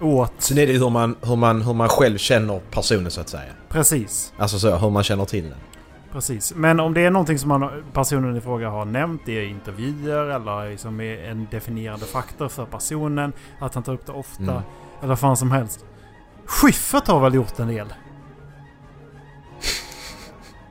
åt... 0.00 0.32
Sen 0.38 0.58
är 0.58 0.66
det 0.66 0.72
ju 0.72 0.78
hur 0.78 0.90
man, 0.90 1.16
hur, 1.22 1.36
man, 1.36 1.62
hur 1.62 1.74
man 1.74 1.88
själv 1.88 2.18
känner 2.18 2.60
personen 2.70 3.10
så 3.10 3.20
att 3.20 3.28
säga. 3.28 3.52
Precis. 3.68 4.32
Alltså 4.38 4.58
så, 4.58 4.76
hur 4.76 4.90
man 4.90 5.02
känner 5.02 5.24
till 5.24 5.44
den. 5.44 5.58
Precis. 6.12 6.54
Men 6.54 6.80
om 6.80 6.94
det 6.94 7.00
är 7.00 7.10
någonting 7.10 7.38
som 7.38 7.48
man, 7.48 7.84
personen 7.92 8.36
i 8.36 8.40
fråga 8.40 8.68
har 8.68 8.84
nämnt 8.84 9.28
i 9.28 9.44
intervjuer 9.44 10.26
eller 10.26 10.70
liksom 10.70 11.00
är 11.00 11.24
en 11.24 11.46
definierande 11.50 12.06
faktor 12.06 12.48
för 12.48 12.66
personen. 12.66 13.32
Att 13.58 13.74
han 13.74 13.82
tar 13.82 13.92
upp 13.92 14.06
det 14.06 14.12
ofta. 14.12 14.42
Mm. 14.42 14.62
Eller 14.98 15.08
vad 15.08 15.18
fan 15.18 15.36
som 15.36 15.50
helst. 15.50 15.84
Schyffert 16.46 17.06
har 17.06 17.20
väl 17.20 17.34
gjort 17.34 17.58
en 17.58 17.68
del? 17.68 17.86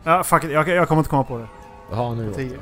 Ja, 0.06 0.24
fuck 0.24 0.44
it. 0.44 0.52
Jag, 0.52 0.68
jag 0.68 0.88
kommer 0.88 1.00
inte 1.00 1.10
komma 1.10 1.24
på 1.24 1.38
det. 1.38 1.48
Det 1.90 1.96
har 1.96 2.08
han 2.08 2.18
nu 2.18 2.26
gjort. 2.26 2.60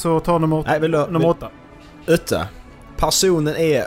Så 0.00 0.20
ta 0.20 0.38
nummer, 0.38 0.58
åtta. 0.58 0.70
Nej, 0.70 0.80
vill 0.80 0.90
nummer 0.90 1.26
åtta. 1.26 1.50
Utta. 2.06 2.48
Personen 2.96 3.56
är 3.56 3.86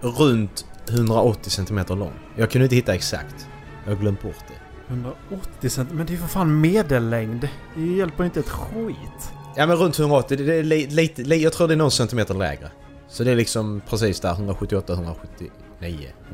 runt 0.00 0.66
180 0.90 1.50
cm 1.50 1.84
lång. 1.88 2.12
Jag 2.36 2.50
kunde 2.50 2.64
inte 2.64 2.76
hitta 2.76 2.94
exakt. 2.94 3.48
Jag 3.84 3.92
har 3.92 4.00
glömt 4.00 4.22
bort 4.22 4.44
det. 4.48 4.94
180 4.94 5.70
cent. 5.70 5.92
Men 5.92 6.06
det 6.06 6.12
är 6.12 6.16
för 6.16 6.26
fan 6.26 6.60
medellängd. 6.60 7.48
Det 7.74 7.86
hjälper 7.86 8.24
inte 8.24 8.40
ett 8.40 8.48
skit. 8.48 9.32
Ja 9.56 9.66
men 9.66 9.76
runt 9.76 9.98
180, 9.98 10.36
det 10.36 10.54
är 10.54 10.62
li, 10.62 10.86
lite, 10.86 11.22
li, 11.22 11.42
jag 11.42 11.52
tror 11.52 11.68
det 11.68 11.74
är 11.74 11.78
någon 11.78 11.90
centimeter 11.90 12.34
lägre. 12.34 12.70
Så 13.08 13.24
det 13.24 13.30
är 13.30 13.36
liksom 13.36 13.82
precis 13.88 14.20
där, 14.20 14.32
178, 14.32 14.92
179. 14.92 15.50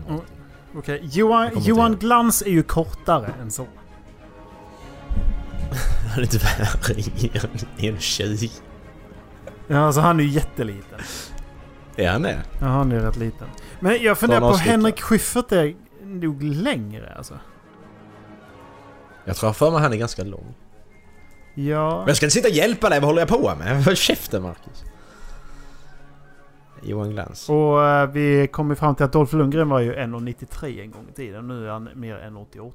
180. 0.06 0.34
Okej, 0.76 1.00
Johan, 1.02 1.42
Jag 1.42 1.52
kommer 1.52 1.68
Johan 1.68 1.92
inte 1.92 2.06
Glans 2.06 2.42
är 2.42 2.50
ju 2.50 2.62
kortare 2.62 3.32
än 3.42 3.50
så. 3.50 3.66
Han 6.14 6.22
är 6.24 6.38
värre 6.38 6.94
än 7.86 7.96
1,20. 7.96 8.62
Ja, 9.68 9.78
alltså 9.78 10.00
han 10.00 10.20
är 10.20 10.24
ju 10.24 10.30
jätteliten. 10.30 11.00
Ja 11.96 12.12
han 12.12 12.24
är. 12.24 12.42
Ja, 12.60 12.66
han 12.66 12.92
är 12.92 13.00
rätt 13.00 13.16
liten. 13.16 13.48
Men 13.80 14.02
jag 14.02 14.18
funderar 14.18 14.46
en 14.46 14.52
på. 14.52 14.56
Henrik 14.56 15.00
Schyffert 15.00 15.52
är 15.52 15.74
nog 16.02 16.42
längre 16.42 17.14
alltså. 17.16 17.38
Jag 19.24 19.36
tror 19.36 19.52
för 19.52 19.70
mig 19.70 19.80
han 19.80 19.92
är 19.92 19.96
ganska 19.96 20.24
lång. 20.24 20.54
Ja. 21.54 21.98
Men 21.98 22.06
jag 22.06 22.16
ska 22.16 22.26
inte 22.26 22.34
sitta 22.34 22.48
och 22.48 22.54
hjälpa 22.54 22.88
dig, 22.88 23.00
vad 23.00 23.08
håller 23.08 23.22
jag 23.22 23.28
på 23.28 23.54
med? 23.58 23.84
Håll 23.84 23.96
käften 23.96 24.42
Marcus. 24.42 24.84
Johan 26.82 27.10
Glans. 27.10 27.48
Och 27.48 27.86
eh, 27.86 28.10
vi 28.10 28.48
kom 28.52 28.70
ju 28.70 28.76
fram 28.76 28.94
till 28.94 29.04
att 29.04 29.12
Dolph 29.12 29.36
Lundgren 29.36 29.68
var 29.68 29.80
ju 29.80 29.94
1,93 29.94 30.82
en 30.82 30.90
gång 30.90 31.08
i 31.10 31.12
tiden. 31.12 31.48
Nu 31.48 31.66
är 31.66 31.70
han 31.70 31.88
mer 31.94 32.16
1,88. 32.16 32.72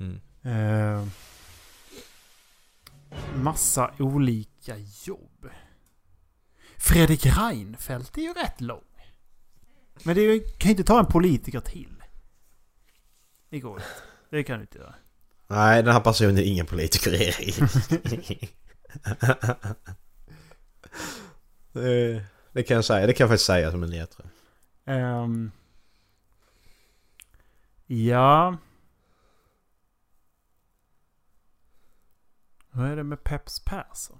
Mm. 0.00 0.20
Eh, 0.44 1.06
massa 3.34 3.94
olika 3.98 4.76
jobb. 5.04 5.48
Fredrik 6.76 7.26
Reinfeldt 7.26 8.18
är 8.18 8.22
ju 8.22 8.32
rätt 8.32 8.60
lång. 8.60 8.84
Men 10.02 10.14
det 10.14 10.20
är 10.20 10.38
kan 10.38 10.68
ju 10.68 10.70
inte 10.70 10.84
ta 10.84 10.98
en 10.98 11.06
politiker 11.06 11.60
till. 11.60 12.02
Det 13.50 13.60
går 13.60 13.76
inte. 13.76 13.88
Det 14.30 14.44
kan 14.44 14.58
du 14.58 14.62
inte 14.62 14.78
göra. 14.78 14.94
Nej, 15.46 15.82
den 15.82 15.92
här 15.92 16.00
personen 16.00 16.38
är 16.38 16.42
ingen 16.42 16.66
politiker 16.66 17.14
Erik. 17.14 17.58
det, 21.72 22.24
det 22.52 22.62
kan 22.62 22.74
jag 22.74 22.84
säga. 22.84 23.06
Det 23.06 23.12
kan 23.12 23.24
jag 23.24 23.30
faktiskt 23.30 23.46
säga 23.46 23.70
som 23.70 23.82
en 23.82 23.90
ledtråd. 23.90 24.28
Ehm, 24.84 25.50
ja. 27.86 28.56
Vad 32.76 32.90
är 32.90 32.96
det 32.96 33.04
med 33.04 33.24
Peps 33.24 33.60
Persson? 33.60 34.18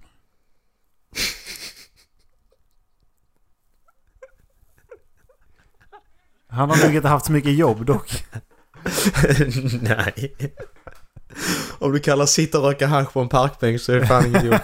Han 6.48 6.70
har 6.70 6.86
nog 6.86 6.94
inte 6.94 7.08
haft 7.08 7.26
så 7.26 7.32
mycket 7.32 7.54
jobb 7.54 7.86
dock. 7.86 8.24
Nej. 9.82 10.34
Om 11.78 11.92
du 11.92 12.00
kallar 12.00 12.26
sitta 12.26 12.58
och 12.58 12.64
röka 12.64 12.86
hasch 12.86 13.12
på 13.12 13.20
en 13.20 13.28
parkbänk 13.28 13.80
så 13.80 13.92
är 13.92 14.00
det 14.00 14.06
fan 14.06 14.26
inget 14.26 14.44
jobb. 14.44 14.60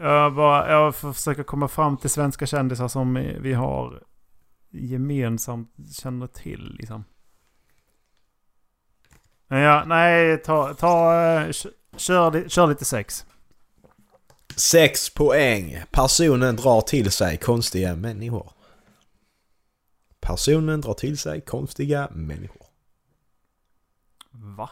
Jag, 0.00 0.34
bara, 0.34 0.70
jag 0.70 0.94
får 0.94 1.12
försöka 1.12 1.44
komma 1.44 1.68
fram 1.68 1.96
till 1.96 2.10
svenska 2.10 2.46
kändisar 2.46 2.88
som 2.88 3.14
vi 3.40 3.52
har 3.52 4.02
gemensamt 4.70 5.74
känner 6.00 6.26
till 6.26 6.76
liksom. 6.78 7.04
Men 9.46 9.60
ja, 9.60 9.84
nej, 9.86 10.42
ta, 10.42 10.74
ta, 10.74 11.20
eh, 11.22 11.52
kö- 11.52 11.70
kör, 11.96 12.48
kör 12.48 12.66
lite 12.66 12.84
sex. 12.84 13.26
Sex 14.56 15.10
poäng. 15.14 15.82
Personen 15.90 16.56
drar 16.56 16.80
till 16.80 17.10
sig 17.10 17.36
konstiga 17.36 17.96
människor. 17.96 18.52
Personen 20.20 20.80
drar 20.80 20.94
till 20.94 21.18
sig 21.18 21.40
konstiga 21.40 22.08
människor. 22.12 22.66
Va? 24.30 24.70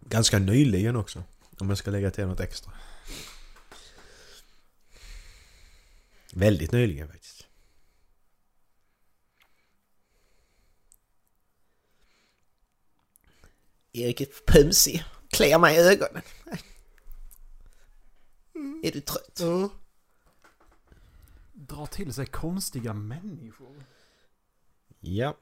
Ganska 0.00 0.38
nyligen 0.38 0.96
också. 0.96 1.22
Om 1.58 1.68
jag 1.68 1.78
ska 1.78 1.90
lägga 1.90 2.10
till 2.10 2.26
något 2.26 2.40
extra. 2.40 2.72
Väldigt 6.38 6.72
nyligen 6.72 7.08
faktiskt. 7.08 7.46
Erik 13.92 14.20
är 14.20 14.28
pumsig. 14.46 15.04
Kliar 15.30 15.58
mig 15.58 15.76
i 15.76 15.78
ögonen. 15.78 16.22
Är 18.82 18.92
du 18.92 19.00
trött? 19.00 19.40
Dra 21.52 21.86
till 21.86 22.14
sig 22.14 22.26
konstiga 22.26 22.92
människor. 22.92 23.84
Ja. 25.00 25.36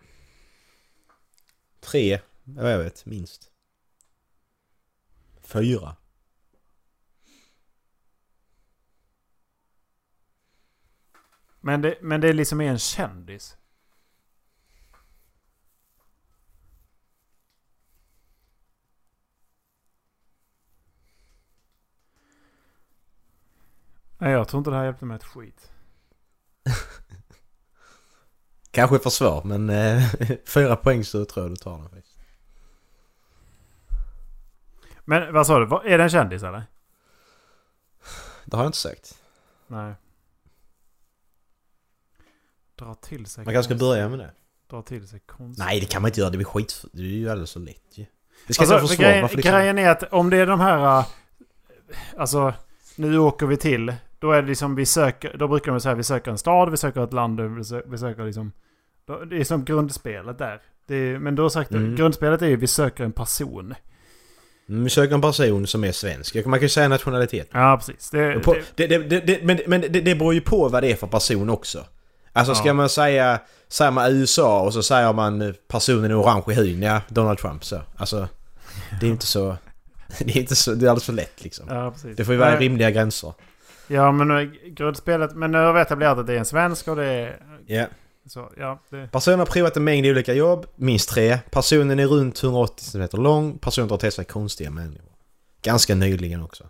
Tre, 1.81 2.21
vad 2.45 2.73
jag 2.73 2.79
vet, 2.79 3.07
minst. 3.07 3.51
Fyra. 5.41 5.97
Men 11.67 11.83
det, 11.83 11.99
men 12.01 12.21
det 12.21 12.29
är 12.29 12.33
liksom 12.33 12.61
en 12.61 12.79
kändis. 12.79 13.57
Nej, 24.19 24.33
jag 24.33 24.49
tror 24.49 24.59
inte 24.59 24.71
det 24.71 24.77
här 24.77 24.85
hjälpte 24.85 25.05
mig 25.05 25.17
ett 25.17 25.25
skit. 25.25 25.71
Kanske 28.71 28.99
för 28.99 29.11
svår, 29.11 29.45
men 29.45 29.71
eh, 29.71 30.03
fyra 30.47 30.77
poäng 30.77 31.05
så 31.05 31.25
tror 31.25 31.45
jag 31.45 31.53
du 31.53 31.57
tar 31.57 31.79
den 31.79 31.91
faktiskt. 31.91 32.19
Men 35.05 35.33
vad 35.33 35.47
sa 35.47 35.59
du? 35.59 35.93
Är 35.93 35.99
det 35.99 36.05
en 36.05 36.11
kändis 36.11 36.43
eller? 36.43 36.65
Det 38.45 38.57
har 38.57 38.65
jag 38.65 38.69
inte 38.69 38.79
sagt. 38.79 39.23
Nej. 39.67 39.95
Dra 42.79 42.95
till 42.95 43.27
sig 43.27 43.45
Man 43.45 43.55
kanske 43.55 43.75
ska 43.75 43.85
börja 43.85 44.09
med 44.09 44.19
det. 44.19 44.31
Dra 44.71 44.83
till 44.83 45.09
sig 45.09 45.21
konst. 45.27 45.59
Nej, 45.59 45.81
det 45.81 45.87
kan 45.87 46.03
man 46.03 46.09
inte 46.09 46.21
göra. 46.21 46.31
Det 46.31 46.37
blir 46.37 46.47
skit. 46.47 46.85
Det 46.93 47.03
är 47.03 47.05
ju 47.07 47.29
alldeles 47.31 47.51
så 47.51 47.59
lätt 47.59 47.83
ju. 47.99 48.07
Det 48.47 48.53
ska 48.55 48.63
Alltså, 48.63 48.75
inte 48.77 48.89
för 48.89 48.95
för 48.97 49.03
grejen, 49.03 49.29
liksom? 49.33 49.53
grejen 49.53 49.79
är 49.79 49.89
att 49.91 50.03
om 50.13 50.31
det 50.31 50.37
är 50.37 50.47
de 50.47 50.61
här... 50.61 50.99
äh, 50.99 51.07
Alltså, 52.17 52.55
nu 52.97 53.19
åker 53.19 53.47
vi 53.47 53.57
till. 53.57 53.95
Då 54.19 54.33
är 54.33 54.43
det 54.43 54.49
liksom 54.49 54.75
vi 54.75 54.87
söker... 54.87 55.37
Då 55.39 55.49
brukar 55.49 55.73
de 55.73 55.81
säga 55.81 55.95
vi 55.95 56.03
söker 56.03 56.31
en 56.31 56.39
stad, 56.39 56.71
vi 56.71 56.77
söker 56.77 57.05
ett 57.05 57.13
land, 57.13 57.41
vi 57.41 57.65
söker, 57.65 57.91
vi 57.91 57.99
söker 57.99 58.25
liksom... 58.25 58.53
Då- 59.07 59.25
Det 59.25 59.37
är 59.41 59.45
som 59.45 59.65
grundspelet 59.65 60.39
där. 60.39 60.61
Är, 60.89 61.19
men 61.19 61.39
har 61.39 61.49
sagt 61.49 61.71
Mm. 61.71 61.97
grundspelet 61.97 62.43
är 62.43 62.47
ju 62.47 62.57
vi 62.57 62.67
söker 62.67 63.05
en 63.05 63.13
person. 63.13 63.75
Mm, 64.69 64.85
Vi 64.85 64.91
söker 64.91 65.15
en 65.15 65.21
person 65.21 65.67
som 65.67 65.85
är 65.85 65.93
svensk. 65.93 66.35
Man 66.35 66.45
kan 66.59 66.61
ju 66.63 66.69
säga 66.69 66.89
nationalitet. 66.89 67.49
Ja, 67.53 67.77
precis. 67.87 68.11
Det, 68.11 68.41
På, 68.45 68.57
det, 68.75 68.87
det, 68.87 69.43
men 69.45 69.61
men 69.67 69.81
det, 69.81 69.89
det 69.89 70.15
beror 70.15 70.35
ju 70.35 70.41
på 70.41 70.69
vad 70.69 70.83
det 70.83 70.93
är 70.93 70.97
för 70.97 71.07
person 71.07 71.51
också. 71.51 71.85
Alltså 72.37 72.55
ska 72.55 72.67
Ja. 72.69 72.73
man 72.75 72.89
säga... 72.89 73.41
Säger 73.69 73.91
man 73.91 74.13
USA 74.13 74.61
och 74.61 74.73
så 74.73 74.83
säger 74.83 75.13
man 75.13 75.43
eh, 75.43 75.53
personen 75.69 76.11
är 76.11 76.21
orange 76.23 76.45
i 76.49 76.55
hyn, 76.55 76.83
ja, 76.83 77.01
Donald 77.09 77.39
Trump 77.39 77.65
så. 77.65 77.81
Alltså, 77.97 78.29
det 79.01 79.07
är 79.07 79.11
inte 79.11 79.27
så... 79.27 79.57
Det 80.19 80.37
är 80.37 80.41
inte 80.41 80.57
så... 80.57 80.75
Det 80.75 80.87
är 80.87 80.89
alldeles 80.91 81.05
för 81.05 81.13
lätt 81.13 81.45
liksom. 81.45 81.67
ja. 81.69 81.95
Det 82.17 82.25
får 82.25 82.35
ju 82.35 82.41
vara 82.41 82.59
rimliga 82.59 82.91
gränser. 82.91 83.33
Ja, 83.89 84.13
men 84.13 84.29
nu 84.29 84.35
är 84.35 84.71
grundspelet... 84.71 85.35
Men 85.35 85.51
nu 85.53 85.59
har 85.59 85.73
vi 85.73 85.81
etablerat 85.81 86.19
att 86.19 86.27
det 86.27 86.35
är 86.35 86.39
en 86.39 86.45
svensk 86.45 86.89
och 86.89 86.97
det 86.97 87.07
är... 87.07 87.41
Ja. 87.67 87.87
Så, 88.29 88.53
ja, 88.57 88.83
det... 88.91 89.09
Personen 89.13 89.39
har 89.39 89.47
provat 89.47 89.77
en 89.77 89.85
mängd 89.85 90.07
olika 90.07 90.35
jobb, 90.35 90.67
minst 90.77 91.09
tre. 91.09 91.39
Personen 91.51 91.99
är 91.99 92.07
runt 92.07 92.43
180 92.43 92.85
cm 92.85 93.09
lång. 93.13 93.59
Personen 93.59 93.89
drar 93.89 93.97
till 93.97 94.13
sig 94.13 94.25
konstiga 94.25 94.71
människor. 94.71 95.13
Ganska 95.63 95.95
nyligen 95.95 96.43
också. 96.43 96.65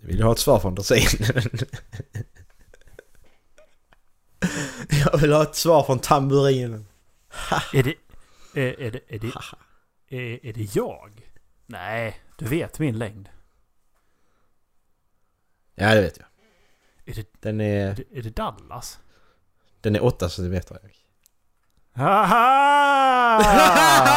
Jag 0.00 0.06
vill 0.06 0.22
ha 0.22 0.32
ett 0.32 0.38
svar 0.38 0.58
från 0.58 0.74
Dorsin. 0.74 1.26
Jag 5.04 5.18
vill 5.18 5.32
ha 5.32 5.42
ett 5.42 5.56
svar 5.56 5.82
från 5.82 5.98
tamburinen. 5.98 6.86
Är 7.72 7.82
det... 7.82 7.94
Är, 8.54 8.80
är 8.80 8.90
det... 8.90 9.00
Är 9.08 9.18
det... 9.18 9.32
Är, 10.16 10.46
är 10.46 10.52
det 10.52 10.76
jag? 10.76 11.32
Nej, 11.66 12.20
du 12.38 12.44
vet 12.44 12.78
min 12.78 12.98
längd. 12.98 13.28
Ja, 15.74 15.94
det 15.94 16.00
vet 16.00 16.18
jag. 16.18 16.26
Är 17.04 17.14
det, 17.14 17.28
Den 17.40 17.60
är 17.60 17.90
är, 17.90 17.94
det, 17.94 18.18
är 18.18 18.22
det 18.22 18.36
Dallas? 18.36 18.98
den 19.80 19.96
är 19.96 20.04
8 20.04 20.28
cm. 20.28 20.54
Erik. 20.54 21.06
Haha! 21.92 22.26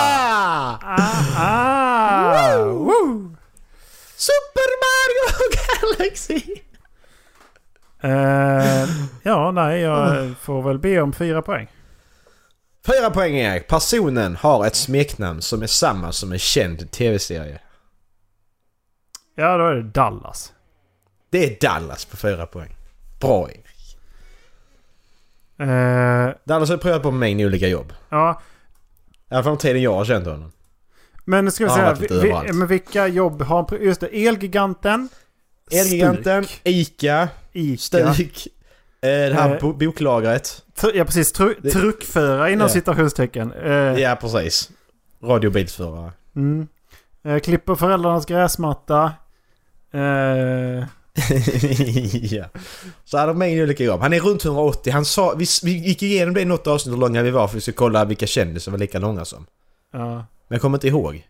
ah, 0.04 0.80
ah, 1.38 2.64
woo! 2.64 3.36
Super 4.16 4.70
Mario 4.82 4.93
Galaxy! 5.98 6.42
Eh, 8.02 8.88
ja, 9.24 9.52
nej, 9.52 9.82
jag 9.82 10.34
får 10.42 10.62
väl 10.62 10.80
be 10.80 11.02
om 11.02 11.14
fyra 11.14 11.42
poäng. 11.42 11.68
Fyra 12.86 13.10
poäng 13.10 13.36
Erik. 13.36 13.68
Personen 13.68 14.36
har 14.36 14.66
ett 14.66 14.76
smeknamn 14.76 15.42
som 15.42 15.62
är 15.64 15.68
samma 15.68 16.12
som 16.12 16.32
en 16.32 16.40
känd 16.40 16.92
tv-serie. 16.92 17.60
Ja, 19.36 19.58
då 19.58 19.68
är 19.68 19.76
det 19.76 19.84
Dallas. 19.84 20.54
Det 21.30 21.46
är 21.46 21.58
Dallas 21.62 22.06
på 22.06 22.18
fyra 22.18 22.46
poäng. 22.46 22.76
Bra 23.22 23.50
Erik. 23.50 23.98
Eh, 25.60 26.36
Dallas 26.44 26.70
har 26.70 26.78
prövat 26.78 27.02
på 27.02 27.10
en 27.10 27.20
mängd 27.20 27.42
olika 27.42 27.68
jobb. 27.68 27.94
ja, 28.10 28.42
I 29.30 29.34
alla 29.34 29.44
fall 29.44 29.52
den 29.52 29.58
tiden 29.58 29.82
jag 29.82 29.94
har 29.94 30.06
känt 30.06 30.26
honom. 30.26 30.52
men 31.26 31.52
ska 31.52 31.64
vi 31.64 31.70
säga... 31.70 31.94
vi, 31.94 32.08
vi, 32.08 32.54
men 32.54 32.68
vilka 32.68 33.08
jobb 33.08 33.42
har 33.42 33.68
han... 33.70 33.86
Just 33.86 34.02
det, 34.02 34.28
Elgiganten. 34.28 35.10
Elgiganten, 35.72 36.46
Ica, 36.64 37.30
Ica. 37.54 37.78
Stuk, 38.14 38.48
eh, 39.02 39.08
det 39.10 39.34
här 39.34 39.56
Eh. 39.56 39.62
bo- 39.62 39.74
boklagret. 39.74 40.64
Ja, 40.94 41.06
precis. 41.06 41.32
Tru, 41.32 41.54
truckförare 41.72 42.52
inom 42.52 42.68
Ja. 42.68 42.74
citationstecken. 42.74 43.52
Eh, 43.54 43.72
Ja, 43.74 44.18
precis. 44.22 44.70
Radiobilsförare. 45.24 46.12
mm. 46.36 46.68
eh, 47.26 47.40
klipper 47.40 47.76
föräldrarnas 47.76 48.26
gräsmatta. 48.26 49.14
Eh, 49.94 50.84
ja. 52.34 52.46
Så 53.06 53.18
han 53.18 53.28
har 53.28 53.34
mängd 53.34 53.62
olika 53.62 53.84
jobb. 53.84 54.02
Han 54.02 54.14
är 54.14 54.20
runt 54.20 54.46
180. 54.46 54.94
Han 54.94 55.06
sa, 55.06 55.34
vi, 55.38 55.46
vi 55.64 55.72
gick 55.72 56.04
igenom 56.04 56.34
det 56.34 56.42
i 56.42 56.46
något 56.46 56.68
avsnitt 56.68 56.94
hur 56.96 57.00
långa 57.00 57.22
vi 57.22 57.32
var 57.32 57.48
för 57.48 57.56
vi 57.56 57.62
skulle 57.62 57.76
kolla 57.76 58.06
vilka 58.06 58.28
kändisar 58.28 58.72
var 58.72 58.80
lika 58.80 59.00
långa 59.00 59.26
som. 59.26 59.46
ja. 59.94 60.26
Men 60.48 60.56
jag 60.56 60.62
kommer 60.62 60.78
inte 60.78 60.88
ihåg. 60.88 61.28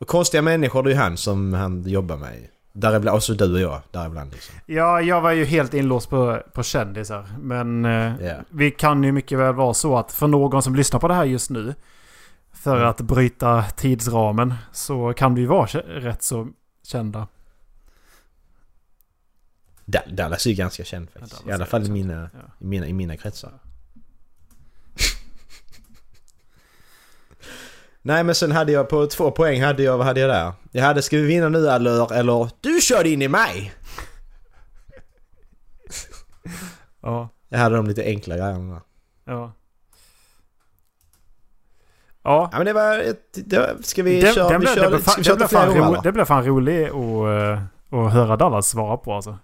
Och 0.00 0.08
konstiga 0.08 0.42
människor, 0.42 0.82
det 0.82 0.88
är 0.90 0.92
ju 0.94 0.98
han 0.98 1.16
som 1.16 1.52
han 1.54 1.82
jobbar 1.88 2.16
med. 2.16 2.32
Däribland, 2.76 3.16
och 3.16 3.22
så 3.22 3.32
du 3.34 3.52
och 3.54 3.60
jag, 3.60 3.80
däribland 3.90 4.32
liksom. 4.32 4.54
Ja, 4.66 5.00
jag 5.00 5.20
var 5.20 5.30
ju 5.32 5.44
helt 5.44 5.74
inlåst 5.74 6.10
på, 6.10 6.42
på 6.54 6.62
kändisar. 6.62 7.26
Men 7.40 7.84
eh, 7.84 8.24
Ja. 8.26 8.34
vi 8.48 8.70
kan 8.70 9.04
ju 9.04 9.12
mycket 9.12 9.38
väl 9.38 9.54
vara 9.54 9.74
så 9.74 9.96
att 9.98 10.12
för 10.12 10.26
någon 10.26 10.62
som 10.62 10.74
lyssnar 10.74 11.00
på 11.00 11.08
det 11.08 11.14
här 11.14 11.24
just 11.24 11.50
nu. 11.50 11.74
För 12.52 12.76
Mm. 12.76 12.88
att 12.88 13.00
bryta 13.00 13.62
tidsramen 13.62 14.54
så 14.72 15.12
kan 15.12 15.34
vi 15.34 15.46
vara 15.46 15.66
rätt 15.86 16.22
så 16.22 16.48
kända. 16.82 17.26
Da- 19.84 20.06
Dallas 20.10 20.46
är 20.46 20.50
ju 20.50 20.56
ganska 20.56 20.84
känd 20.84 21.10
faktiskt. 21.10 21.42
Ja, 21.46 21.50
I 21.50 21.54
alla 21.54 21.66
fall 21.66 21.84
i 21.86 21.90
mina, 21.90 22.30
Ja. 22.32 22.38
i 22.60 22.64
mina, 22.66 22.86
i 22.86 22.92
mina 22.92 23.16
kretsar. 23.16 23.52
Nej 28.06 28.24
men 28.24 28.34
sen 28.34 28.52
hade 28.52 28.72
jag 28.72 28.88
på 28.88 29.06
två 29.06 29.30
poäng 29.30 29.62
hade 29.62 29.82
jag, 29.82 29.98
vad 29.98 30.06
hade 30.06 30.20
jag 30.20 30.30
där? 30.30 30.52
Jag 30.72 30.84
hade 30.84 31.02
ska 31.02 31.16
vi 31.16 31.22
vinna 31.22 31.48
nu 31.48 31.68
eller, 31.68 32.12
eller 32.12 32.50
du 32.60 32.80
körde 32.80 33.08
in 33.08 33.22
i 33.22 33.28
mig! 33.28 33.72
Ja, 37.02 37.28
Jag 37.48 37.58
hade 37.58 37.76
de 37.76 37.86
lite 37.86 38.02
enkla 38.04 38.36
grejerna. 38.36 38.80
ja. 39.24 39.52
Ja, 42.26 42.48
Ja 42.52 42.58
men 42.58 42.66
det 42.66 42.72
var, 42.72 42.98
ett- 42.98 43.38
det 43.44 43.86
ska 43.86 44.02
vi 44.02 44.20
den, 44.20 44.34
köra, 44.34 44.48
den 44.48 44.60
vi 44.60 44.66
blev, 44.66 44.74
kör, 44.74 44.90
det 44.90 44.98
ska 45.02 45.12
vi 45.16 45.22
det 45.22 45.24
köra 45.24 45.48
flera 45.48 45.66
fan, 45.82 45.94
ro, 45.94 46.00
det 46.02 46.12
blev 46.12 46.24
fan 46.24 46.44
roligt 46.46 46.90
att, 46.90 46.94
uh, 46.94 48.04
att 48.06 48.12
höra 48.12 48.36
Dallas 48.36 48.68
svara 48.68 48.96
på 48.96 49.12
alltså. 49.14 49.38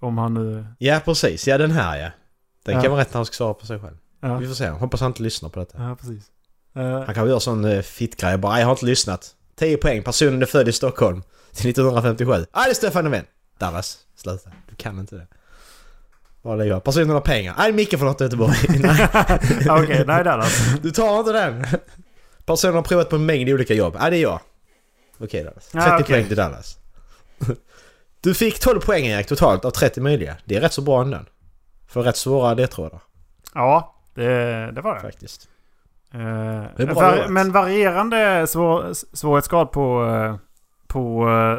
Om 0.00 0.18
han 0.18 0.34
nu... 0.34 0.66
Ja 0.78 1.00
precis, 1.04 1.46
ja 1.48 1.58
den 1.58 1.70
här 1.70 1.98
ja. 1.98 2.10
Den 2.64 2.74
Ja. 2.74 2.82
kan 2.82 2.90
vara 2.90 3.00
rätt 3.00 3.08
när 3.12 3.18
han 3.18 3.26
ska 3.26 3.34
svara 3.34 3.54
på 3.54 3.66
sig 3.66 3.80
själv. 3.80 3.96
Ja, 4.20 4.36
Vi 4.36 4.46
får 4.46 4.54
se, 4.54 4.68
hoppas 4.68 5.00
han 5.00 5.10
inte 5.10 5.22
lyssnar 5.22 5.48
på 5.48 5.58
detta. 5.60 5.82
ja 5.82 5.96
precis. 5.96 6.30
Eh, 6.76 7.00
Han 7.04 7.14
kan 7.14 7.28
göra 7.28 7.40
sån 7.40 7.64
uh, 7.64 7.82
fittgrej 7.82 8.38
bara, 8.38 8.58
jag 8.58 8.66
har 8.66 8.72
inte 8.72 8.86
lyssnat. 8.86 9.34
10 9.58 9.76
poäng, 9.76 10.02
personen 10.02 10.42
är 10.42 10.46
född 10.46 10.68
i 10.68 10.72
Stockholm. 10.72 11.22
Till 11.52 11.70
1957. 11.70 12.46
Ah 12.52 12.64
det 12.64 12.70
är 12.70 12.74
Stefan 12.74 13.04
Löfven. 13.04 13.24
Dallas, 13.58 13.98
sluta. 14.16 14.50
Du 14.68 14.74
kan 14.76 14.98
inte 14.98 15.14
det. 15.16 15.26
Vad 16.42 16.58
lägger 16.58 16.70
jag? 16.72 16.84
Personen 16.84 17.10
har 17.10 17.20
pengar. 17.20 17.54
Nej, 17.58 17.72
Micke 17.72 17.98
från 17.98 18.08
Göteborg. 18.20 18.54
Nej, 18.68 19.08
Okej, 19.70 20.04
nej 20.06 20.24
Dallas. 20.24 20.66
du 20.82 20.90
tar 20.90 21.18
inte 21.18 21.32
den. 21.32 21.66
Personen 22.46 22.74
har 22.74 22.82
provat 22.82 23.10
på 23.10 23.16
en 23.16 23.26
mängd 23.26 23.48
olika 23.50 23.74
jobb. 23.74 23.96
Ja, 24.00 24.10
det 24.10 24.16
är 24.16 24.22
jag. 24.22 24.40
Okej 25.18 25.44
Dallas. 25.44 25.66
30 25.68 25.78
Ja, 25.88 25.94
okej. 26.00 26.06
poäng 26.06 26.26
till 26.26 26.36
Dallas. 26.36 26.78
Du 28.20 28.34
fick 28.34 28.60
12 28.60 28.80
poäng 28.80 29.06
Erik 29.06 29.26
totalt 29.26 29.64
av 29.64 29.70
30 29.70 30.00
möjliga. 30.00 30.36
Det 30.44 30.56
är 30.56 30.60
rätt 30.60 30.72
så 30.72 30.82
bra 30.82 31.02
ändå. 31.02 31.18
För 31.88 32.02
rätt 32.02 32.16
svåra 32.16 32.54
ledtrådar 32.54 33.00
Ja, 33.54 33.94
det, 34.14 34.70
det 34.72 34.80
var 34.80 34.94
det. 34.94 35.00
faktiskt. 35.00 35.48
Eh, 36.14 36.94
var, 36.94 37.28
men 37.28 37.52
varierande 37.52 38.46
svår, 38.46 38.92
svårighetsgrad 39.16 39.70
på, 39.70 40.04
eh, 40.06 40.36
på, 40.86 41.28
eh, 41.28 41.58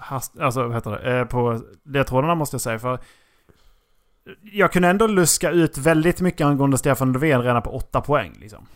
hast, 0.00 0.38
alltså, 0.40 0.62
vad 0.62 0.74
heter 0.74 0.90
det? 0.90 1.18
Eh, 1.18 1.24
på 1.24 1.60
ledtrådarna 1.84 2.34
måste 2.34 2.54
jag 2.54 2.60
säga. 2.60 2.78
För 2.78 2.98
jag 4.42 4.72
kunde 4.72 4.88
ändå 4.88 5.06
luska 5.06 5.50
ut 5.50 5.78
väldigt 5.78 6.20
mycket 6.20 6.46
angående 6.46 6.78
Stefan 6.78 7.12
Löfven 7.12 7.42
redan 7.42 7.62
på 7.62 7.70
åtta 7.70 8.00
poäng. 8.00 8.32
Liksom. 8.40 8.66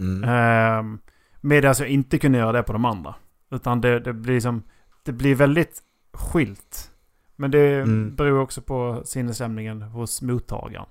Mm. 0.00 0.24
Eh, 0.24 1.00
Medan 1.42 1.74
jag 1.78 1.88
inte 1.88 2.18
kunde 2.18 2.38
göra 2.38 2.52
det 2.52 2.62
på 2.62 2.72
de 2.72 2.84
andra. 2.84 3.14
Utan 3.50 3.80
det, 3.80 4.00
det 4.00 4.12
blir 4.12 4.34
liksom, 4.34 4.62
det 5.04 5.12
blir 5.12 5.34
väldigt 5.34 5.78
skilt. 6.12 6.90
Men 7.36 7.50
det 7.50 7.80
Mm. 7.80 8.14
beror 8.16 8.40
också 8.40 8.62
på 8.62 9.02
sinnesstämningen 9.04 9.82
hos 9.82 10.22
mottagaren. 10.22 10.86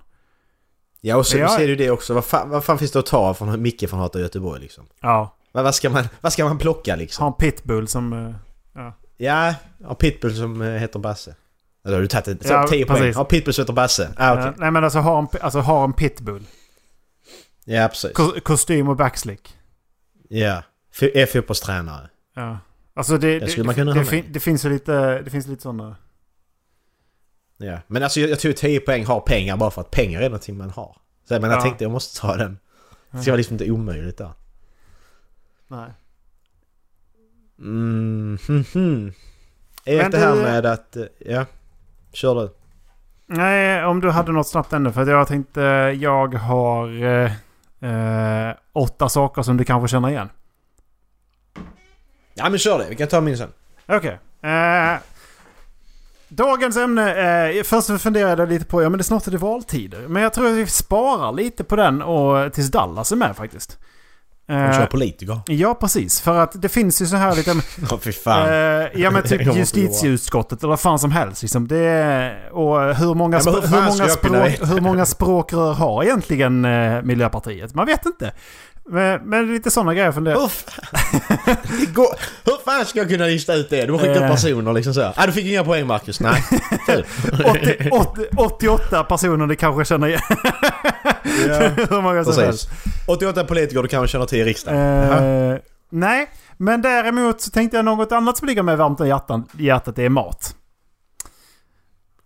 Ja 1.00 1.16
och 1.16 1.26
så 1.26 1.38
Ja. 1.38 1.48
ser 1.48 1.66
du 1.68 1.76
det 1.76 1.90
också. 1.90 2.14
Vad 2.14 2.24
fan, 2.24 2.50
vad 2.50 2.64
fan 2.64 2.78
finns 2.78 2.92
det 2.92 2.98
att 2.98 3.06
ta 3.06 3.34
från 3.34 3.62
Micke 3.62 3.90
från 3.90 4.00
Hata 4.00 4.20
Göteborg 4.20 4.60
liksom? 4.60 4.86
Ja, 5.00 5.36
Vad, 5.52 5.64
vad, 5.64 5.74
ska 5.74 5.90
man, 5.90 6.04
vad 6.20 6.32
ska 6.32 6.44
man 6.44 6.58
plocka 6.58 6.96
liksom? 6.96 7.22
ha 7.22 7.28
en 7.32 7.36
pitbull 7.38 7.88
som... 7.88 8.12
eh, 8.12 8.34
Ja, 9.16 9.54
ja 9.78 9.94
Pitbull 9.94 10.36
som 10.36 10.62
eh, 10.62 10.68
heter 10.72 10.98
Basse. 10.98 11.34
Eller 11.84 11.94
har 11.96 12.02
du 12.02 12.08
tagit 12.08 12.24
det? 12.40 12.48
Ja, 12.48 12.66
10 12.68 12.86
poäng. 12.86 12.98
precis. 12.98 13.16
Ja, 13.16 13.24
Pitbull 13.24 13.54
som 13.54 13.62
heter 13.62 13.72
Basse. 13.72 14.10
Ah, 14.16 14.38
eh, 14.46 14.52
nej 14.56 14.70
men 14.70 14.84
alltså 14.84 14.98
ha 14.98 15.18
en, 15.18 15.26
alltså, 15.40 15.60
ha 15.60 15.84
en 15.84 15.92
pitbull. 15.92 16.42
Ja, 17.64 17.88
precis. 17.88 18.12
Ko- 18.12 18.40
kostym 18.42 18.88
och 18.88 18.96
backslick. 18.96 19.54
Ja. 20.28 20.62
F- 20.94 21.10
är 21.14 21.26
fotbollstränare. 21.26 22.08
Ja. 22.36 22.58
Alltså 22.94 23.18
det, 23.18 23.38
Det 23.38 23.46
det, 23.56 23.62
det, 23.84 23.92
ha 23.92 24.04
fin, 24.04 24.24
det 24.28 24.40
finns 24.40 24.64
ju 24.64 24.68
lite, 24.70 25.22
det 25.22 25.30
finns 25.30 25.46
lite 25.46 25.62
sådana... 25.62 25.96
Ja. 27.62 27.78
Men 27.86 28.02
alltså 28.02 28.20
jag, 28.20 28.30
jag 28.30 28.38
tror 28.40 28.52
10 28.52 28.80
poäng 28.80 29.04
har 29.06 29.20
pengar 29.20 29.56
bara 29.56 29.70
för 29.70 29.80
att 29.80 29.90
pengar 29.90 30.20
är 30.20 30.24
någonting 30.28 30.56
man 30.56 30.70
har. 30.70 30.96
Så 31.28 31.34
men 31.40 31.50
jag 31.50 31.58
Ja. 31.58 31.62
tänkte 31.62 31.84
jag 31.84 31.90
måste 31.90 32.20
ta 32.20 32.36
den. 32.36 32.58
Det 33.10 33.18
ska 33.22 33.30
vara 33.30 33.36
liksom 33.36 33.54
inte 33.54 33.70
omöjligt 33.70 34.18
där. 34.18 34.30
Nej. 35.68 35.90
Mm, 37.58 38.38
hm, 38.48 38.64
hm. 38.74 39.12
Är 39.84 39.96
Men 40.02 40.10
det 40.10 40.18
här 40.18 40.36
du- 40.36 40.42
med 40.42 40.66
att... 40.66 40.96
Ja. 41.18 41.44
Kör 42.12 42.34
du. 42.34 42.54
Nej, 43.26 43.84
om 43.84 44.00
du 44.00 44.10
hade 44.10 44.32
något 44.32 44.48
snabbt 44.48 44.72
ännu. 44.72 44.92
För 44.92 45.06
jag 45.10 45.28
tänkte, 45.28 45.60
jag 46.00 46.34
har 46.34 47.02
eh, 47.04 47.32
eh, 48.48 48.54
åtta 48.72 49.08
saker 49.08 49.42
som 49.42 49.56
du 49.56 49.64
kanske 49.64 49.88
känner 49.88 50.08
igen. 50.08 50.28
Ja 52.34 52.48
men 52.50 52.58
kör 52.58 52.78
det. 52.78 52.86
Vi 52.88 52.96
kan 52.96 53.08
ta 53.08 53.20
min 53.20 53.38
sen. 53.38 53.52
Okej. 53.86 54.18
Eh, 54.42 54.98
dagens 56.30 56.76
ämne, 56.76 57.48
eh, 57.58 57.62
först 57.62 58.00
funderade 58.00 58.42
jag 58.42 58.48
lite 58.48 58.64
på, 58.64 58.82
ja 58.82 58.88
men 58.88 58.98
det 58.98 59.02
är 59.02 59.04
snart 59.04 59.26
är 59.26 59.30
det 59.30 59.38
valtider. 59.38 60.08
Men 60.08 60.22
jag 60.22 60.32
tror 60.32 60.46
att 60.46 60.54
vi 60.54 60.66
sparar 60.66 61.32
lite 61.32 61.64
på 61.64 61.76
den 61.76 62.02
och 62.02 62.52
tills 62.52 62.70
Dallas 62.70 63.12
är 63.12 63.16
med 63.16 63.36
faktiskt. 63.36 63.78
De 64.46 64.54
Eh, 64.56 64.78
kör 64.78 64.86
politiker. 64.86 65.40
ja, 65.46 65.74
precis. 65.74 66.20
För 66.20 66.38
att 66.38 66.62
det 66.62 66.68
finns 66.68 67.02
ju 67.02 67.06
så 67.06 67.16
här 67.16 67.36
lite... 67.36 67.50
Ja, 67.90 67.98
fy 68.02 68.12
fan. 68.12 68.48
Eh, 68.48 68.54
ja 68.94 69.10
men 69.10 69.22
typ 69.22 69.54
justitieutskottet 69.56 70.62
eller 70.64 70.76
fan 70.76 70.98
som 70.98 71.10
helst. 71.10 71.42
Liksom. 71.42 71.68
Det 71.68 71.78
är, 71.78 72.50
och 72.52 72.94
hur 72.96 73.14
många, 73.14 73.40
Ja, 73.44 73.52
hur 73.52 73.60
hur, 73.60 73.82
många 73.86 74.08
språk, 74.08 74.70
hur 74.74 74.80
många 74.80 75.06
språkrör 75.06 75.72
har 75.72 76.04
egentligen 76.04 76.64
eh, 76.64 77.02
Miljöpartiet? 77.02 77.74
Man 77.74 77.86
vet 77.86 78.06
inte. 78.06 78.32
Men, 78.92 79.20
men 79.24 79.52
lite 79.52 79.70
sådana 79.70 79.94
grejer 79.94 80.12
funderar 80.12 80.36
det 81.80 81.86
går, 81.94 82.06
hur 82.44 82.64
fan 82.64 82.84
ska 82.86 82.98
jag 82.98 83.08
kunna 83.08 83.24
lista 83.24 83.54
ut 83.54 83.70
det? 83.70 83.86
Du 83.86 83.92
har 83.92 83.98
skickat 83.98 84.16
Eh. 84.22 84.30
personer 84.30 84.72
liksom 84.72 84.94
så. 84.94 85.12
Ah, 85.16 85.26
du 85.26 85.32
fick 85.32 85.46
inga 85.46 85.64
poäng 85.64 85.86
Marcus. 85.86 86.20
Nej. 86.20 86.42
Ful. 86.86 87.04
80, 87.44 87.88
80, 87.92 88.26
88 88.36 89.04
personer 89.04 89.46
du 89.46 89.56
kanske 89.56 89.84
känner 89.84 90.06
igen. 90.08 90.20
hur 91.90 92.00
många 92.02 92.24
som 92.24 92.42
helst. 92.44 92.68
Precis. 92.70 93.06
88 93.06 93.44
politiker 93.44 93.82
du 93.82 93.88
kanske 93.88 94.12
känner 94.12 94.26
till 94.26 94.38
i 94.38 94.44
riksdagen. 94.44 94.80
Eh, 95.52 95.56
nej, 95.90 96.30
men 96.56 96.82
däremot 96.82 97.40
så 97.40 97.50
tänkte 97.50 97.76
jag 97.76 97.84
något 97.84 98.12
annat 98.12 98.36
som 98.38 98.48
ligger 98.48 98.62
mig 98.62 98.76
varmt 98.76 99.00
om 99.00 99.08
hjärtan, 99.08 99.44
hjärtat. 99.58 99.96
Det 99.96 100.04
är 100.04 100.08
mat. 100.08 100.54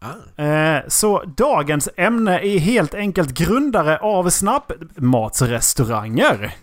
Ah. 0.04 0.14
Eh, 0.42 0.82
så 0.88 1.24
dagens 1.36 1.88
ämne 1.96 2.38
är 2.38 2.58
helt 2.58 2.94
enkelt 2.94 3.30
grundare 3.30 3.98
av 3.98 4.30
snabbmatsrestauranger. 4.30 6.54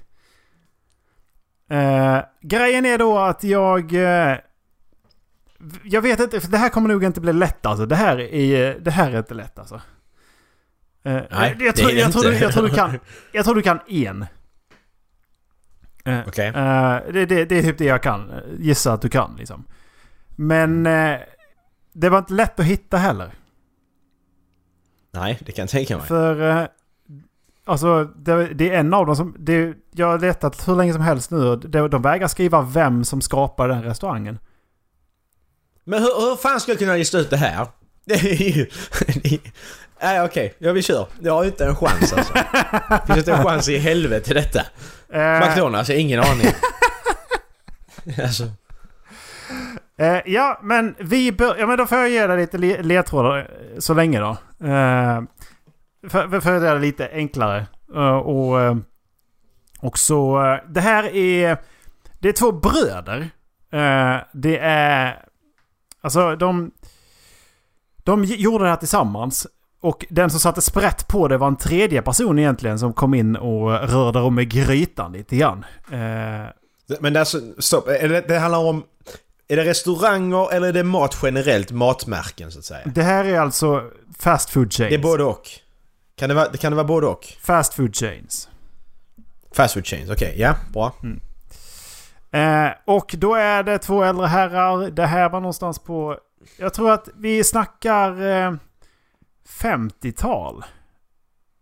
Eh, 1.69 2.19
grejen 2.41 2.85
är 2.85 2.97
då 2.97 3.19
att 3.19 3.43
jag... 3.43 3.93
Eh, 3.93 4.37
jag 5.83 6.01
vet 6.01 6.19
inte, 6.19 6.41
för 6.41 6.51
det 6.51 6.57
här 6.57 6.69
kommer 6.69 6.89
nog 6.89 7.03
inte 7.03 7.21
bli 7.21 7.33
lätt 7.33 7.65
alltså. 7.65 7.85
Det 7.85 7.95
här 7.95 8.19
är, 8.19 8.79
det 8.79 8.91
här 8.91 9.11
är 9.11 9.17
inte 9.17 9.33
lätt 9.33 9.59
alltså. 9.59 9.81
Nej, 11.03 11.55
jag, 11.59 11.75
tror, 11.75 11.87
det 11.87 11.93
är 11.93 11.95
det 11.95 12.01
jag, 12.01 12.11
tror, 12.11 12.33
inte. 12.33 12.43
jag, 12.43 12.53
tror 12.53 12.63
du 12.63 12.69
kan, 12.75 12.99
jag 13.31 13.45
tror 13.45 13.55
du 13.55 13.61
kan 13.61 13.79
en. 13.87 14.25
Okej. 16.27 16.47
Eh, 16.47 16.99
det, 17.13 17.25
det, 17.25 17.45
det 17.45 17.57
är 17.57 17.63
typ 17.63 17.77
det 17.77 17.85
jag 17.85 18.03
kan 18.03 18.31
gissa 18.59 18.93
att 18.93 19.01
du 19.01 19.09
kan 19.09 19.35
liksom. 19.37 19.65
Men 20.35 20.87
det 21.93 22.09
var 22.09 22.17
inte 22.17 22.33
lätt 22.33 22.59
att 22.59 22.65
hitta 22.65 22.97
heller. 22.97 23.31
Nej, 25.11 25.39
det 25.45 25.51
kan 25.51 25.63
jag 25.63 25.69
tänka 25.69 25.97
mig. 25.97 26.07
För 26.07 26.49
eh, 26.49 26.67
alltså 27.65 28.03
det, 28.03 28.53
det 28.53 28.69
är 28.69 28.79
en 28.79 28.93
av 28.93 29.05
dem 29.05 29.15
som... 29.15 29.35
Det, 29.39 29.73
jag 29.91 30.07
har 30.07 30.19
letat 30.19 30.67
hur 30.67 30.75
länge 30.75 30.93
som 30.93 31.01
helst 31.01 31.31
nu 31.31 31.47
och 31.47 31.59
de, 31.69 31.89
de 31.89 32.01
vägrar 32.01 32.27
skriva 32.27 32.61
vem 32.61 33.03
som 33.03 33.21
skapade 33.21 33.73
den 33.73 33.83
restaurangen. 33.83 34.39
Men 35.83 35.99
hur, 35.99 36.29
hur 36.29 36.35
fan 36.35 36.59
ska 36.59 36.71
jag 36.71 36.79
kunna 36.79 36.95
lista 36.95 37.17
ut 37.17 37.29
det 37.29 37.37
här? 37.37 37.67
Det 38.05 38.13
är 38.13 38.57
ju... 38.57 38.69
det 39.23 39.39
Nej 40.01 40.21
okej, 40.21 40.53
ja 40.57 40.71
vi 40.71 40.81
kör. 40.81 41.07
Jag 41.19 41.33
har 41.33 41.45
inte 41.45 41.65
en 41.65 41.75
chans 41.75 42.13
alltså. 42.13 42.33
Finns 43.05 43.17
inte 43.17 43.33
en 43.33 43.43
chans 43.43 43.69
i 43.69 43.77
helvete 43.77 44.33
detta? 44.33 44.59
Eh, 45.09 45.47
McDonalds, 45.47 45.89
jag 45.89 45.95
har 45.95 46.01
ingen 46.01 46.19
aning. 46.19 46.47
alltså, 48.23 48.43
eh, 50.01 50.21
ja, 50.25 50.59
men 50.63 50.95
vi 50.99 51.31
bör, 51.31 51.55
Ja, 51.59 51.67
men 51.67 51.77
då 51.77 51.85
får 51.85 51.97
jag 51.97 52.09
ge 52.09 52.27
dig 52.27 52.37
lite 52.37 52.57
le, 52.57 52.81
ledtrådar 52.81 53.37
eh, 53.37 53.79
så 53.79 53.93
länge 53.93 54.19
då. 54.19 54.29
Eh, 54.67 55.21
för, 56.09 56.41
för 56.41 56.55
att 56.55 56.63
göra 56.63 56.73
det 56.73 56.79
lite 56.79 57.09
enklare. 57.13 57.65
Eh, 57.95 58.17
och, 58.17 58.61
eh, 58.61 58.75
och 59.79 59.97
så... 59.97 60.45
Eh, 60.45 60.59
det 60.69 60.81
här 60.81 61.15
är... 61.15 61.57
Det 62.19 62.29
är 62.29 62.33
två 62.33 62.51
bröder. 62.51 63.29
Eh, 63.71 64.21
det 64.33 64.57
är... 64.61 65.25
Alltså 66.01 66.35
de... 66.35 66.71
De 68.03 68.23
gjorde 68.23 68.63
det 68.63 68.69
här 68.69 68.77
tillsammans. 68.77 69.47
Och 69.81 70.05
den 70.09 70.29
som 70.29 70.39
satte 70.39 70.61
sprätt 70.61 71.07
på 71.07 71.27
det 71.27 71.37
var 71.37 71.47
en 71.47 71.55
tredje 71.55 72.01
person 72.01 72.39
egentligen 72.39 72.79
som 72.79 72.93
kom 72.93 73.13
in 73.13 73.35
och 73.35 73.71
rörde 73.71 74.19
om 74.19 74.35
med 74.35 74.49
grytan 74.49 75.11
lite 75.11 75.35
grann. 75.35 75.65
Eh, 75.91 76.47
men 76.99 77.15
alltså, 77.15 77.39
stopp. 77.57 77.85
Det, 77.85 78.27
det 78.27 78.39
handlar 78.39 78.59
om... 78.59 78.83
Är 79.51 79.55
det 79.55 79.65
restauranger 79.65 80.53
eller 80.53 80.67
är 80.67 80.73
det 80.73 80.83
mat 80.83 81.17
generellt? 81.23 81.71
Matmärken 81.71 82.51
så 82.51 82.59
att 82.59 82.65
säga? 82.65 82.81
det 82.85 83.03
här 83.03 83.25
är 83.25 83.39
alltså 83.39 83.91
fast 84.19 84.49
food 84.49 84.73
chains. 84.73 84.89
Det 84.89 84.95
är 84.95 84.99
både 85.03 85.23
och. 85.23 85.47
Kan 86.15 86.29
det 86.29 86.35
vara, 86.35 86.45
kan 86.57 86.71
det 86.71 86.75
vara 86.75 86.87
både 86.87 87.07
och? 87.07 87.25
Fast 87.41 87.73
food 87.73 87.95
chains. 87.95 88.49
Fast 89.51 89.73
food 89.73 89.85
chains, 89.87 90.09
okej. 90.09 90.35
Ja, 90.37 90.55
bra. 90.73 90.93
Eh, 92.31 92.69
och 92.85 93.15
då 93.17 93.35
är 93.35 93.63
det 93.63 93.77
två 93.77 94.03
äldre 94.03 94.27
herrar. 94.27 94.89
Det 94.91 95.05
här 95.05 95.29
var 95.29 95.39
någonstans 95.39 95.79
på... 95.79 96.17
Jag 96.57 96.73
tror 96.73 96.91
att 96.91 97.09
vi 97.15 97.43
snackar 97.43 98.21
eh, 98.45 98.53
50-tal. 99.61 100.63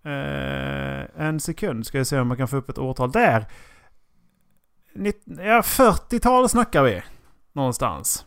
Eh, 0.06 1.26
en 1.26 1.40
sekund 1.40 1.86
ska 1.86 1.98
jag 1.98 2.08
se 2.08 2.20
om 2.20 2.28
man 2.28 2.38
kan 2.38 2.48
få 2.48 2.58
upp 2.58 2.70
ett 2.70 2.78
årtal. 2.78 3.12
Där! 3.12 3.46
Nitt- 4.96 5.24
Ja, 5.26 5.62
40-tal 5.62 6.50
snackar 6.50 6.84
vi. 6.84 7.02
Någonstans. 7.54 8.26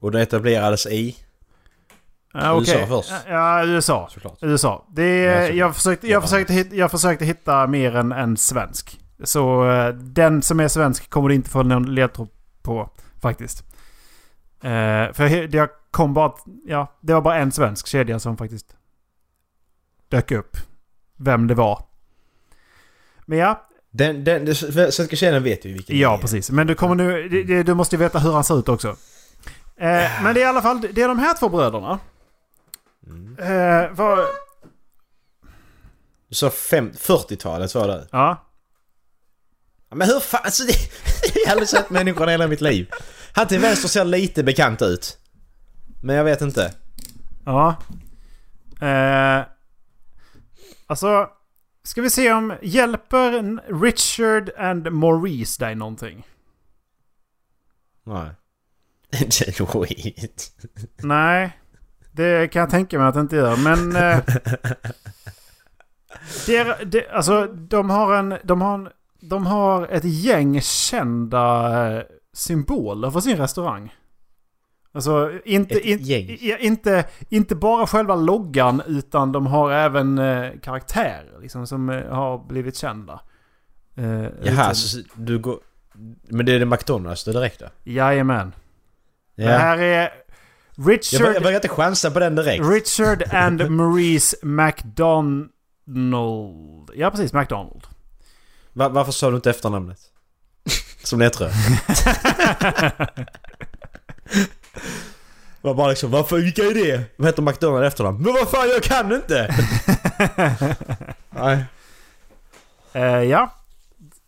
Och 0.00 0.12
det 0.12 0.22
etablerades 0.22 0.86
i... 0.86 1.16
Ja, 2.32 2.58
USA 2.58 2.72
okej. 2.74 2.86
först. 2.86 3.12
Ja, 3.28 3.64
USA. 3.64 4.08
Såklart. 4.10 4.38
USA. 4.40 4.86
Det, 4.90 5.16
Ja, 5.20 5.42
jag, 5.48 5.74
försökte, 5.74 6.06
jag, 6.06 6.16
Ja. 6.18 6.20
försökte 6.22 6.52
hitta, 6.52 6.74
jag 6.74 6.90
försökte 6.90 7.24
hitta 7.24 7.66
mer 7.66 7.96
än 7.96 8.12
en 8.12 8.36
svensk. 8.36 9.00
Så 9.24 9.70
eh, 9.70 9.88
den 9.94 10.42
som 10.42 10.60
är 10.60 10.68
svensk 10.68 11.10
kommer 11.10 11.28
du 11.28 11.34
inte 11.34 11.50
få 11.50 11.62
någon 11.62 11.94
ledtråd 11.94 12.28
på 12.62 12.90
faktiskt. 13.20 13.64
Eh, 14.62 15.12
för 15.12 15.54
jag 15.56 15.68
kom 15.90 16.14
bara... 16.14 16.32
Ja, 16.66 16.92
det 17.00 17.14
var 17.14 17.20
bara 17.20 17.38
en 17.38 17.52
svensk 17.52 17.86
kedja 17.86 18.18
som 18.18 18.36
faktiskt 18.36 18.76
dök 20.08 20.30
upp. 20.30 20.56
Vem 21.16 21.46
det 21.46 21.54
var. 21.54 21.82
Men 23.26 23.38
ja, 23.38 23.65
Den, 23.96 24.24
den, 24.24 24.54
svenska 24.54 25.16
kedjan 25.16 25.42
vet 25.42 25.64
ju 25.64 25.72
vilken 25.72 25.98
ja 25.98 26.12
det 26.16 26.18
precis. 26.22 26.50
Men 26.50 26.66
du 26.66 26.74
kommer 26.74 26.94
nu... 26.94 27.28
det- 27.28 27.42
det- 27.42 27.62
Du 27.62 27.74
måste 27.74 27.96
ju 27.96 28.00
veta 28.00 28.18
hur 28.18 28.32
han 28.32 28.44
ser 28.44 28.58
ut 28.58 28.68
också. 28.68 28.88
Eh, 29.76 30.22
men 30.22 30.34
det 30.34 30.40
är 30.40 30.44
i 30.44 30.44
alla 30.44 30.62
fall... 30.62 30.80
Det 30.92 31.02
är 31.02 31.08
de 31.08 31.18
här 31.18 31.34
två 31.34 31.48
bröderna. 31.48 31.98
Mm. 33.06 33.38
Eh. 33.38 34.18
Du 36.28 36.34
sa 36.34 36.50
fem- 36.50 36.92
40-talet 36.92 37.70
sa 37.70 37.86
du? 37.86 38.06
Ja. 38.12 38.42
Ja, 39.90 39.96
Men 39.96 40.08
hur 40.08 40.20
fan, 40.20 40.40
alltså 40.44 40.62
det... 40.64 40.72
Jag 41.34 41.46
har 41.46 41.50
aldrig 41.52 41.68
sett 41.68 41.90
människan 41.90 42.28
i 42.28 42.32
hela 42.32 42.46
mitt 42.46 42.60
liv. 42.60 42.90
Han 43.32 43.46
till 43.46 43.60
vänster 43.60 43.88
ser 43.88 44.04
lite 44.04 44.42
bekant 44.42 44.82
ut. 44.82 45.18
Men 46.02 46.16
jag 46.16 46.24
vet 46.24 46.40
inte. 46.40 46.72
Ja. 47.44 47.76
Eh, 48.80 49.44
alltså, 50.86 51.28
ska 51.86 52.02
vi 52.02 52.10
se 52.10 52.32
om 52.32 52.56
hjälper 52.62 53.60
Richard 53.82 54.50
and 54.58 54.92
Maurice 54.92 55.64
dig 55.64 55.74
någonting? 55.74 56.26
Nej. 58.04 58.30
Inte 59.22 59.52
skit. 59.66 60.52
Nej, 60.96 61.58
det 62.12 62.48
kan 62.52 62.60
jag 62.60 62.70
tänka 62.70 62.98
mig 62.98 63.08
att 63.08 63.14
det 63.14 63.20
inte 63.20 63.36
gör. 63.36 63.56
Men... 63.56 63.96
Eh, 63.96 64.18
det 66.46 66.56
är, 66.56 66.84
det, 66.84 67.10
alltså, 67.10 67.46
de 67.46 67.90
har 67.90 68.14
en... 68.14 68.38
De 68.44 68.60
har, 68.60 68.74
en, 68.74 68.88
de 69.20 69.46
har 69.46 69.86
ett 69.86 70.04
gäng 70.04 70.60
kända 70.60 71.96
eh, 71.96 72.02
symboler 72.32 73.10
för 73.10 73.20
sin 73.20 73.36
restaurang. 73.36 73.94
Alltså, 74.96 75.32
inte, 75.44 75.88
in, 75.90 75.98
inte, 76.60 77.04
inte 77.28 77.54
bara 77.54 77.86
själva 77.86 78.14
loggan 78.14 78.82
utan 78.86 79.32
de 79.32 79.46
har 79.46 79.72
även 79.72 80.18
eh, 80.18 80.50
karaktärer 80.62 81.38
liksom, 81.40 81.66
som 81.66 81.90
eh, 81.90 82.08
har 82.14 82.38
blivit 82.48 82.76
kända. 82.76 83.20
Eh, 83.96 84.04
Jaha, 84.14 84.28
utan- 84.42 84.74
så 84.74 84.98
du 85.14 85.38
går... 85.38 85.58
Men 86.28 86.46
det 86.46 86.52
är 86.52 86.58
det 86.58 86.66
McDonalds 86.66 87.24
det 87.24 87.32
direkt 87.32 87.60
då? 87.60 87.66
Jajamän. 87.84 88.52
Det 89.36 89.42
Ja. 89.42 89.50
här 89.58 89.78
är 89.78 90.00
Jag, 90.76 90.90
Richard... 90.90 91.20
jag 91.34 91.34
vågar 91.42 91.54
inte 91.54 91.68
chansa 91.68 92.10
på 92.10 92.18
den 92.18 92.34
direkt. 92.34 92.64
Richard 92.64 93.22
and 93.34 93.70
Maurice 93.76 94.36
McDonald. 94.42 95.50
Ja, 96.94 97.10
precis. 97.10 97.32
McDonald. 97.32 97.82
Va, 98.72 98.88
varför 98.88 99.12
sa 99.12 99.30
du 99.30 99.36
inte 99.36 99.50
efternamnet? 99.50 99.98
Som 101.04 101.18
ledtråd. 101.18 101.50
var 105.60 105.74
bara 105.74 105.88
liksom, 105.88 106.10
varför, 106.10 106.36
vilka 106.36 106.62
är 106.62 106.74
det? 106.74 107.04
Vad 107.16 107.28
heter 107.28 107.42
McDonalds 107.42 107.84
i 107.84 107.86
efternamn? 107.86 108.22
Men 108.22 108.32
vad 108.32 108.48
fan, 108.50 108.68
jag 108.68 108.82
kan 108.82 109.12
inte! 109.12 109.54
Nej. 111.30 111.64
Eh, 112.92 113.22
ja. 113.22 113.50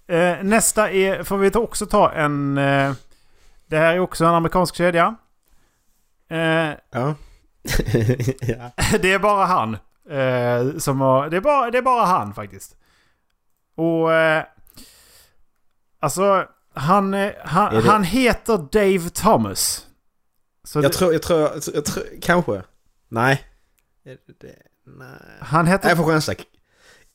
Eh, 0.09 0.37
nästa 0.43 0.91
är, 0.91 1.23
får 1.25 1.39
vi 1.39 1.51
ta- 1.51 1.59
också 1.59 1.87
ta 1.87 2.13
en... 2.13 2.59
eh, 2.59 2.93
det 3.67 3.77
här 3.77 3.95
är 3.95 3.99
också 3.99 4.25
en 4.25 4.35
amerikansk 4.35 4.75
kedja. 4.75 5.15
Ja. 6.29 6.75
ja. 8.41 8.71
det 9.01 9.13
är 9.13 9.19
bara 9.19 9.45
han. 9.47 9.77
Som 10.81 11.01
har, 11.01 11.31
det, 11.31 11.37
är 11.37 11.41
bara, 11.41 11.71
det 11.71 11.79
är 11.79 11.83
bara 11.83 12.05
han 12.05 12.35
faktiskt. 12.35 12.77
Och... 13.77 14.09
Alltså, 16.01 16.45
han, 16.75 17.31
han, 17.45 17.87
han 17.87 18.03
heter 18.05 18.59
Dave 18.73 19.11
Thomas. 19.11 19.87
Så 20.69 20.79
Jag 20.79 20.85
det, 20.85 20.89
tror, 20.97 21.13
jag 21.13 21.23
tror, 21.23 21.41
jag 21.41 21.63
tror, 21.63 21.75
jag 21.77 21.85
tror 21.85 22.05
kanske. 22.23 22.63
Nej. 23.09 23.45
Är 24.05 24.11
det- 24.11 24.41
det- 24.47 24.55
Nej. 24.99 25.09
han 25.41 25.67
heter... 25.67 25.89
Jag 25.89 25.99
får 25.99 26.05
chansa. 26.05 26.33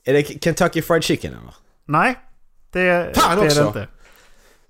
Är 0.05 0.13
det 0.13 0.43
Kentucky 0.43 0.81
Fried 0.81 1.03
Chicken 1.03 1.33
eller? 1.33 1.55
Nej, 1.85 2.19
det, 2.71 3.17
Fan 3.17 3.37
det 3.37 3.43
är 3.43 3.45
också. 3.47 3.61
det 3.61 3.67
inte. 3.67 3.87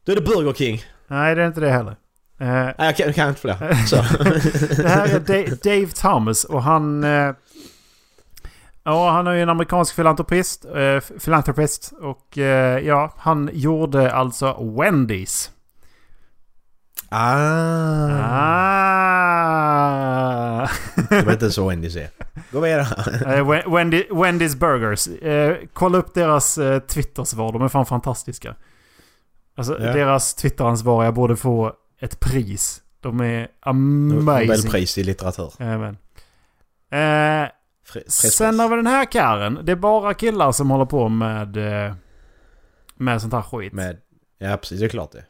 Då 0.04 0.12
är 0.12 0.16
det 0.16 0.22
Burger 0.22 0.54
King. 0.54 0.84
Nej, 1.08 1.36
det 1.36 1.42
är 1.44 1.48
inte 1.48 1.60
det 1.62 1.70
heller. 1.70 1.92
Eh, 2.40 2.48
Nej, 2.48 2.74
jag 2.78 2.98
kan, 2.98 3.06
jag 3.06 3.16
kan 3.16 3.30
inte 3.30 3.42
fler. 3.42 3.86
Så. 3.86 3.96
det 4.82 4.90
här 4.90 5.08
är 5.08 5.20
Da- 5.50 5.56
Dave 5.64 5.88
Thomas 5.88 6.44
och 6.44 6.64
han... 6.64 7.04
Eh, 7.04 7.34
ja, 8.84 9.12
han 9.12 9.28
är 9.28 9.32
ju 9.34 9.42
en 9.42 9.50
amerikansk 9.50 9.96
filantropist. 9.96 10.66
Eh, 10.66 11.00
filantropist 11.20 11.94
och 12.02 12.38
ja, 12.84 13.14
han 13.18 13.50
gjorde 13.54 14.12
alltså 14.12 14.54
Wendy's. 14.54 15.50
Ah. 17.14 18.20
Ah! 19.44 20.70
Jag 21.10 21.24
vet 21.24 21.34
inte 21.34 21.52
så 21.52 21.70
är. 21.96 22.10
Gå 22.52 22.60
vidare. 22.60 22.84
Wen- 23.44 23.74
Wendy, 23.76 24.04
Wendy's 24.10 24.58
Burgers. 24.58 25.08
Eh, 25.08 25.58
kolla 25.74 25.98
upp 25.98 26.14
deras 26.14 26.58
eh, 26.58 26.80
Twitter-svar. 26.80 27.52
De 27.54 27.62
är 27.62 27.68
fan 27.68 27.86
fantastiska. 27.86 28.56
Alltså 29.58 29.74
Ja. 29.82 29.94
deras 29.94 30.36
Twitter-ansvariga 30.36 31.12
borde 31.12 31.36
få 31.36 31.74
ett 32.00 32.20
pris. 32.20 32.82
De 33.00 33.20
är 33.22 33.48
amazing. 33.62 34.26
Nobelpris 34.26 34.98
i 34.98 35.04
litteratur. 35.04 35.54
Även. 35.60 35.98
Fri- 37.86 38.10
sen 38.10 38.60
har 38.60 38.70
vi 38.70 38.76
den 38.76 38.88
här 38.88 39.06
karren. 39.12 39.60
Det 39.64 39.72
är 39.72 39.76
bara 39.76 40.14
killar 40.14 40.52
som 40.52 40.70
håller 40.72 40.86
på 40.86 41.10
med, 41.10 41.58
med 42.96 43.22
sånt 43.22 43.34
här 43.34 43.42
skit. 43.42 43.74
Med, 43.74 43.98
ja 44.38 44.58
precis, 44.58 44.80
det 44.80 44.86
är 44.86 44.90
klart 44.90 45.12
det. 45.12 45.24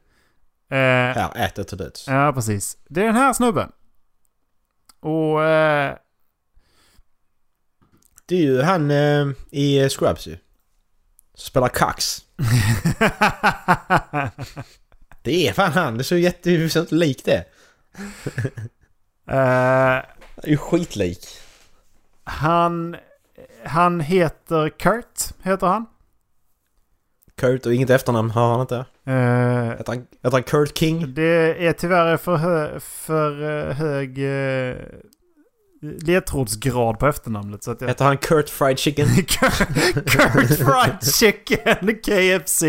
Eh, 0.74 1.16
Här, 1.16 1.32
ät 1.36 1.56
det 1.56 1.64
till 1.64 1.78
döds. 1.78 2.08
Ja, 2.08 2.32
precis. 2.36 2.78
Det 2.90 3.02
är 3.02 3.06
den 3.06 3.16
här 3.16 3.34
snubben. 3.34 3.72
Och... 5.00 5.44
Eh, 5.44 5.96
Det 8.26 8.36
är 8.36 8.40
ju 8.42 8.62
han 8.62 8.92
eh, 8.92 9.28
i 9.52 9.90
Scrubs 9.90 10.28
ju. 10.28 10.38
Som 11.36 11.46
spelar 11.50 11.68
Cox. 11.68 12.26
Det 15.22 15.48
är 15.48 15.54
fan 15.54 15.72
han. 15.72 15.98
Det 15.98 16.02
är 16.02 16.04
så 16.04 16.16
jätte... 16.18 16.70
Ser 16.70 16.80
inte 16.80 16.96
lik 16.96 17.26
det. 17.26 17.38
eh, 19.28 20.02
Det 20.36 20.44
är 20.44 20.48
ju 20.50 20.58
skitlik. 20.58 21.28
han... 22.24 22.96
Han 23.66 24.00
heter 24.00 24.70
Kurt, 24.70 25.22
heter 25.44 25.68
han. 25.68 25.86
Kurt 27.38 27.66
och 27.66 27.74
inget 27.74 27.90
efternamn 27.90 28.32
har 28.32 28.52
han 28.52 28.62
inte. 28.62 28.76
Eh, 29.06 29.78
Heter 29.78 29.86
han, 29.88 29.98
heter 30.24 30.32
han 30.32 30.44
Kurt 30.44 30.78
King? 30.78 31.14
det 31.14 31.68
är 31.68 31.74
tyvärr 31.74 32.18
för, 32.18 32.36
hö, 32.36 32.80
för 32.80 33.60
eh, 33.70 33.76
hög 33.76 34.20
eh, 34.70 34.76
ledtrådsgrad 35.82 37.00
på 37.00 37.08
efternamnet. 37.08 37.64
Så 37.64 37.72
att 37.72 37.82
jag... 37.82 37.88
Heter 37.88 38.06
han 38.06 38.18
Kurt 38.18 38.50
Fried 38.50 38.80
Chicken? 38.80 39.08
Kurt 40.06 40.58
Fried 40.58 41.14
Chicken 41.20 42.00
KFC. 42.04 42.64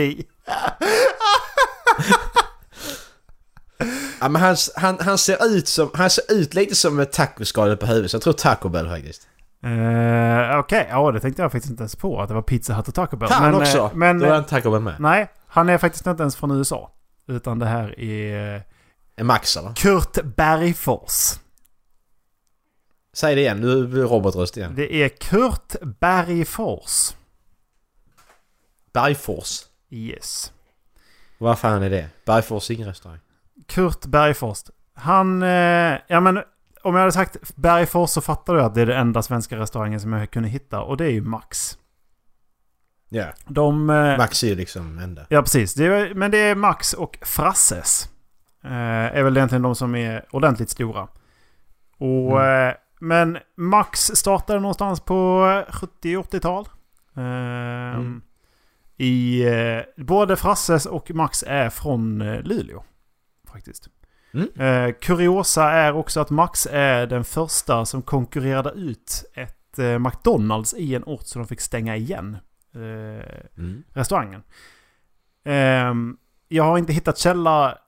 Ja 4.20 4.28
men 4.28 4.42
han, 4.42 4.56
han, 4.76 4.98
han 5.00 5.18
ser 5.18 5.46
ut 5.46 5.68
som... 5.68 5.90
Han 5.94 6.10
ser 6.10 6.32
ut 6.32 6.54
lite 6.54 6.74
som 6.74 7.00
ett 7.00 7.12
tacoskal 7.12 7.76
på 7.76 7.86
huvudet. 7.86 8.10
Så 8.10 8.14
jag 8.14 8.22
tror 8.22 8.32
Taco 8.32 8.68
Bell 8.68 8.88
faktiskt. 8.88 9.28
Uh, 9.64 10.58
Okej, 10.58 10.86
ja 10.90 11.12
det 11.12 11.20
tänkte 11.20 11.42
jag 11.42 11.52
faktiskt 11.52 11.70
inte 11.70 11.82
ens 11.82 11.96
på. 11.96 12.20
Att 12.20 12.28
det 12.28 12.34
var 12.34 12.42
Pizza 12.42 12.74
Hut 12.74 12.88
och 12.88 12.94
Taco 12.94 13.16
Bell. 13.16 13.30
Han 13.30 13.50
men, 13.50 13.60
också! 13.60 13.78
eh, 13.78 13.94
Men, 13.94 14.18
Då 14.18 14.26
är 14.26 14.30
han 14.34 14.44
Taco 14.44 14.70
Bell 14.70 14.80
med. 14.80 14.94
nej, 15.00 15.32
han 15.46 15.68
är 15.68 15.78
faktiskt 15.78 16.06
inte 16.06 16.22
ens 16.22 16.36
från 16.36 16.50
USA. 16.50 16.90
Utan 17.26 17.58
det 17.58 17.66
här 17.66 18.00
är 18.00 18.62
Max 19.22 19.56
eller? 19.56 19.74
Kurt 19.74 20.18
Bergfors. 20.36 21.38
Säg 23.12 23.34
det 23.34 23.40
igen, 23.40 23.60
nu 23.60 23.86
blir 23.86 24.02
robotröst 24.02 24.56
igen. 24.56 24.72
Det 24.76 24.94
är 24.94 25.08
Kurt 25.08 25.76
Bergfors. 26.00 27.12
Bergfors. 28.92 29.60
Yes. 29.90 30.52
Vad 31.38 31.58
fan 31.58 31.82
är 31.82 31.90
det? 31.90 32.08
Bergfors 32.26 32.70
ingen 32.70 32.88
restaurang. 32.88 33.18
Kurt 33.66 34.06
Bergfors. 34.06 34.58
Han... 34.94 35.42
Eh, 35.42 35.98
ja 36.06 36.20
men 36.20 36.42
om 36.84 36.94
jag 36.94 37.00
hade 37.00 37.12
sagt 37.12 37.56
Bergfors 37.56 38.10
så 38.10 38.20
fattar 38.20 38.54
du 38.54 38.62
att 38.62 38.74
det 38.74 38.82
är 38.82 38.86
den 38.86 39.00
enda 39.00 39.22
svenska 39.22 39.56
restaurangen 39.58 40.00
som 40.00 40.12
jag 40.12 40.30
kunde 40.30 40.48
hitta. 40.48 40.80
Och 40.80 40.96
det 40.96 41.04
är 41.04 41.10
ju 41.10 41.20
Max. 41.22 41.78
Ja. 43.08 43.26
De... 43.46 43.90
Eh, 43.90 44.18
Max 44.18 44.42
är 44.44 44.48
ju 44.48 44.54
liksom 44.54 44.98
enda. 44.98 45.26
Ja, 45.28 45.42
precis. 45.42 45.74
Det 45.74 45.84
är, 45.86 46.14
men 46.14 46.30
det 46.30 46.38
är 46.38 46.54
Max 46.54 46.92
och 46.92 47.18
Frasses. 47.22 48.08
Eh, 48.64 48.70
är 49.18 49.22
väl 49.22 49.36
egentligen 49.36 49.62
de 49.62 49.74
som 49.74 49.94
är 49.94 50.24
ordentligt 50.30 50.70
stora. 50.70 51.08
Och, 51.98 52.40
Mm. 52.42 52.68
eh, 52.68 52.74
men 53.00 53.38
Max 53.56 54.00
startade 54.00 54.60
någonstans 54.60 55.00
på 55.00 55.44
70-80-tal. 55.70 56.68
Eh, 57.16 57.94
Mm. 57.94 58.22
I 58.96 59.44
eh, 59.44 60.04
både 60.04 60.36
Frasses 60.36 60.86
och 60.86 61.10
Max 61.10 61.44
är 61.46 61.70
från 61.70 62.20
eh, 62.20 62.40
Luleå. 62.42 62.84
Faktiskt. 63.52 63.88
Mm. 64.34 64.48
Eh, 64.60 64.94
kuriosa 65.00 65.70
är 65.70 65.92
också 65.92 66.20
att 66.20 66.30
Max 66.30 66.66
är 66.70 67.06
den 67.06 67.24
första 67.24 67.84
som 67.86 68.02
konkurrerade 68.02 68.70
ut 68.70 69.24
ett 69.34 69.78
eh, 69.78 69.98
McDonalds 69.98 70.74
i 70.74 70.94
en 70.94 71.04
ort 71.04 71.26
så 71.26 71.38
de 71.38 71.48
fick 71.48 71.60
stänga 71.60 71.96
igen. 71.96 72.36
Eh, 72.74 72.80
Mm. 73.58 73.82
restaurangen. 73.92 74.42
Ehm, 75.44 76.16
jag 76.48 76.64
har 76.64 76.78
inte 76.78 76.92
hittat 76.92 77.18
källa 77.18 77.78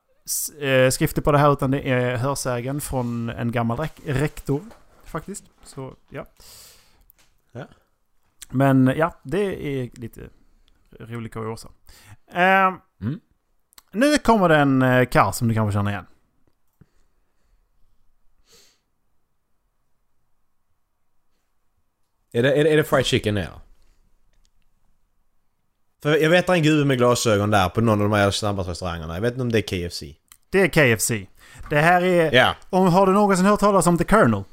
eh, 0.61 0.91
skrifter 0.91 1.23
på 1.23 1.33
det 1.33 1.39
här 1.39 1.53
utan 1.53 1.71
det 1.71 1.81
är 1.91 2.17
hörsägen 2.17 2.81
från 2.81 3.29
en 3.31 3.53
gammal 3.53 3.79
rek- 3.79 4.01
rektor. 4.07 4.61
Faktiskt. 5.05 5.45
Så 5.65 5.95
ja. 6.09 6.25
Ja. 7.53 7.65
Men 8.51 8.93
ja, 8.97 9.21
det 9.23 9.67
är 9.67 9.91
lite 10.01 10.21
rolig 11.01 11.33
kuriosa. 11.33 11.69
Ehm, 12.33 12.75
Mm. 13.01 13.21
Nu 13.93 14.19
kommer 14.19 14.49
det 14.49 14.57
en 14.57 14.83
eh, 14.83 15.05
karl 15.07 15.33
som 15.33 15.49
du 15.49 15.55
kanske 15.55 15.79
känner 15.79 15.91
igen. 15.91 16.07
Är 22.37 22.43
det, 22.43 22.53
är 22.53 22.64
det, 22.64 22.70
är 22.70 22.76
det 22.76 22.84
fried 22.84 23.07
chicken 23.07 23.34
det? 23.34 23.49
För 26.03 26.16
jag 26.16 26.30
vet 26.30 26.41
att 26.41 26.47
det 26.47 26.53
är 26.53 26.57
en 26.57 26.62
gubbe 26.62 26.84
med 26.84 26.99
glasögon 26.99 27.51
där 27.51 27.68
på 27.68 27.80
någon 27.80 28.03
av 28.03 28.11
de 28.11 28.16
här 28.16 28.30
snabbmatsrestaurangerna. 28.30 29.14
Jag 29.14 29.20
vet 29.20 29.32
inte 29.32 29.43
om 29.43 29.53
det 29.53 29.59
är 29.59 29.89
KFC. 29.89 30.03
Det 30.51 30.61
är 30.61 30.68
KFC. 30.68 31.11
Det 31.70 31.80
här 31.80 32.03
är... 32.03 32.34
Ja. 32.34 32.55
Om, 32.70 32.89
har 32.89 33.07
du 33.07 33.12
någonsin 33.12 33.47
hört 33.47 33.61
talas 33.61 33.87
om 33.87 33.99
The 33.99 34.05
Colonel? 34.05 34.45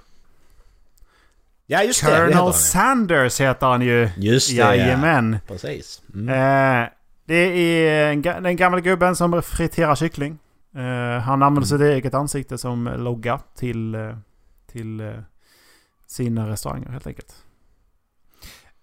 Ja 1.65 1.84
just 1.84 2.05
det, 2.05 2.07
det 2.07 2.13
heter 2.13 2.25
Colonel 2.25 2.43
han. 2.43 2.53
Sanders 2.53 3.41
heter 3.41 3.67
han 3.67 3.81
ju. 3.81 4.09
Just 4.17 4.49
det 4.49 4.55
Jajamän. 4.55 5.34
ja. 5.47 5.53
Precis. 5.53 6.01
Mm. 6.13 6.29
Eh, 6.29 6.89
det 7.25 7.36
är 7.36 8.41
den 8.41 8.55
gamla 8.55 8.79
gubben 8.79 9.15
som 9.15 9.41
friterar 9.41 9.95
kyckling. 9.95 10.39
Eh, 10.75 11.21
han 11.21 11.43
använder 11.43 11.67
sitt 11.67 11.81
eget 11.81 12.13
ansikte 12.13 12.57
som 12.57 12.93
logga 12.97 13.39
till, 13.55 13.95
eh, 13.95 14.17
till 14.71 15.13
sina 16.07 16.49
restauranger 16.49 16.89
helt 16.89 17.07
enkelt. 17.07 17.36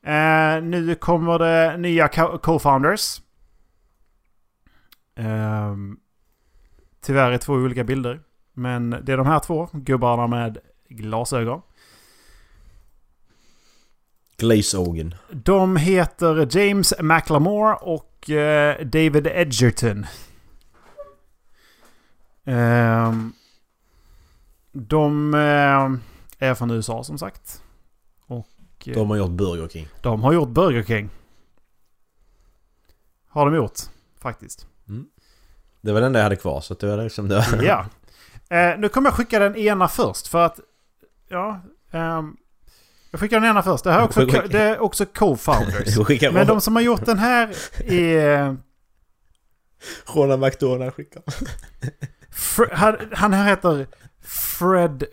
Eh, 0.03 0.63
nu 0.63 0.95
kommer 0.95 1.39
det 1.39 1.77
nya 1.77 2.09
co- 2.09 2.39
co-founders. 2.39 3.23
Eh, 5.15 5.77
tyvärr 7.01 7.33
i 7.33 7.39
två 7.39 7.53
olika 7.53 7.85
bilder. 7.85 8.21
Men 8.53 8.91
det 8.91 9.13
är 9.13 9.17
de 9.17 9.27
här 9.27 9.39
två 9.41 9.69
gubbarna 9.73 10.27
med 10.27 10.59
glasögon. 10.89 11.63
Glazeogen. 14.37 15.15
De 15.31 15.77
heter 15.77 16.59
James 16.59 16.95
McLemore 17.01 17.75
och 17.75 18.31
eh, 18.31 18.87
David 18.87 19.27
Edgerton. 19.27 20.07
Ehm, 22.45 23.33
de 24.73 25.35
eh, 25.35 26.49
är 26.49 26.55
från 26.55 26.71
USA 26.71 27.05
som 27.05 27.19
sagt. 27.19 27.63
Och 28.81 28.89
eh, 28.89 28.95
De 28.95 29.11
har 29.11 29.17
gjort 29.17 29.31
Burger 29.31 29.69
King. 29.69 29.89
de 30.03 30.23
har 30.23 30.33
gjort 30.33 30.49
Burger 30.49 30.83
King. 30.83 31.11
Har 33.29 33.45
de 33.51 33.55
gjort, 33.57 33.79
faktiskt. 34.21 34.67
Det 35.81 35.93
var 35.93 36.01
den 36.01 36.13
där 36.13 36.21
jag 36.21 36.25
hade 36.25 36.37
kvar 36.37 36.61
så 36.61 36.75
det 36.75 36.87
var 36.97 37.05
liksom 37.05 37.29
det. 37.29 37.35
Var... 37.35 37.63
Ja. 37.63 37.87
Eh, 38.57 38.79
nu 38.79 38.89
kommer 38.89 39.09
jag 39.11 39.15
skicka 39.15 39.39
den 39.39 39.57
ena 39.57 39.89
först 39.89 40.27
för 40.27 40.47
att... 40.47 40.61
Ja. 41.29 41.61
ehm, 41.91 42.37
jag 43.11 43.21
skickar 43.21 43.41
den 43.41 43.51
ena 43.51 43.63
först. 43.63 43.85
Det 43.85 43.93
här 43.93 44.01
är 44.01 44.05
också, 44.05 44.21
det 44.51 44.61
är 44.61 44.79
också 44.79 45.05
co-founders. 45.05 46.33
Men 46.33 46.47
de 46.47 46.61
som 46.61 46.75
har 46.77 46.83
gjort 46.83 47.07
den 47.07 47.19
här 47.19 47.57
är... 47.85 48.57
Ronald 50.07 50.41
McDonald 50.43 50.95
skickar. 50.95 51.23
Fr- 52.33 52.73
han, 52.75 52.97
han 53.13 53.33
här 53.33 53.49
heter 53.49 53.87
Fred 54.21 55.05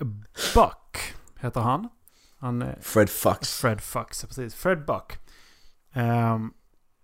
Buck. 0.56 1.14
Heter 1.40 1.62
han. 1.62 1.90
Han 2.40 2.66
Fred 2.82 3.10
Fox. 3.10 3.62
Fred 3.62 3.82
Fox, 3.82 4.26
precis. 4.26 4.56
Fred 4.56 4.86
Buck. 4.86 5.18
Ehm, 5.94 6.52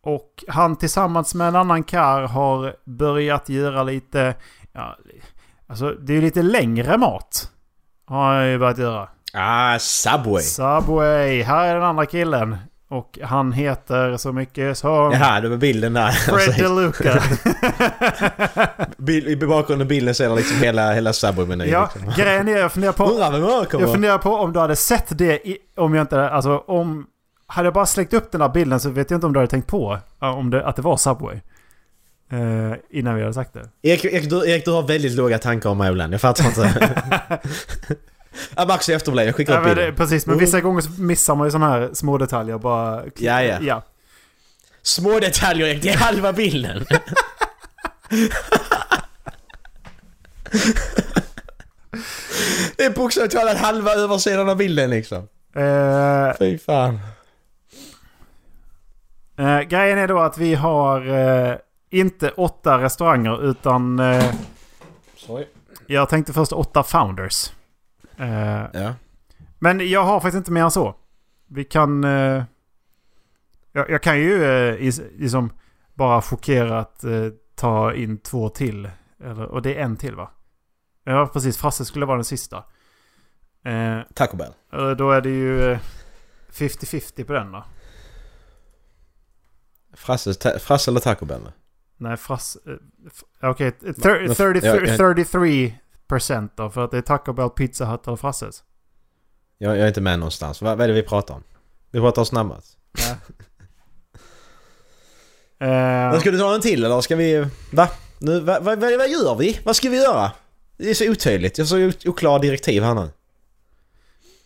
och 0.01 0.43
han 0.47 0.75
tillsammans 0.75 1.35
med 1.35 1.47
en 1.47 1.55
annan 1.55 1.83
kar 1.83 2.21
har 2.21 2.75
börjat 2.85 3.49
göra 3.49 3.83
lite... 3.83 4.35
Ja, 4.71 4.97
Alltså 5.67 5.93
det 5.93 6.13
är 6.13 6.15
ju 6.15 6.21
lite 6.21 6.41
längre 6.41 6.97
mat. 6.97 7.51
Har 8.05 8.33
jag 8.33 8.49
ju 8.51 8.57
börjat 8.59 8.77
göra. 8.77 9.09
Ah, 9.33 9.79
Subway. 9.79 10.41
Subway. 10.43 11.41
Här 11.43 11.67
är 11.67 11.73
den 11.73 11.83
andra 11.83 12.05
killen. 12.05 12.57
Och 12.93 13.19
han 13.21 13.51
heter 13.51 14.17
så 14.17 14.31
mycket 14.31 14.77
som... 14.77 15.11
Jaha, 15.11 15.41
det 15.41 15.49
var 15.49 15.57
bilden 15.57 15.93
där. 15.93 16.11
Fred 16.11 16.55
DeLuca. 16.57 17.23
Bil, 18.97 19.27
I 19.27 19.35
bakgrunden 19.35 19.87
bilden 19.87 20.15
ser 20.15 20.35
liksom 20.35 20.57
hela, 20.57 20.93
hela 20.93 21.13
Subway-menyn. 21.13 21.69
ja, 21.69 21.89
liksom. 21.95 22.13
grejen 22.23 22.47
är 22.47 22.57
jag 22.57 22.71
funderar 22.71 22.93
på... 22.93 23.03
Undrar 23.03 23.31
vem 23.31 23.41
jag 23.41 23.67
Jag 23.71 23.91
funderar 23.91 24.17
på 24.17 24.35
om 24.35 24.53
du 24.53 24.59
hade 24.59 24.75
sett 24.75 25.17
det 25.17 25.47
i, 25.47 25.57
om 25.75 25.93
jag 25.93 26.03
inte... 26.03 26.29
Alltså 26.29 26.57
om... 26.57 27.07
Hade 27.47 27.65
jag 27.65 27.73
bara 27.73 27.85
släckt 27.85 28.13
upp 28.13 28.31
den 28.31 28.41
där 28.41 28.49
bilden 28.49 28.79
så 28.79 28.89
vet 28.89 29.11
jag 29.11 29.17
inte 29.17 29.27
om 29.27 29.33
du 29.33 29.39
hade 29.39 29.49
tänkt 29.49 29.67
på 29.67 29.99
ja, 30.19 30.31
om 30.33 30.49
det, 30.49 30.65
att 30.65 30.75
det 30.75 30.81
var 30.81 30.97
Subway. 30.97 31.35
Eh, 32.31 32.73
innan 32.89 33.15
vi 33.15 33.21
hade 33.21 33.33
sagt 33.33 33.53
det. 33.53 33.89
Erik, 33.89 34.05
Erik, 34.05 34.29
du, 34.29 34.49
Erik, 34.49 34.65
du 34.65 34.71
har 34.71 34.81
väldigt 34.81 35.11
låga 35.11 35.37
tankar 35.37 35.69
om 35.69 35.77
mig 35.77 35.89
ibland. 35.89 36.13
Jag 36.13 36.21
fattar 36.21 36.45
inte. 36.45 37.39
ja, 38.55 38.65
Max 38.65 38.89
är 38.89 38.95
efterbliven. 38.95 39.25
Jag 39.25 39.35
skickar 39.35 39.59
upp 39.59 39.65
bilden. 39.65 39.95
precis, 39.95 40.25
men 40.25 40.37
vissa 40.37 40.61
gånger 40.61 40.81
så 40.81 40.89
missar 40.91 41.35
man 41.35 41.47
ju 41.47 41.51
sådana 41.51 41.71
här 41.71 41.89
små 41.93 42.17
detaljer 42.17 42.57
bara. 42.57 43.03
Ja, 43.15 43.43
ja. 43.43 43.57
ja. 43.61 43.83
Små 44.81 45.19
detaljer 45.19 45.79
det 45.81 45.89
är 45.89 45.97
halva 45.97 46.33
bilden. 46.33 46.85
det 52.77 52.85
är 52.85 52.89
bokstavligt 52.95 53.35
talat 53.35 53.57
halva 53.57 53.91
översidan 53.91 54.49
av 54.49 54.57
bilden 54.57 54.89
liksom. 54.89 55.27
Eh, 55.55 56.37
Fy 56.39 56.57
fan. 56.57 56.99
eh, 59.37 59.59
grejen 59.61 59.97
är 59.97 60.07
då 60.07 60.19
att 60.19 60.37
vi 60.37 60.55
har 60.55 61.07
eh, 61.49 61.55
inte 61.89 62.29
åtta 62.29 62.81
restauranger 62.81 63.49
utan 63.49 63.99
eh, 63.99 64.33
Sorry. 65.15 65.45
jag 65.87 66.09
tänkte 66.09 66.33
först 66.33 66.51
åtta 66.51 66.83
founders. 66.83 67.51
Eh, 68.17 68.65
ja. 68.73 68.93
Men 69.59 69.89
jag 69.89 70.03
har 70.03 70.19
faktiskt 70.19 70.37
inte 70.37 70.51
mer 70.51 70.63
än 70.63 70.71
så. 70.71 70.95
Vi 71.47 71.63
kan... 71.63 72.03
Eh, 72.03 72.43
jag, 73.71 73.89
jag, 73.89 74.03
kan 74.03 74.19
ju 74.19 74.43
eh, 74.43 74.93
liksom 75.17 75.49
bara 75.93 76.21
chockerat 76.21 77.03
eh, 77.03 77.27
ta 77.55 77.93
in 77.93 78.17
två 78.17 78.49
till. 78.49 78.89
Eller, 79.23 79.45
och 79.45 79.61
det 79.61 79.75
är 79.75 79.83
en 79.83 79.97
till 79.97 80.15
va? 80.15 80.31
Ja, 81.03 81.29
precis. 81.33 81.57
Frasse 81.57 81.85
skulle 81.85 82.05
vara 82.05 82.17
den 82.17 82.25
sista. 82.25 82.63
Eh, 83.65 83.99
Taco 84.13 84.37
Bell. 84.37 84.53
Då 84.97 85.11
är 85.11 85.21
det 85.21 85.29
ju 85.29 85.71
eh, 85.71 85.79
50-50 86.51 87.23
på 87.23 87.33
den 87.33 87.51
då. 87.51 87.63
Frasse, 89.93 90.59
frasse 90.59 90.91
eller 90.91 90.99
Taco 90.99 91.25
Bell? 91.25 91.51
Nej, 91.97 92.17
Frasse... 92.17 92.59
Eh, 92.65 93.49
okej, 93.49 93.67
okay, 93.67 93.93
30, 93.93 94.35
30, 94.35 94.97
33 94.97 95.73
percent 96.07 96.57
då? 96.57 96.69
För 96.69 96.83
att 96.83 96.91
det 96.91 96.97
är 96.97 97.01
Taco 97.01 97.33
Bell, 97.33 97.49
Pizza 97.49 97.85
Hut 97.85 98.07
eller 98.07 98.17
Frasses. 98.17 98.63
Jag, 99.57 99.77
jag 99.77 99.83
är 99.83 99.87
inte 99.87 100.01
med 100.01 100.19
någonstans. 100.19 100.61
Vad, 100.61 100.77
vad 100.77 100.83
är 100.83 100.87
det 100.87 100.93
vi 100.93 101.03
pratar 101.03 101.33
om? 101.33 101.43
Vi 101.91 101.99
pratar 101.99 102.21
om 102.21 102.25
snabbmat. 102.25 102.65
Ja. 102.97 103.11
uh... 106.13 106.19
Ska 106.19 106.31
du 106.31 106.37
ta 106.37 106.55
en 106.55 106.61
till 106.61 106.83
eller 106.83 107.01
ska 107.01 107.15
vi... 107.15 107.47
Va? 107.71 107.89
Nu, 108.19 108.39
va, 108.39 108.59
va, 108.59 108.75
va, 108.75 108.97
vad 108.97 109.09
gör 109.09 109.35
vi? 109.35 109.59
Vad 109.63 109.75
ska 109.75 109.89
vi 109.89 109.97
göra? 109.97 110.31
Det 110.77 110.89
är 110.89 110.93
så 110.93 111.11
otydligt. 111.11 111.57
Jag 111.57 111.65
har 111.65 111.91
så 111.91 112.09
oklara 112.09 112.39
direktiv 112.39 112.83
här 112.83 112.93
nu. 112.93 113.09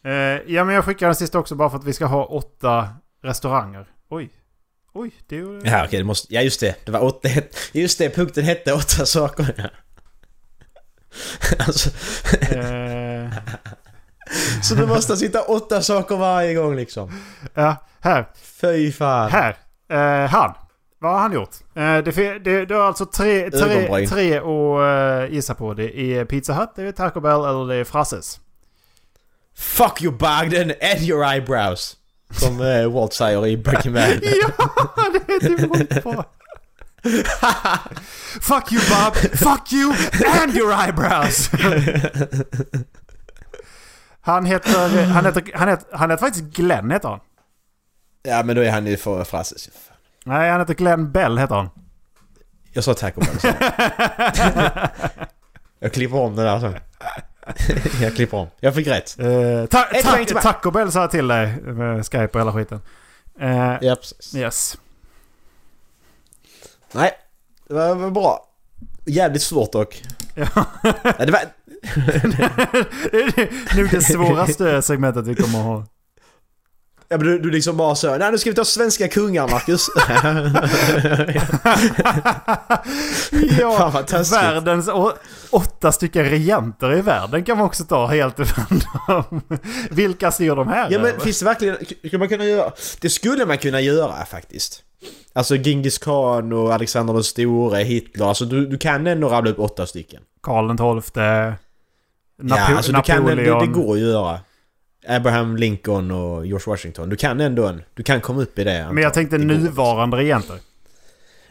Uh, 0.05 0.53
ja 0.53 0.63
men 0.63 0.75
jag 0.75 0.85
skickar 0.85 1.05
den 1.05 1.15
sista 1.15 1.39
också 1.39 1.55
bara 1.55 1.69
för 1.69 1.77
att 1.77 1.85
vi 1.85 1.93
ska 1.93 2.05
ha 2.05 2.25
åtta 2.25 2.89
restauranger. 3.23 3.87
Oj. 4.09 4.29
Oj, 4.93 5.11
det 5.27 5.35
gjorde... 5.35 5.69
Ja 5.69 5.85
okej, 5.85 5.99
det 5.99 6.05
måste... 6.05 6.33
Ja 6.35 6.41
just 6.41 6.59
det. 6.59 6.85
Det 6.85 6.91
var 6.91 7.03
åtta... 7.03 7.29
Just 7.71 7.97
det, 7.97 8.09
punkten 8.09 8.43
hette 8.43 8.73
åtta 8.73 9.05
saker. 9.05 9.71
Alltså, 11.67 11.89
Eh, 12.41 13.31
så 14.63 14.75
du 14.75 14.85
måste 14.85 15.17
sitta 15.17 15.41
åtta 15.41 15.81
saker 15.81 16.15
varje 16.15 16.53
gång 16.53 16.75
liksom. 16.75 17.11
ja, 17.53 17.75
här. 18.01 18.25
Fy 18.61 18.91
fan. 18.91 19.31
Här. 19.31 19.57
Eh, 19.89 20.29
han. 20.29 20.53
Vad 20.99 21.11
har 21.11 21.19
han 21.19 21.33
gjort? 21.33 21.55
Eh, 21.75 21.97
det, 21.97 22.39
det, 22.43 22.65
det 22.65 22.75
är 22.75 22.79
alltså 22.79 23.05
tre, 23.05 23.51
tre, 23.51 24.07
tre 24.07 24.37
att 24.37 24.43
uh, 24.45 25.33
gissa 25.33 25.53
på. 25.53 25.73
Det 25.73 25.99
är 25.99 26.25
Pizza 26.25 26.53
Hut, 26.53 26.69
det 26.75 26.83
är 26.83 26.91
Taco 26.91 27.19
Bell 27.19 27.45
eller 27.45 27.67
det 27.67 27.75
är 27.75 27.83
Frasses. 27.83 28.39
Fuck 29.57 30.01
you 30.01 30.17
Bagden 30.17 30.73
and 30.81 31.01
your 31.01 31.23
eyebrows. 31.25 31.97
Som 32.31 32.61
eh, 32.61 32.91
Walt 32.91 33.13
säger 33.13 33.47
i 33.47 33.57
Breaking 33.57 33.93
Bad. 33.93 34.03
Ja, 34.21 35.03
det 35.27 35.33
är 35.33 35.39
typ 35.39 35.73
skitbra. 35.75 36.25
Fuck 38.41 38.71
you 38.71 38.81
Bob, 38.89 39.15
fuck 39.15 39.73
you 39.73 39.93
and 40.41 40.55
your 40.55 40.71
eyebrows. 40.73 41.49
Han 44.21 44.45
heter, 44.45 45.05
han 45.05 45.25
heter, 45.25 45.51
han 45.55 45.67
heter, 45.67 45.85
han 45.97 46.09
heter 46.11 46.25
faktiskt 46.25 46.45
Glenn 46.45 46.91
heter 46.91 47.09
han. 47.09 47.19
ja 48.23 48.43
men 48.43 48.55
då 48.55 48.61
är 48.61 48.71
han 48.71 48.87
ju 48.87 48.97
för 48.97 49.23
Frasses. 49.23 49.69
Nej, 50.25 50.51
han 50.51 50.59
heter 50.59 50.73
Glenn 50.73 51.11
Bell 51.11 51.37
heter 51.37 51.55
han. 51.55 51.69
Jag 52.73 52.83
sa 52.83 52.93
Taco 52.93 53.21
Bell. 53.21 53.39
så. 53.39 53.47
Jag 55.79 55.93
klipper 55.93 56.17
om 56.17 56.35
det 56.35 56.43
där 56.43 56.59
sen. 56.59 56.75
Jag 58.01 58.15
klipper 58.15 58.37
om. 58.37 58.47
Jag 58.59 58.75
fick 58.75 58.87
rätt. 58.87 59.15
Uh, 59.19 59.65
ta, 59.65 59.85
Ett 59.85 60.03
ta, 60.05 60.11
mig. 60.11 60.25
Taco 60.25 60.71
Bell 60.71 60.91
sa 60.91 61.01
jag 61.01 61.11
till 61.11 61.27
dig 61.27 61.61
med 61.61 62.05
Skype 62.05 62.27
och 62.27 62.39
hela 62.39 62.53
skiten. 62.53 62.81
Eh, 63.39 63.77
Ja 63.81 63.95
precis. 63.95 64.35
Yes. 64.35 64.77
Nej, 66.91 67.11
det 67.67 67.73
var, 67.73 67.95
var 67.95 68.11
bra. 68.11 68.47
Jävligt 69.05 69.41
svårt 69.41 69.71
dock. 69.71 70.03
Ja. 70.35 70.65
Ja, 71.03 71.25
det 71.25 71.31
var... 71.31 71.41
det 73.11 73.41
är 73.41 73.77
nog 73.77 73.89
det 73.91 74.01
svåraste 74.01 74.81
segmentet 74.81 75.27
vi 75.27 75.35
kommer 75.35 75.59
att 75.59 75.65
ha. 75.65 75.85
Ja, 77.09 77.17
men 77.17 77.27
du, 77.27 77.39
du 77.39 77.51
liksom 77.51 77.77
bara 77.77 77.95
så. 77.95 78.17
Nej 78.17 78.31
nu 78.31 78.37
ska 78.37 78.49
vi 78.49 78.55
ta 78.55 78.65
svenska 78.65 79.07
kungar 79.07 79.47
Marcus. 79.47 79.87
Ja, 83.59 84.03
världens 84.31 84.89
åtta 85.49 85.91
stycken 85.91 86.25
regenter 86.25 86.97
i 86.97 87.01
världen 87.01 87.43
kan 87.43 87.57
man 87.57 87.65
också 87.65 87.83
ta 87.83 88.07
helt 88.07 88.39
random. 88.39 89.41
Vilka 89.89 90.31
styr 90.31 90.55
de 90.55 90.67
här? 90.67 90.91
ja 90.91 90.99
men 90.99 91.19
finns 91.19 91.39
det 91.39 91.45
verkligen... 91.45 91.77
Skulle 91.85 92.17
man 92.17 92.29
kunna 92.29 92.45
göra... 92.45 92.71
Det 93.01 93.09
skulle 93.09 93.45
man 93.45 93.57
kunna 93.57 93.81
göra 93.81 94.25
faktiskt. 94.25 94.83
Alltså 95.37 95.55
Genghis 95.55 95.97
khan 95.97 96.53
och 96.53 96.73
Alexander 96.73 97.13
den 97.13 97.23
store, 97.23 97.77
Hitler. 97.83 98.25
Alltså 98.25 98.45
du, 98.45 98.65
du 98.65 98.77
kan 98.77 99.07
ändå 99.07 99.29
rabbla 99.29 99.51
upp 99.51 99.59
åtta 99.59 99.85
stycken. 99.85 100.21
Karl 100.41 100.77
XII. 100.77 101.21
Napo- 101.21 101.55
ja, 102.57 102.75
alltså 102.77 102.91
du 102.91 103.01
kan, 103.01 103.25
det, 103.25 103.35
Napoleon. 103.35 103.59
det 103.59 103.67
går 103.81 103.93
att 103.93 103.99
göra. 103.99 104.39
Abraham 105.07 105.57
Lincoln 105.57 106.11
och 106.11 106.45
George 106.45 106.63
Washington. 106.67 107.09
Du 107.09 107.15
kan 107.15 107.41
ändå 107.41 107.67
en, 107.67 107.83
Du 107.93 108.03
kan 108.03 108.21
komma 108.21 108.41
upp 108.41 108.59
i 108.59 108.63
det. 108.63 108.87
Men 108.91 109.03
jag 109.03 109.13
tänkte 109.13 109.37
nuvarande 109.37 110.17
regenter. 110.17 110.57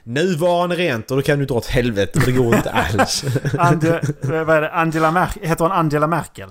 Nuvarande 0.03 0.77
regenter, 0.77 1.17
då 1.17 1.23
kan 1.23 1.39
du 1.39 1.45
dra 1.47 1.55
åt 1.55 1.67
helvete. 1.67 2.21
Det 2.27 2.33
går 2.33 2.57
inte 2.57 2.71
alls. 2.99 3.25
Ange, 3.59 4.01
vad 4.23 4.51
är 4.57 4.61
det? 4.61 4.71
Angela 4.73 5.11
Mer- 5.11 5.47
heter 5.47 5.65
hon 5.65 5.73
Angela 5.73 6.07
Merkel? 6.07 6.49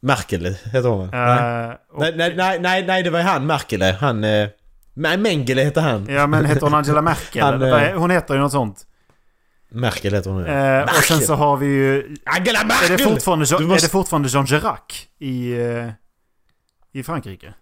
Merkel 0.00 0.44
heter 0.44 0.88
hon 0.88 0.98
va? 0.98 1.08
nej. 1.12 1.68
Eh, 1.68 1.74
och, 1.92 2.00
Nej, 2.16 2.34
nej, 2.36 2.58
nej, 2.60 2.84
nej, 2.86 3.02
det 3.02 3.10
var 3.10 3.20
han 3.20 3.46
Merkel. 3.46 3.82
Han... 3.82 4.24
Eh, 4.24 4.48
nej, 4.96 5.16
Mengele 5.16 5.62
heter 5.62 5.80
han. 5.80 6.06
Ja 6.10 6.26
men 6.26 6.44
heter 6.44 6.60
hon 6.60 6.74
Angela 6.74 7.02
Merkel? 7.02 7.42
Han, 7.42 7.62
är- 7.62 7.92
eh, 7.92 7.98
hon 7.98 8.10
heter 8.10 8.34
ju 8.34 8.40
något 8.40 8.52
sånt. 8.52 8.86
Merkel 9.68 10.14
heter 10.14 10.30
hon. 10.30 10.46
Eh, 10.46 10.82
och 10.82 11.04
sen 11.04 11.20
så 11.20 11.34
har 11.34 11.56
vi 11.56 11.66
ju... 11.66 12.16
Angela 12.24 12.60
Är 12.60 12.64
Merkel! 12.64 12.96
det 12.96 13.04
fortfarande, 13.04 13.42
måste- 13.42 13.56
är 13.64 13.80
det 13.88 13.88
fortfarande 13.92 14.28
Jean 14.28 14.46
Girac 14.46 14.78
i, 15.18 15.52
eh, 15.52 15.88
i 16.92 17.02
Frankrike? 17.02 17.54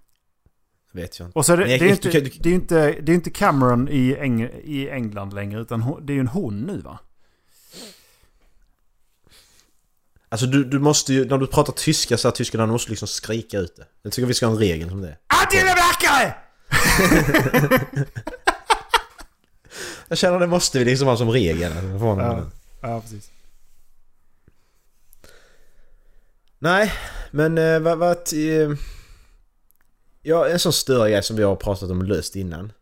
Vet 0.93 1.19
jag 1.19 1.29
inte. 1.29 1.39
Och 1.39 1.47
så 1.47 1.53
är 1.53 1.57
det, 1.57 1.65
Nej, 1.65 1.79
det, 1.79 1.85
är 1.85 1.91
inte, 1.91 2.11
du- 2.11 2.21
det 2.41 2.49
är 2.49 2.55
inte, 2.55 2.97
det 3.03 3.13
är 3.13 3.15
inte 3.15 3.31
Cameron 3.31 3.89
i, 3.91 4.17
Eng, 4.21 4.43
i 4.65 4.89
England 4.91 5.33
längre 5.35 5.61
utan 5.61 5.83
hon, 5.83 6.07
det 6.07 6.13
är 6.13 6.15
ju 6.15 6.21
en 6.21 6.29
hon 6.29 6.61
nu 6.61 6.79
va? 6.81 6.99
Alltså 10.29 10.47
du, 10.47 10.65
du 10.65 10.79
måste 10.79 11.13
ju, 11.13 11.25
när 11.25 11.39
du 11.39 11.47
pratar 11.47 11.73
tyska 11.73 12.17
så 12.17 12.29
här 12.29 12.33
tyskarna, 12.33 12.67
du 12.67 12.73
måste 12.73 12.91
liksom 12.91 13.09
skrika 13.09 13.59
ut 13.59 13.77
det. 13.77 13.85
Jag 14.03 14.13
tycker 14.13 14.27
vi 14.27 14.35
ska 14.35 14.47
ha 14.47 14.53
en 14.53 14.59
regel 14.59 14.89
som 14.89 15.01
det. 15.03 15.17
Angela 15.27 15.75
Merkel! 15.75 16.33
Jag 20.09 20.19
känner 20.19 20.39
det 20.39 20.47
måste 20.47 20.79
vi 20.79 20.85
liksom 20.85 21.09
ha 21.09 21.17
som 21.17 21.31
regel. 21.31 21.73
Ja, 22.01 22.47
ja 22.81 23.01
precis. 23.01 23.31
Nej, 26.59 26.93
men 27.31 27.59
eh, 27.59 27.81
vad... 27.81 27.99
vad 27.99 28.17
eh, 28.33 28.71
ja, 30.23 30.49
en 30.49 30.59
sån 30.59 30.73
större 30.73 31.11
grej 31.11 31.23
som 31.23 31.37
vi 31.37 31.43
har 31.43 31.57
pratat 31.57 31.91
om 31.91 32.03
löst 32.03 32.37
innan. 32.37 32.73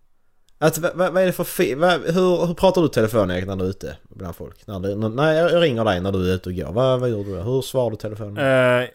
Att, 0.59 0.79
vad, 0.79 0.97
vad 0.97 1.17
är 1.23 1.27
det 1.27 1.33
för 1.33 1.45
fel? 1.45 1.79
Hur, 1.85 2.47
hur 2.47 2.55
pratar 2.55 2.83
du 2.83 2.89
telefon 2.89 3.31
Erik 3.31 3.47
när 3.47 3.57
du 3.57 3.65
är 3.65 3.69
ute 3.69 3.97
bland 4.09 4.37
folk? 4.37 4.67
När 4.67 4.81
du, 4.81 4.95
när, 4.95 5.33
jag 5.33 5.63
ringer 5.63 5.85
dig 5.85 6.01
när 6.01 6.13
du 6.13 6.31
är 6.31 6.35
ute 6.35 6.49
och 6.49 6.55
går. 6.55 6.73
Vad, 6.73 7.01
vad 7.01 7.11
gör 7.11 7.25
du 7.25 7.37
då? 7.37 7.43
Hur 7.43 7.63
svarar 7.63 7.91
du 7.91 7.97
telefonen? 7.97 8.37
Eh, 8.37 8.89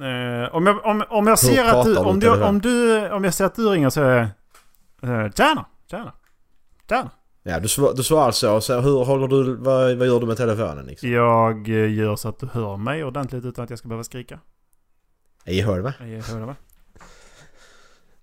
eh, 0.00 0.54
om, 0.54 0.66
jag, 0.66 0.86
om, 0.86 1.04
om 1.08 1.26
jag 1.26 1.38
ser 1.38 1.64
att 1.64 1.84
du, 1.84 1.96
om, 1.96 2.20
du, 2.20 2.42
om 2.42 2.60
du... 2.60 3.08
Om 3.10 3.24
jag 3.24 3.34
ser 3.34 3.44
att 3.44 3.54
du 3.54 3.68
ringer 3.68 3.90
så. 3.90 4.02
Uh, 4.02 5.30
tjena! 5.32 5.66
Tjena! 5.90 6.12
Tjena! 6.88 7.10
Ja, 7.42 7.60
du, 7.60 7.68
svar, 7.68 7.94
du 7.96 8.02
svarar 8.02 8.30
så. 8.30 8.60
så 8.60 8.80
hur 8.80 9.04
håller 9.04 9.28
du, 9.28 9.56
vad, 9.56 9.96
vad 9.96 10.06
gör 10.06 10.20
du 10.20 10.26
med 10.26 10.36
telefonen 10.36 10.86
liksom? 10.86 11.10
Jag 11.10 11.68
eh, 11.68 11.94
gör 11.94 12.16
så 12.16 12.28
att 12.28 12.38
du 12.38 12.46
hör 12.46 12.76
mig 12.76 13.04
ordentligt 13.04 13.44
utan 13.44 13.64
att 13.64 13.70
jag 13.70 13.78
ska 13.78 13.88
behöva 13.88 14.04
skrika. 14.04 14.40
Jag 15.44 15.66
hör 15.66 15.76
det 15.76 15.82
va? 15.82 15.94
Jag 16.00 16.22
hör 16.22 16.40
det, 16.40 16.46
va? 16.46 16.56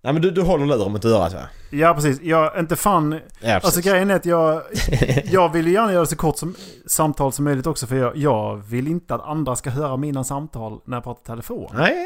Nej 0.03 0.13
men 0.13 0.21
du, 0.21 0.31
du 0.31 0.41
håller 0.41 0.65
luren 0.65 0.91
mot 0.91 1.05
örat 1.05 1.33
va? 1.33 1.41
Ja, 1.69 1.93
precis. 1.93 2.21
Jag, 2.21 2.59
inte 2.59 2.75
fan... 2.75 3.19
Ja. 3.39 3.59
Alltså 3.63 3.81
grejen 3.81 4.11
är 4.11 4.15
att 4.15 4.25
jag... 4.25 4.61
Jag 5.31 5.53
vill 5.53 5.67
ju 5.67 5.73
gärna 5.73 5.93
göra 5.93 6.05
så 6.05 6.15
kort 6.15 6.37
som, 6.37 6.55
samtal 6.87 7.33
som 7.33 7.45
möjligt 7.45 7.67
också. 7.67 7.87
För 7.87 7.95
jag, 7.95 8.17
jag 8.17 8.55
vill 8.55 8.87
inte 8.87 9.15
att 9.15 9.21
andra 9.25 9.55
ska 9.55 9.69
höra 9.69 9.97
mina 9.97 10.23
samtal 10.23 10.79
när 10.85 10.97
jag 10.97 11.03
pratar 11.03 11.23
telefon. 11.23 11.71
Nej, 11.73 12.05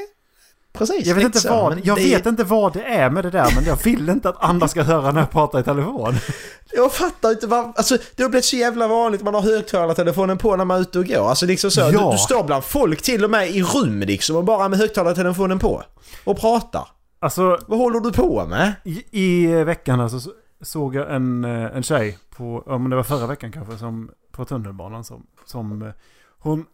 precis. 0.73 1.07
Jag 1.07 1.15
vet, 1.15 1.23
inte 1.23 1.39
så, 1.39 1.49
vad, 1.49 1.79
jag 1.83 1.97
det, 1.97 2.03
vet 2.03 2.25
inte 2.25 2.43
vad 2.43 2.73
det 2.73 2.83
är 2.83 3.09
med 3.09 3.23
det 3.23 3.29
där, 3.29 3.51
men 3.55 3.65
jag 3.65 3.83
vill 3.83 4.09
inte 4.09 4.29
att 4.29 4.43
andra 4.43 4.67
ska 4.67 4.83
höra 4.83 5.11
när 5.11 5.19
jag 5.19 5.31
pratar 5.31 5.59
i 5.59 5.63
telefon. 5.63 6.15
Jag 6.71 6.93
fattar 6.93 7.31
inte 7.31 7.47
vad... 7.47 7.73
Alltså 7.75 7.97
det 8.15 8.23
har 8.23 8.29
blivit 8.29 8.45
så 8.45 8.55
jävla 8.55 8.87
vanligt 8.87 9.21
man 9.21 9.33
har 9.33 9.41
högtalartelefonen 9.41 10.37
på 10.37 10.55
när 10.55 10.65
man 10.65 10.77
är 10.77 10.81
ute 10.81 10.99
och 10.99 11.05
går. 11.05 11.29
Alltså 11.29 11.45
liksom 11.45 11.71
så. 11.71 11.81
Ja. 11.81 11.91
Du, 11.91 12.11
du 12.11 12.17
står 12.17 12.43
bland 12.43 12.63
folk 12.63 13.01
till 13.01 13.23
och 13.23 13.29
med 13.29 13.49
i 13.49 13.61
rum 13.61 13.99
liksom 13.99 14.35
och 14.35 14.43
bara 14.43 14.69
med 14.69 14.79
högtalartelefonen 14.79 15.59
på. 15.59 15.83
Och 16.23 16.39
pratar. 16.39 16.87
Alltså, 17.20 17.59
Vad 17.68 17.80
håller 17.80 17.99
du 17.99 18.11
på 18.11 18.45
med? 18.45 18.74
i, 18.84 19.03
i 19.11 19.63
veckan 19.63 19.99
här 19.99 20.07
så 20.07 20.32
såg 20.61 20.95
jag 20.95 21.15
en, 21.15 21.45
eh, 21.45 21.76
en 21.76 21.84
tjej 21.84 22.18
på, 22.30 22.63
om 22.65 22.89
det 22.89 22.95
var 22.95 23.03
förra 23.03 23.28
veckan 23.28 23.51
kanske, 23.51 23.78
som, 23.78 24.11
på 24.32 24.45
tunnelbanan 24.45 25.03
som, 25.03 25.26
som 25.45 25.82
eh, 25.82 25.93
hon, 26.39 26.65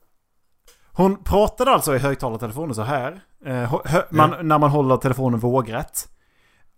hon 0.92 1.24
pratade 1.24 1.72
alltså 1.72 1.96
i 1.96 2.00
högtalartelefonen 2.00 2.76
så 2.76 2.82
här. 2.82 3.22
Eh, 3.46 3.82
hö- 3.86 4.04
man, 4.12 4.48
När 4.48 4.58
man 4.60 4.70
håller 4.70 4.98
telefonen 4.98 5.40
vågrätt. 5.40 6.10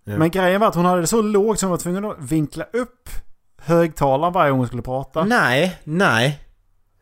Ja. 0.03 0.17
Men 0.17 0.29
grejen 0.31 0.61
var 0.61 0.67
att 0.67 0.75
hon 0.75 0.85
hade 0.85 1.01
det 1.01 1.07
så 1.07 1.21
lågt 1.21 1.59
som 1.59 1.67
hon 1.67 1.71
var 1.71 1.77
tvungen 1.77 2.05
att 2.05 2.19
vinkla 2.19 2.63
upp 2.63 3.09
högtalaren 3.57 4.33
varje 4.33 4.51
gång 4.51 4.59
hon 4.59 4.67
skulle 4.67 4.81
prata. 4.81 5.23
Nej, 5.25 5.79
nej. 5.83 6.39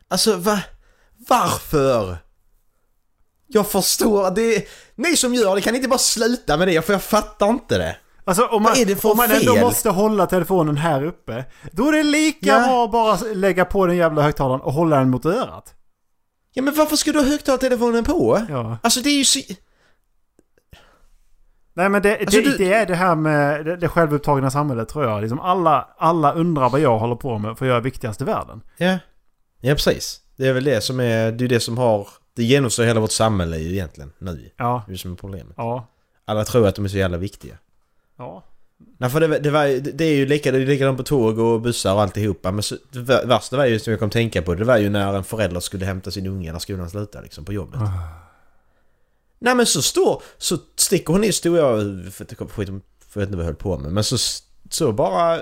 Alltså 0.08 0.36
va? 0.36 0.58
Varför? 1.28 2.16
Jag 3.54 3.66
förstår, 3.66 4.30
det 4.30 4.68
Ni 4.94 5.16
som 5.16 5.34
gör 5.34 5.54
det 5.54 5.60
kan 5.60 5.74
inte 5.76 5.88
bara 5.88 5.98
sluta 5.98 6.56
med 6.56 6.68
det 6.68 6.82
för 6.86 6.92
jag 6.92 7.02
fattar 7.02 7.48
inte 7.48 7.78
det. 7.78 7.96
Alltså 8.24 8.46
om 8.46 8.62
man, 8.62 8.72
Vad 8.72 8.80
är 8.80 8.86
det 8.86 8.96
för 8.96 9.10
om 9.10 9.16
man 9.16 9.30
ändå 9.30 9.56
måste 9.56 9.90
hålla 9.90 10.26
telefonen 10.26 10.76
här 10.76 11.04
uppe. 11.04 11.44
Då 11.72 11.88
är 11.88 11.92
det 11.92 12.02
lika 12.02 12.46
Ja. 12.46 12.66
bra 12.68 12.84
att 12.84 12.92
bara 12.92 13.34
lägga 13.34 13.64
på 13.64 13.86
den 13.86 13.96
jävla 13.96 14.22
högtalaren 14.22 14.60
och 14.60 14.72
hålla 14.72 14.96
den 14.98 15.10
mot 15.10 15.26
örat. 15.26 15.74
Ja 16.52 16.62
men 16.62 16.74
varför 16.74 16.96
ska 16.96 17.12
du 17.12 17.18
ha 17.18 17.26
högtalartelefonen 17.26 18.04
på? 18.04 18.40
Ja. 18.48 18.78
Alltså 18.82 19.00
det 19.00 19.08
är 19.10 19.18
ju 19.18 19.24
så... 19.24 19.40
Nej 21.76 21.88
men 21.88 22.02
det, 22.02 22.18
Alltså, 22.20 22.36
det, 22.40 22.42
du- 22.50 22.56
det 22.56 22.72
är 22.72 22.86
det 22.86 22.94
här 22.94 23.14
med 23.14 23.64
det, 23.66 23.76
det 23.76 23.88
självupptagna 23.88 24.50
samhället 24.50 24.88
tror 24.88 25.04
jag. 25.04 25.20
Liksom 25.22 25.40
alla, 25.40 25.88
alla 25.98 26.32
undrar 26.32 26.68
vad 26.70 26.80
jag 26.80 26.98
håller 26.98 27.16
på 27.16 27.38
med 27.38 27.58
för 27.58 27.66
jag 27.66 27.76
är 27.76 27.80
viktigast 27.80 28.20
i 28.20 28.24
världen. 28.24 28.60
Ja. 28.76 28.98
Ja 29.60 29.74
precis. 29.74 30.20
Det 30.36 30.46
är 30.46 30.52
väl 30.52 30.64
det 30.64 30.80
som 30.80 31.00
är, 31.00 31.32
det 31.32 31.44
är 31.44 31.48
det 31.48 31.60
som 31.60 31.78
har... 31.78 32.08
Det 32.36 32.44
genomsyrar 32.44 32.86
hela 32.86 33.00
vårt 33.00 33.12
samhälle 33.12 33.58
ju 33.58 33.72
egentligen 33.72 34.12
nu. 34.18 34.50
Ja. 34.56 34.82
Det 34.86 34.90
är 34.90 34.92
det 34.92 34.98
som 34.98 35.12
är 35.12 35.16
problemet. 35.16 35.54
Ja. 35.56 35.86
Alla 36.24 36.44
tror 36.44 36.66
att 36.68 36.74
de 36.74 36.84
är 36.84 36.88
så 36.88 36.96
jävla 36.96 37.16
viktiga. 37.16 37.58
Ja. 38.18 38.44
Nej 38.98 39.10
för 39.10 39.20
det, 39.20 39.38
det, 39.38 39.50
var, 39.50 39.66
det 39.92 40.04
är 40.04 40.14
ju 40.14 40.26
lika, 40.26 40.52
det 40.52 40.58
är 40.58 40.66
likadant 40.66 40.96
på 40.98 41.02
tåg 41.04 41.38
och 41.38 41.60
bussar 41.60 41.94
och 41.94 42.02
alltihopa. 42.02 42.52
Men 42.52 42.62
så, 42.62 42.76
det 42.92 42.98
vär- 42.98 43.26
värsta 43.26 43.56
var 43.56 43.64
ju 43.66 43.78
som 43.78 43.90
jag 43.90 44.00
kom 44.00 44.10
tänka 44.10 44.42
på, 44.42 44.54
det 44.54 44.64
var 44.64 44.76
ju 44.76 44.90
när 44.90 45.14
en 45.14 45.24
förälder 45.24 45.60
skulle 45.60 45.84
hämta 45.86 46.10
sin 46.10 46.26
unge 46.26 46.52
när 46.52 46.58
skolan 46.58 46.90
slutade 46.90 47.24
liksom 47.24 47.44
på 47.44 47.52
jobbet. 47.52 47.80
Nej 49.38 49.54
men 49.54 49.66
så 49.66 49.82
står, 49.82 50.22
så 50.38 50.58
sticker 50.76 51.12
hon 51.12 51.24
i, 51.24 51.32
stod 51.32 51.56
jag, 51.56 51.80
skit 52.14 52.28
för 52.48 53.20
jag 53.20 53.20
vet 53.20 53.28
inte 53.28 53.36
vad 53.36 53.38
jag 53.38 53.44
höll 53.44 53.54
på 53.54 53.78
med. 53.78 53.92
Men 53.92 54.04
så, 54.04 54.16
så 54.70 54.92
bara, 54.92 55.40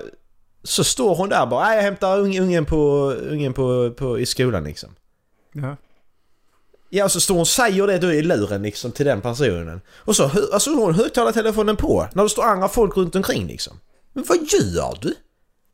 så 0.63 0.85
står 0.85 1.15
hon 1.17 1.29
där 1.29 1.47
bara, 1.47 1.65
nej 1.65 1.77
jag 1.77 1.83
hämtar 1.83 2.19
ung- 2.19 2.41
ungen 2.41 2.65
på, 2.65 3.11
ungen 3.13 3.53
på, 3.53 3.91
på, 3.91 4.19
i 4.19 4.27
skolan 4.27 4.65
liksom. 4.65 4.91
Ja. 5.53 5.77
Ja, 6.95 7.05
och 7.05 7.13
så 7.13 7.21
står 7.21 7.35
hon 7.35 7.41
och 7.41 7.49
säger 7.49 7.87
det 7.87 7.99
då 7.99 8.13
i 8.13 8.23
luren 8.23 8.63
liksom 8.63 8.93
till 8.93 9.07
den 9.07 9.21
personen. 9.21 9.81
Och 9.97 10.17
så 10.17 10.31
alltså, 10.53 10.71
hon 10.71 10.95
högtalartelefonen 10.95 11.77
på 11.77 12.09
när 12.13 12.23
det 12.23 12.29
står 12.29 12.45
andra 12.45 12.69
folk 12.69 12.97
runt 12.97 13.17
omkring 13.17 13.47
liksom. 13.47 13.77
Men 14.13 14.25
vad 14.29 14.37
gör 14.37 14.99
du? 15.01 15.15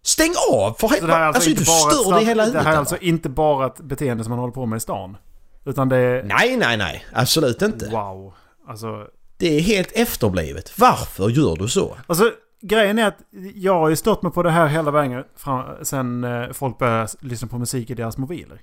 Stäng 0.03 0.35
av 0.51 0.75
för 0.79 0.89
helvete! 0.89 1.19
det 1.19 1.27
Alltså, 1.27 1.51
alltså, 1.51 1.65
du 1.65 1.65
stör 1.65 2.15
dig 2.15 2.25
hela 2.25 2.43
det 2.43 2.47
huvudet. 2.47 2.65
här 2.65 2.71
är 2.71 2.73
eller? 2.73 2.79
alltså 2.79 2.97
inte 2.97 3.29
bara 3.29 3.67
ett 3.67 3.81
beteende 3.81 4.25
som 4.25 4.31
man 4.31 4.39
håller 4.39 4.53
på 4.53 4.67
med 4.67 4.77
i 4.77 4.81
stan. 4.81 5.17
Utan 5.65 5.89
det 5.89 5.97
är... 5.97 6.23
Nej, 6.23 6.57
nej, 6.57 6.77
nej. 6.77 7.07
Absolut 7.13 7.63
inte. 7.63 7.89
Wow. 7.89 8.35
Alltså... 8.69 9.07
Det 9.37 9.57
är 9.57 9.61
helt 9.61 9.93
efterblivet. 9.93 10.79
Varför 10.79 11.29
gör 11.29 11.57
du 11.57 11.69
så? 11.69 11.97
Alltså 12.07 12.33
grejen 12.61 12.99
är 12.99 13.07
att 13.07 13.19
jag 13.55 13.75
har 13.75 13.89
ju 13.89 13.97
stått 13.97 14.23
mig 14.23 14.33
på 14.33 14.43
det 14.43 14.51
här 14.51 14.67
hela 14.67 14.91
vägen 14.91 15.25
fram, 15.37 15.85
sen 15.85 16.25
eh, 16.25 16.53
folk 16.53 16.79
började 16.79 17.09
lyssna 17.21 17.49
på 17.49 17.59
musik 17.59 17.91
i 17.91 17.95
deras 17.95 18.19
mobiler. 18.19 18.61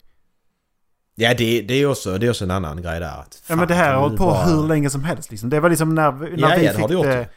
Ja, 1.16 1.34
det, 1.38 1.62
det, 1.62 1.74
är 1.74 1.86
också, 1.86 2.18
det 2.18 2.26
är 2.26 2.30
också 2.30 2.44
en 2.44 2.52
annan 2.52 2.82
grej 2.82 3.00
där. 3.00 3.20
Att, 3.20 3.44
Ja 3.48 3.56
men 3.56 3.68
det 3.68 3.74
här 3.74 3.94
har 3.94 4.02
hållit 4.02 4.18
på 4.18 4.26
bara- 4.26 4.46
hur 4.46 4.68
länge 4.68 4.90
som 4.90 5.04
helst 5.04 5.32
liksom. 5.32 5.50
Det 5.50 5.60
var 5.60 5.70
liksom 5.70 5.96
när, 5.96 6.12
när 6.12 6.30
Ja, 6.38 6.56
vi 6.58 6.66
ja, 6.66 6.74
fick 6.74 6.88
det 6.88 7.04
det. 7.04 7.28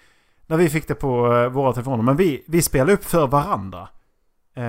När 0.46 0.56
vi 0.56 0.68
fick 0.68 0.88
det 0.88 0.94
på 0.94 1.34
eh, 1.36 1.48
våra 1.48 1.72
telefoner. 1.72 2.02
Men 2.02 2.16
vi, 2.16 2.44
vi 2.46 2.62
spelade 2.62 2.92
upp 2.92 3.04
för 3.04 3.26
varandra. 3.26 3.88
Eh, 4.56 4.64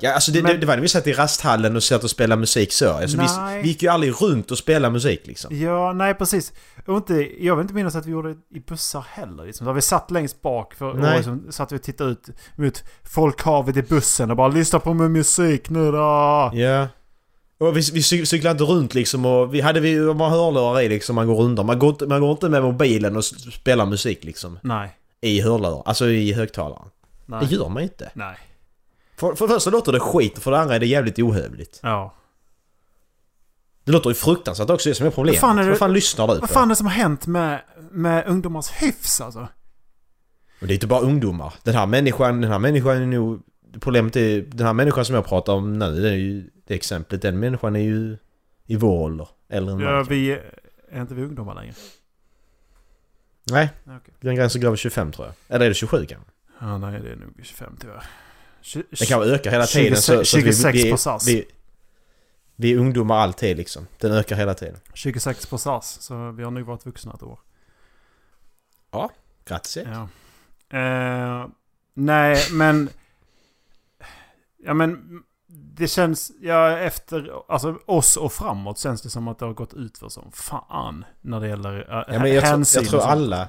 Ja, 0.00 0.14
alltså 0.14 0.32
det, 0.32 0.42
Men- 0.42 0.60
det, 0.60 0.66
var 0.66 0.74
när 0.74 0.82
vi 0.82 0.88
satt 0.88 1.06
i 1.06 1.12
rasthallen 1.12 1.76
och 1.76 1.82
satt 1.82 2.04
och 2.04 2.10
spelade 2.10 2.40
musik 2.40 2.72
så. 2.72 2.92
Alltså, 2.92 3.18
vi, 3.18 3.26
vi 3.62 3.68
gick 3.68 3.82
ju 3.82 3.88
aldrig 3.88 4.22
runt 4.22 4.50
och 4.50 4.58
spelade 4.58 4.92
musik 4.92 5.26
liksom. 5.26 5.56
Ja, 5.56 5.92
nej 5.92 6.14
precis. 6.14 6.52
Och 6.86 6.96
inte, 6.96 7.44
jag 7.44 7.56
vill 7.56 7.62
inte 7.62 7.74
minnas 7.74 7.94
att 7.96 8.06
vi 8.06 8.10
gjorde 8.10 8.28
det 8.34 8.56
i 8.56 8.60
bussar 8.60 9.04
heller. 9.10 9.44
Liksom. 9.44 9.66
Där 9.66 9.72
vi 9.74 9.80
satt 9.82 10.10
längst 10.10 10.42
bak 10.42 10.74
för, 10.74 10.86
och 10.86 11.16
liksom, 11.16 11.46
satt 11.50 11.72
vi 11.72 11.76
och 11.76 11.82
tittade 11.82 12.10
ut 12.10 12.28
mot 12.56 12.82
folkhavet 13.04 13.76
i 13.76 13.82
bussen 13.82 14.30
och 14.30 14.36
bara 14.36 14.48
lyssna 14.48 14.78
på 14.78 14.94
min 14.94 15.12
musik 15.12 15.70
nu 15.70 15.92
då. 15.92 15.98
Ja. 16.54 16.88
Och 17.66 17.76
vi, 17.76 17.80
vi 17.92 18.00
cy- 18.00 18.24
cyklade 18.24 18.52
inte 18.52 18.64
runt 18.64 18.94
liksom 18.94 19.26
och 19.26 19.54
vi 19.54 19.60
hade 19.60 19.80
vi 19.80 20.00
man 20.00 20.30
hörlurar 20.30 20.80
i 20.80 20.88
liksom 20.88 21.14
man 21.14 21.26
går 21.26 21.34
runt. 21.36 21.66
Man 21.66 21.78
går, 21.78 21.90
inte, 21.90 22.06
man 22.06 22.20
går 22.20 22.30
inte 22.30 22.48
med 22.48 22.62
mobilen 22.62 23.16
och 23.16 23.24
spelar 23.24 23.86
musik 23.86 24.24
liksom. 24.24 24.58
Nej. 24.62 24.98
I 25.20 25.40
hörlurar, 25.40 25.82
alltså 25.86 26.08
i 26.08 26.32
högtalaren. 26.32 26.88
Nej. 27.26 27.40
Det 27.46 27.54
gör 27.54 27.68
man 27.68 27.82
inte. 27.82 28.10
Nej. 28.14 28.36
För, 29.16 29.34
för 29.34 29.48
det 29.48 29.54
första 29.54 29.70
låter 29.70 29.92
det 29.92 30.00
skit 30.00 30.36
och 30.36 30.42
för 30.42 30.50
det 30.50 30.58
andra 30.60 30.74
är 30.74 30.80
det 30.80 30.86
jävligt 30.86 31.18
ohövligt. 31.18 31.80
Ja. 31.82 32.14
Det 33.84 33.92
låter 33.92 34.10
ju 34.10 34.14
fruktansvärt 34.14 34.70
också, 34.70 34.88
det 34.88 34.92
är 34.92 34.94
som 34.94 35.06
är 35.06 35.10
problemet. 35.10 35.42
Vad 35.42 35.48
fan 35.50 35.58
är 35.58 35.62
det- 35.62 35.68
Vad 35.70 35.78
fan 35.78 35.92
lyssnar 35.92 36.26
du 36.28 36.34
på? 36.34 36.40
Vad 36.40 36.50
fan 36.50 36.64
är 36.64 36.68
det 36.68 36.76
som 36.76 36.86
har 36.86 36.92
hänt 36.94 37.26
med, 37.26 37.62
med 37.90 38.26
ungdomars 38.26 38.70
hyfs 38.70 39.20
alltså? 39.20 39.48
Och 40.60 40.66
det 40.66 40.72
är 40.72 40.74
inte 40.74 40.86
bara 40.86 41.00
ungdomar. 41.00 41.54
Den 41.62 41.74
här 41.74 41.86
människan, 41.86 42.40
den 42.40 42.50
här 42.50 42.58
människan 42.58 42.96
är 43.02 43.06
nog... 43.06 43.42
Problemet 43.80 44.16
är, 44.16 44.40
den 44.40 44.66
här 44.66 44.72
människan 44.72 45.04
som 45.04 45.14
jag 45.14 45.26
pratar 45.26 45.52
om 45.52 45.78
nu, 45.78 46.02
det 46.02 46.08
är 46.08 46.14
ju 46.14 46.50
det 46.66 46.74
exemplet. 46.74 47.22
Den 47.22 47.38
människan 47.38 47.76
är 47.76 47.80
ju 47.80 48.16
i 48.66 48.76
vår 48.76 49.02
ålder. 49.02 49.28
Äldre 49.48 49.74
än 49.74 49.80
Ja, 49.80 50.02
vi 50.02 50.30
är 50.90 51.00
inte 51.00 51.14
vi 51.14 51.22
ungdomar 51.22 51.54
längre. 51.54 51.74
Nej, 53.50 53.70
okej. 53.84 54.14
den 54.20 54.34
gränsen 54.34 54.60
går 54.60 54.70
vid 54.70 54.78
25 54.78 55.12
tror 55.12 55.26
jag. 55.26 55.56
Eller 55.56 55.64
är 55.64 55.68
det 55.68 55.74
27 55.74 56.06
kanske? 56.06 56.30
Ja, 56.60 56.78
nej 56.78 57.00
det 57.00 57.10
är 57.10 57.16
nog 57.16 57.40
25 57.42 57.76
tyvärr. 57.80 58.04
Den 58.72 59.06
kan 59.06 59.22
öka 59.22 59.50
hela 59.50 59.66
tiden. 59.66 59.96
26 59.96 60.04
så, 60.04 60.12
så 60.12 60.20
att 60.20 60.26
26 60.26 60.74
vi, 60.74 60.82
vi, 60.82 60.90
på 60.90 60.96
SAS. 60.96 61.28
Vi, 61.28 61.44
vi 62.56 62.72
är 62.72 62.78
ungdomar 62.78 63.16
alltid 63.16 63.56
liksom. 63.56 63.86
Den 64.00 64.12
ökar 64.12 64.36
hela 64.36 64.54
tiden. 64.54 64.76
26 64.94 65.46
på 65.46 65.58
SAS, 65.58 66.02
så 66.02 66.30
vi 66.30 66.42
har 66.42 66.50
nog 66.50 66.66
varit 66.66 66.86
vuxna 66.86 67.12
ett 67.14 67.22
år. 67.22 67.38
Grattis. 69.44 69.76
Ja. 69.76 70.08
Eh, 70.78 71.46
nej, 71.94 72.46
men... 72.52 72.88
Ja, 74.64 74.74
men... 74.74 75.22
Det 75.76 75.88
känns... 75.88 76.32
Ja, 76.40 76.78
efter... 76.78 77.32
Alltså 77.48 77.78
oss 77.86 78.16
och 78.16 78.32
framåt 78.32 78.78
känns 78.78 79.02
det 79.02 79.10
som 79.10 79.28
att 79.28 79.38
det 79.38 79.44
har 79.44 79.52
gått 79.52 79.74
ut 79.74 79.98
för 79.98 80.08
som 80.08 80.32
fan. 80.32 81.04
När 81.20 81.40
det 81.40 81.48
gäller 81.48 81.78
äh, 81.78 82.14
Ja, 82.14 82.18
men 82.20 82.32
jag, 82.32 82.44
tror, 82.44 82.50
hänsyn 82.50 82.82
jag 82.82 82.90
tror 82.90 82.98
och 83.00 83.02
sånt. 83.02 83.12
alla... 83.12 83.48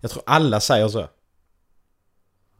Jag 0.00 0.10
tror 0.10 0.22
alla 0.26 0.60
säger 0.60 0.88
så. 0.88 1.08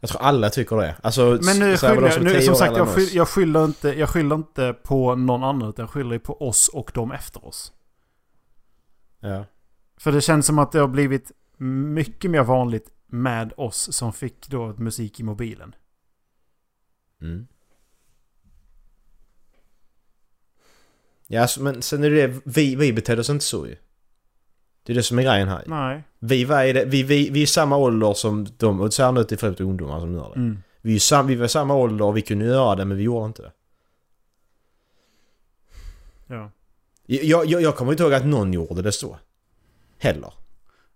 Jag 0.00 0.10
tror 0.10 0.22
alla 0.22 0.50
tycker 0.50 0.76
det. 0.76 0.96
Alltså, 1.02 1.38
Men 1.42 1.58
nu 1.58 1.76
skyller 1.76 2.08
jag, 2.08 2.22
nu, 2.22 2.42
som 2.42 2.54
sagt, 2.54 2.76
jag, 2.76 2.88
skyll, 2.88 3.08
jag, 3.12 3.28
skyller 3.28 3.64
inte, 3.64 3.88
jag 3.88 4.08
skyller 4.08 4.36
inte 4.36 4.72
på 4.72 5.14
någon 5.14 5.44
annan, 5.44 5.68
utan 5.68 5.82
jag 5.82 5.90
skyller 5.90 6.18
på 6.18 6.48
oss 6.48 6.68
och 6.68 6.90
de 6.94 7.12
efter 7.12 7.46
oss. 7.46 7.72
Ja. 9.20 9.44
För 9.96 10.12
det 10.12 10.20
känns 10.20 10.46
som 10.46 10.58
att 10.58 10.72
det 10.72 10.78
har 10.78 10.88
blivit 10.88 11.32
mycket 11.58 12.30
mer 12.30 12.42
vanligt 12.42 12.90
med 13.06 13.52
oss 13.56 13.92
som 13.96 14.12
fick 14.12 14.48
då 14.48 14.66
musik 14.66 15.20
i 15.20 15.22
mobilen. 15.22 15.74
Mm. 17.22 17.46
Ja, 21.26 21.42
alltså, 21.42 21.62
men 21.62 21.82
sen 21.82 22.04
är 22.04 22.10
det 22.10 22.26
det, 22.26 22.40
vi, 22.44 22.76
vi 22.76 22.92
betedde 22.92 23.20
oss 23.20 23.30
inte 23.30 23.44
så 23.44 23.66
ju. 23.66 23.76
Det 24.82 24.92
är 24.92 24.94
det 24.94 25.02
som 25.02 25.18
är 25.18 25.22
grejen 25.22 25.48
här. 25.48 25.62
Nej. 25.66 26.02
Vi, 26.18 26.44
var 26.44 26.64
i 26.64 26.72
det, 26.72 26.84
vi, 26.84 27.02
vi, 27.02 27.30
vi 27.30 27.42
är 27.42 27.46
samma 27.46 27.76
ålder 27.76 28.14
som 28.14 28.46
de, 28.56 28.80
och 28.80 28.94
så 28.94 29.02
här 29.02 29.12
nu 29.12 29.24
till 29.24 29.38
främst 29.38 29.60
ungdomar 29.60 30.00
som 30.00 30.14
gör 30.14 30.28
det. 30.28 30.40
Mm. 30.40 30.62
Vi, 30.80 30.94
är 30.94 30.98
sam, 30.98 31.26
vi 31.26 31.34
var 31.34 31.46
samma 31.46 31.74
ålder 31.74 32.04
och 32.04 32.16
vi 32.16 32.22
kunde 32.22 32.44
göra 32.44 32.76
det 32.76 32.84
men 32.84 32.96
vi 32.96 33.02
gjorde 33.02 33.26
inte 33.26 33.42
det. 33.42 33.52
Ja. 36.26 36.50
Jag, 37.06 37.46
jag, 37.46 37.62
jag 37.62 37.76
kommer 37.76 37.92
inte 37.92 38.02
ihåg 38.02 38.14
att 38.14 38.26
någon 38.26 38.52
gjorde 38.52 38.82
det 38.82 38.92
så. 38.92 39.18
Heller. 39.98 40.32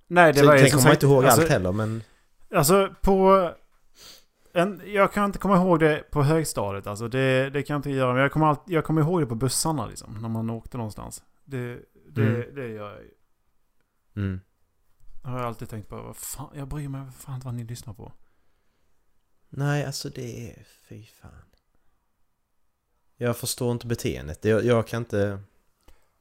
Nej, 0.07 0.33
det 0.33 0.39
Sen, 0.39 0.47
var 0.47 0.57
ju 0.57 0.61
sen 0.61 0.70
kommer 0.70 0.87
jag 0.87 0.95
inte 0.95 1.07
ihåg 1.07 1.25
alltså, 1.25 1.41
allt 1.41 1.51
heller 1.51 1.73
men... 1.73 2.03
Alltså 2.55 2.95
på... 3.03 3.51
en, 4.53 4.82
jag 4.86 5.12
kan 5.12 5.24
inte 5.24 5.38
komma 5.38 5.57
ihåg 5.57 5.80
det 5.80 6.11
på 6.11 6.22
högstadiet. 6.22 6.86
Alltså 6.86 7.09
det, 7.09 7.50
det 7.50 7.62
kan 7.62 7.74
jag 7.74 7.78
inte 7.78 7.90
göra. 7.90 8.12
Men 8.12 8.22
jag 8.22 8.32
kommer, 8.32 8.46
alltid, 8.46 8.74
jag 8.74 8.84
kommer 8.84 9.00
ihåg 9.00 9.20
det 9.20 9.26
på 9.26 9.34
bussarna 9.34 9.86
liksom. 9.86 10.18
När 10.22 10.28
man 10.28 10.50
åkte 10.50 10.76
någonstans. 10.76 11.24
Det, 11.44 11.80
det, 12.09 12.22
Mm. 12.22 12.55
det 12.55 12.68
gör 12.68 12.90
jag 12.92 13.03
ju. 13.03 13.11
Mm. 14.16 14.40
har 15.22 15.38
jag 15.38 15.46
alltid 15.46 15.68
tänkt 15.68 15.88
på. 15.88 15.96
Vad 16.03 16.16
fan, 16.16 16.50
jag 16.55 16.68
bryr 16.68 16.88
mig 16.88 17.11
fan 17.18 17.34
inte 17.34 17.46
vad 17.46 17.55
ni 17.55 17.64
lyssnar 17.64 17.94
på. 17.94 18.12
Nej, 19.48 19.84
alltså 19.84 20.09
det 20.09 20.50
är... 20.50 20.66
Fy 20.88 21.05
fan. 21.05 21.30
Jag 23.16 23.36
förstår 23.36 23.72
inte 23.72 23.86
beteendet. 23.86 24.42
Det- 24.42 24.48
Jag, 24.48 24.64
jag 24.64 24.86
kan 24.86 25.03
inte... 25.03 25.38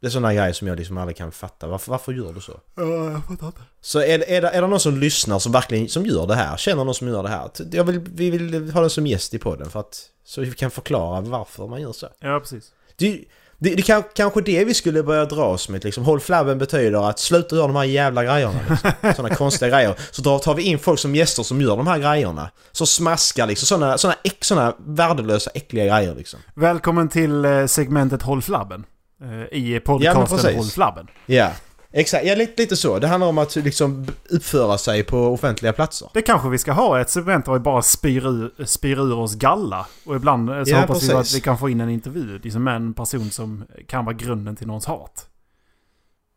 Det 0.01 0.07
är 0.07 0.11
sådana 0.11 0.33
grejer 0.33 0.53
som 0.53 0.67
jag 0.67 0.77
liksom 0.77 0.97
aldrig 0.97 1.17
kan 1.17 1.31
fatta. 1.31 1.67
Varför, 1.67 1.91
varför 1.91 2.13
gör 2.13 2.33
du 2.33 2.41
så? 2.41 2.59
Ja, 2.75 3.11
jag 3.11 3.25
fattar 3.27 3.47
inte. 3.47 3.61
Så 3.81 3.99
är, 3.99 4.17
det- 4.19 4.35
är, 4.37 4.41
det, 4.41 4.49
är 4.49 4.61
det 4.61 4.67
någon 4.67 4.79
som 4.79 4.97
lyssnar 4.97 5.39
som 5.39 5.51
verkligen 5.51 5.89
som 5.89 6.05
gör 6.05 6.27
det 6.27 6.35
här? 6.35 6.57
Känner 6.57 6.83
någon 6.83 6.93
som 6.95 7.07
gör 7.07 7.23
det 7.23 7.29
här? 7.29 7.49
Jag 7.71 7.83
vill, 7.83 7.99
vi 7.99 8.29
vill 8.29 8.71
ha 8.71 8.81
den 8.81 8.89
som 8.89 9.07
gäst 9.07 9.33
i 9.33 9.39
podden 9.39 9.69
för 9.69 9.79
att... 9.79 9.99
Så 10.25 10.41
vi 10.41 10.51
kan 10.51 10.71
förklara 10.71 11.21
varför 11.21 11.67
man 11.67 11.81
gör 11.81 11.91
så. 11.91 12.07
Ja, 12.19 12.39
precis. 12.39 12.71
Det, 12.97 13.23
det, 13.57 13.75
det 13.75 13.81
kan, 13.81 14.03
kanske 14.15 14.41
det 14.41 14.65
vi 14.65 14.73
skulle 14.73 15.03
börja 15.03 15.25
dras 15.25 15.69
med 15.69 15.83
liksom. 15.83 16.05
Håll 16.05 16.19
flabben 16.19 16.57
betyder 16.57 17.09
att 17.09 17.19
sluta 17.19 17.55
göra 17.55 17.67
de 17.67 17.75
här 17.75 17.83
jävla 17.83 18.23
grejerna 18.23 18.59
liksom. 18.69 18.91
Sådana 19.15 19.35
konstiga 19.35 19.69
grejer. 19.69 19.95
Så 20.11 20.21
drar, 20.21 20.39
tar 20.39 20.55
vi 20.55 20.63
in 20.63 20.79
folk 20.79 20.99
som 20.99 21.15
gäster 21.15 21.43
som 21.43 21.61
gör 21.61 21.77
de 21.77 21.87
här 21.87 21.99
grejerna. 21.99 22.49
Så 22.71 22.85
smaskar 22.85 23.47
liksom. 23.47 23.65
Sådana, 23.67 23.97
sådana, 23.97 24.17
äck, 24.23 24.43
sådana 24.43 24.75
värdelösa 24.85 25.51
äckliga 25.53 25.85
grejer 25.97 26.15
liksom. 26.15 26.39
Välkommen 26.55 27.09
till 27.09 27.45
eh, 27.45 27.65
segmentet 27.65 28.21
Håll 28.21 28.41
Flabben. 28.41 28.83
Eh, 29.21 29.57
I 29.57 29.79
podcasten 29.79 30.27
precis. 30.37 30.55
Håll 30.57 30.65
Flabben. 30.65 31.07
Ja. 31.25 31.51
Exakt, 31.93 32.25
ja 32.25 32.35
lite, 32.35 32.61
lite 32.61 32.75
så. 32.75 32.99
Det 32.99 33.07
handlar 33.07 33.27
om 33.27 33.37
att 33.37 33.55
liksom 33.55 34.07
uppföra 34.29 34.77
sig 34.77 35.03
på 35.03 35.17
offentliga 35.17 35.73
platser. 35.73 36.09
Det 36.13 36.21
kanske 36.21 36.49
vi 36.49 36.57
ska 36.57 36.71
ha 36.71 37.01
ett 37.01 37.09
segment 37.09 37.45
där 37.45 37.53
vi 37.53 37.59
bara 37.59 37.81
spyr 37.81 38.27
ur, 38.27 38.65
spyr 38.65 38.99
ur 38.99 39.13
oss 39.17 39.35
galla. 39.35 39.85
Och 40.05 40.15
ibland 40.15 40.49
eh, 40.49 40.63
så 40.63 40.71
Ja, 40.71 40.79
hoppas 40.81 41.03
vi 41.03 41.07
precis. 41.09 41.33
att 41.33 41.37
vi 41.37 41.41
kan 41.41 41.57
få 41.57 41.69
in 41.69 41.81
en 41.81 41.89
intervju. 41.89 42.39
Liksom 42.43 42.63
med 42.63 42.75
en 42.75 42.93
person 42.93 43.31
som 43.31 43.63
kan 43.87 44.05
vara 44.05 44.15
grunden 44.15 44.55
till 44.55 44.67
någons 44.67 44.85
hat. 44.85 45.25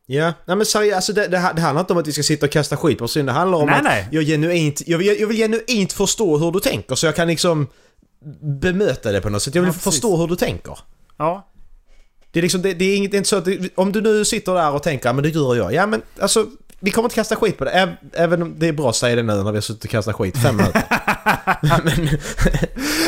Ja, 0.06 0.32
nej 0.44 0.56
men 0.56 0.66
seriöst, 0.66 0.96
alltså 0.96 1.12
det, 1.12 1.20
det, 1.28 1.52
det 1.56 1.60
handlar 1.62 1.80
inte 1.80 1.92
om 1.92 1.98
att 1.98 2.06
vi 2.06 2.12
ska 2.12 2.22
sitta 2.22 2.46
och 2.46 2.52
kasta 2.52 2.76
skit 2.76 2.98
på 2.98 3.04
oss. 3.04 3.14
Det 3.14 3.32
handlar 3.32 3.58
om 3.58 3.66
Nej, 3.66 3.76
att 3.78 3.84
nej. 3.84 4.08
Jag, 4.12 4.24
genuint, 4.24 4.82
jag, 4.86 4.98
vill, 4.98 5.20
jag 5.20 5.26
vill 5.28 5.36
genuint 5.36 5.92
förstå 5.92 6.38
hur 6.38 6.52
du 6.52 6.60
tänker 6.60 6.94
så 6.94 7.06
jag 7.06 7.16
kan 7.16 7.28
liksom 7.28 7.66
bemöta 8.60 9.12
det 9.12 9.20
på 9.20 9.30
något 9.30 9.42
sätt. 9.42 9.54
Jag 9.54 9.62
vill 9.62 9.72
Ja, 9.74 9.78
förstå 9.78 10.16
hur 10.16 10.26
du 10.26 10.36
tänker. 10.36 10.78
Ja, 11.16 11.46
Det 12.34 12.40
är 12.40 12.42
liksom, 12.42 12.62
det, 12.62 12.74
det 12.74 12.84
är 12.84 12.96
inget, 12.96 13.10
det 13.10 13.16
är 13.16 13.18
inte 13.18 13.28
så 13.30 13.36
att 13.36 13.48
om 13.74 13.92
du 13.92 14.00
nu 14.00 14.24
sitter 14.24 14.54
där 14.54 14.70
och 14.74 14.82
tänker, 14.82 15.08
"Ja, 15.08 15.12
men 15.12 15.22
det 15.22 15.28
gör 15.28 15.54
jag. 15.56 15.74
Ja 15.74 15.86
men 15.86 16.02
alltså, 16.20 16.46
vi 16.80 16.90
kommer 16.90 17.06
inte 17.06 17.14
kasta 17.14 17.36
skit 17.36 17.58
på 17.58 17.64
det. 17.64 17.70
Äv- 17.70 17.96
Även 18.12 18.42
om 18.42 18.54
det 18.58 18.68
är 18.68 18.72
bra 18.72 18.88
att 18.90 18.96
säga 18.96 19.16
det 19.16 19.22
nu 19.22 19.34
när 19.34 19.42
vi 19.52 19.56
har 19.56 19.60
suttit 19.60 19.84
och 19.84 19.90
kastat 19.90 20.14
skit 20.16 20.38
fem 20.38 20.56
minuter. 20.56 20.82
men, 21.84 22.08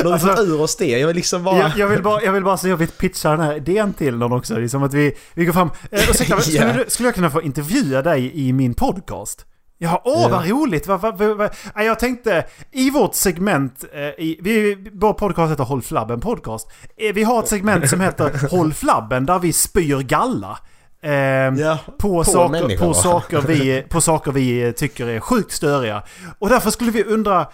då 0.02 0.10
har 0.10 0.18
vi 0.18 0.24
fått 0.26 0.38
ur 0.38 0.60
oss 0.60 0.76
det. 0.76 0.86
Jag 0.98 1.06
vill 1.06 1.16
liksom 1.16 1.44
bara... 1.44 1.58
jag, 1.58 1.78
jag, 1.78 1.88
vill 1.88 2.02
bara, 2.02 2.22
jag 2.22 2.32
vill 2.32 2.44
bara 2.44 2.56
så 2.56 2.68
jag 2.68 2.76
vill 2.76 2.88
pitcha 2.88 3.30
den 3.30 3.40
här 3.40 3.56
idén 3.56 3.92
till 3.92 4.16
någon 4.16 4.32
också. 4.32 4.56
Liksom 4.58 4.82
att 4.82 4.94
vi, 4.94 5.12
vi 5.34 5.44
går 5.44 5.52
fram... 5.52 5.70
Eh, 5.90 6.10
ursäkta, 6.10 6.40
skulle, 6.40 6.58
Ja. 6.58 6.72
du, 6.72 6.84
skulle 6.88 7.08
jag 7.08 7.14
kunna 7.14 7.30
få 7.30 7.42
intervjua 7.42 8.02
dig 8.02 8.32
i 8.48 8.52
min 8.52 8.74
podcast? 8.74 9.44
Ja, 9.78 10.02
åh 10.04 10.30
vad 10.30 10.48
roligt! 10.50 10.86
Vad, 10.86 11.00
vad. 11.18 11.50
Ja, 11.74 11.82
Jag 11.82 11.98
tänkte, 11.98 12.44
i 12.72 12.90
vårt 12.90 13.14
segment, 13.14 13.84
eh, 13.92 14.00
i, 14.02 14.38
vi, 14.42 14.88
vår 14.92 15.12
podcast 15.12 15.52
heter 15.52 15.64
Håll 15.64 15.82
Flabben 15.82 16.20
Podcast. 16.20 16.70
Eh, 16.96 17.14
Vi 17.14 17.22
har 17.22 17.42
ett 17.42 17.48
segment 17.48 17.88
som 17.90 18.00
heter 18.00 18.48
Håll 18.50 18.74
Flabben 18.74 19.26
där 19.26 19.38
vi 19.38 19.52
spyr 19.52 19.98
galla. 20.02 20.58
Eh, 21.02 21.12
Ja, 21.12 21.78
på, 21.86 21.98
på 21.98 22.24
saker, 22.24 22.78
på, 22.78 22.86
va? 22.86 22.94
saker 22.94 23.40
vi, 23.40 23.82
på 23.90 24.00
saker 24.00 24.32
vi 24.32 24.72
tycker 24.72 25.06
är 25.06 25.20
sjukt 25.20 25.52
störiga. 25.52 26.02
Och 26.38 26.48
därför 26.48 26.70
skulle 26.70 26.90
vi 26.90 27.04
undra 27.04 27.46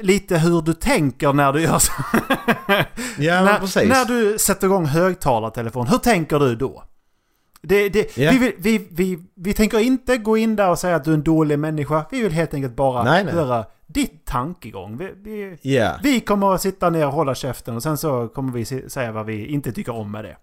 lite 0.00 0.38
hur 0.38 0.62
du 0.62 0.72
tänker 0.72 1.32
när 1.32 1.52
du 1.52 1.62
gör 1.62 1.78
så. 1.78 1.92
ja 3.18 3.42
när, 3.44 3.58
precis. 3.58 3.88
när 3.88 4.04
du 4.04 4.38
sätter 4.38 4.66
igång 4.66 4.86
högtalartelefon, 4.86 5.86
hur 5.86 5.98
tänker 5.98 6.38
du 6.38 6.56
då? 6.56 6.82
Det, 7.62 7.88
det, 7.88 8.16
Ja. 8.16 8.30
vi, 8.30 8.38
vill, 8.38 8.52
vi, 8.58 8.88
vi, 8.90 9.18
vi 9.34 9.54
tänker 9.54 9.78
inte 9.78 10.16
gå 10.18 10.36
in 10.36 10.56
där 10.56 10.70
och 10.70 10.78
säga 10.78 10.96
att 10.96 11.04
du 11.04 11.10
är 11.10 11.14
en 11.14 11.22
dålig 11.22 11.58
människa. 11.58 12.04
Vi 12.10 12.22
vill 12.22 12.32
helt 12.32 12.54
enkelt 12.54 12.76
bara 12.76 13.02
Nej, 13.02 13.24
nej. 13.24 13.34
höra 13.34 13.64
ditt 13.86 14.24
tankegång. 14.24 14.96
Vi, 14.96 15.12
vi, 15.16 15.58
Ja. 15.76 15.96
vi 16.02 16.20
kommer 16.20 16.54
att 16.54 16.62
sitta 16.62 16.90
ner 16.90 17.06
och 17.06 17.12
hålla 17.12 17.34
käften 17.34 17.76
och 17.76 17.82
sen 17.82 17.98
så 17.98 18.28
kommer 18.28 18.52
vi 18.52 18.64
säga 18.90 19.12
vad 19.12 19.26
vi 19.26 19.46
inte 19.46 19.72
tycker 19.72 19.92
om 19.94 20.10
med 20.10 20.24
det. 20.24 20.36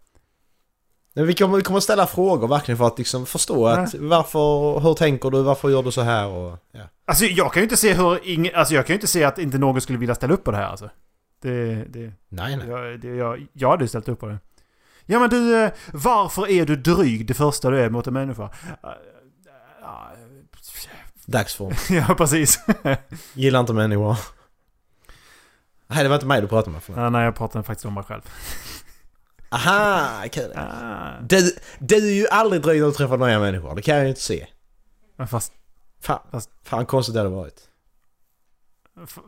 Men 1.15 1.27
vi 1.27 1.33
kommer, 1.33 1.57
vi 1.57 1.63
kommer 1.63 1.79
ställa 1.79 2.07
frågor 2.07 2.47
verkligen 2.47 2.77
för 2.77 2.87
att 2.87 2.97
liksom 2.97 3.25
förstå 3.25 3.67
att 3.67 3.95
varför, 3.95 4.79
hur 4.79 4.93
tänker 4.93 5.29
du, 5.29 5.41
varför 5.43 5.69
gör 5.69 5.83
du 5.83 5.91
så 5.91 6.01
här 6.01 6.27
och... 6.27 6.57
Ja. 6.71 6.81
Alltså 7.05 7.25
jag 7.25 7.53
kan 7.53 7.61
ju 7.61 7.63
inte 7.63 7.77
se 7.77 7.93
hur 7.93 8.27
ing, 8.29 8.49
alltså 8.53 8.73
jag 8.73 8.85
kan 8.85 8.93
ju 8.93 8.97
inte 8.97 9.07
se 9.07 9.23
att 9.23 9.39
inte 9.39 9.57
någon 9.57 9.81
skulle 9.81 9.99
vilja 9.99 10.15
ställa 10.15 10.33
upp 10.33 10.43
på 10.43 10.51
det 10.51 10.57
här 10.57 10.65
alltså. 10.67 10.89
Det, 11.41 11.75
det, 11.75 12.11
Nej, 12.29 12.57
nej. 12.57 12.67
jag, 12.67 12.99
det, 12.99 13.07
jag, 13.07 13.47
jag 13.53 13.69
hade 13.69 13.87
ställt 13.87 14.09
upp 14.09 14.19
på 14.19 14.25
det. 14.25 14.37
Ja 15.05 15.19
men 15.19 15.29
du, 15.29 15.55
eh, 15.63 15.71
varför 15.93 16.47
är 16.49 16.65
du 16.65 16.75
dryg 16.75 17.25
det 17.27 17.33
första 17.33 17.69
du 17.69 17.79
är 17.81 17.89
mot 17.89 18.07
en 18.07 18.13
människa? 18.13 18.49
Dagsform. 21.25 21.73
Ja, 22.07 22.15
precis. 22.15 22.59
Gillar 23.33 23.59
inte 23.59 23.73
människor. 23.73 24.17
Nej, 25.87 26.03
det 26.03 26.09
var 26.09 26.15
inte 26.15 26.25
mig 26.27 26.41
du 26.41 26.47
pratade 26.47 26.71
med. 26.71 26.83
Förlåt. 26.83 26.99
ja, 26.99 27.09
nej, 27.09 27.23
jag 27.25 27.35
pratar 27.35 27.63
faktiskt 27.63 27.85
om 27.85 27.93
mig 27.93 28.03
själv. 28.03 28.21
Aha, 29.49 30.23
kul. 30.31 30.53
Ah, 30.55 31.11
Du, 31.21 31.51
du 31.79 31.95
är 31.95 32.13
ju 32.13 32.27
aldrig 32.27 32.61
dryg 32.61 32.79
när 32.81 32.87
du 32.87 32.93
träffar 32.93 33.17
nya 33.17 33.39
människor. 33.39 33.75
Det 33.75 33.81
kan 33.81 33.95
jag 33.95 34.03
ju 34.03 34.09
inte 34.09 34.21
se. 34.21 34.47
men 35.15 35.27
fast, 35.27 35.53
Fan, 35.99 36.19
Fast- 36.31 36.49
fan 36.63 36.85
konstigt 36.85 37.13
det 37.13 37.19
hade 37.19 37.29
varit. 37.29 37.69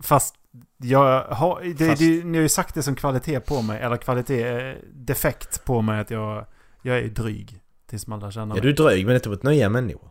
fast 0.02 0.36
jag 0.78 1.24
har, 1.24 1.62
det, 1.78 1.86
Fast- 1.88 2.00
det, 2.02 2.26
ni 2.26 2.38
har 2.38 2.42
ju 2.44 2.50
sagt 2.50 2.76
det 2.76 2.84
som 2.84 2.96
kvalitet 2.96 3.40
på 3.40 3.62
mig, 3.62 3.82
eller 3.82 3.98
kvalitet, 3.98 4.48
eh, 4.70 4.76
defekt 4.94 5.66
på 5.66 5.82
mig 5.82 6.00
att 6.00 6.12
jag, 6.12 6.46
jag 6.82 6.98
är 6.98 7.08
dryg. 7.08 7.60
Tills 7.90 8.08
man 8.08 8.20
lär 8.20 8.32
känna 8.32 8.46
Ja, 8.46 8.54
mig. 8.54 8.62
du 8.62 8.70
är 8.70 8.74
dryg 8.90 9.06
men 9.06 9.16
inte 9.16 9.30
mot 9.30 9.44
nya 9.44 9.70
människor. 9.70 10.10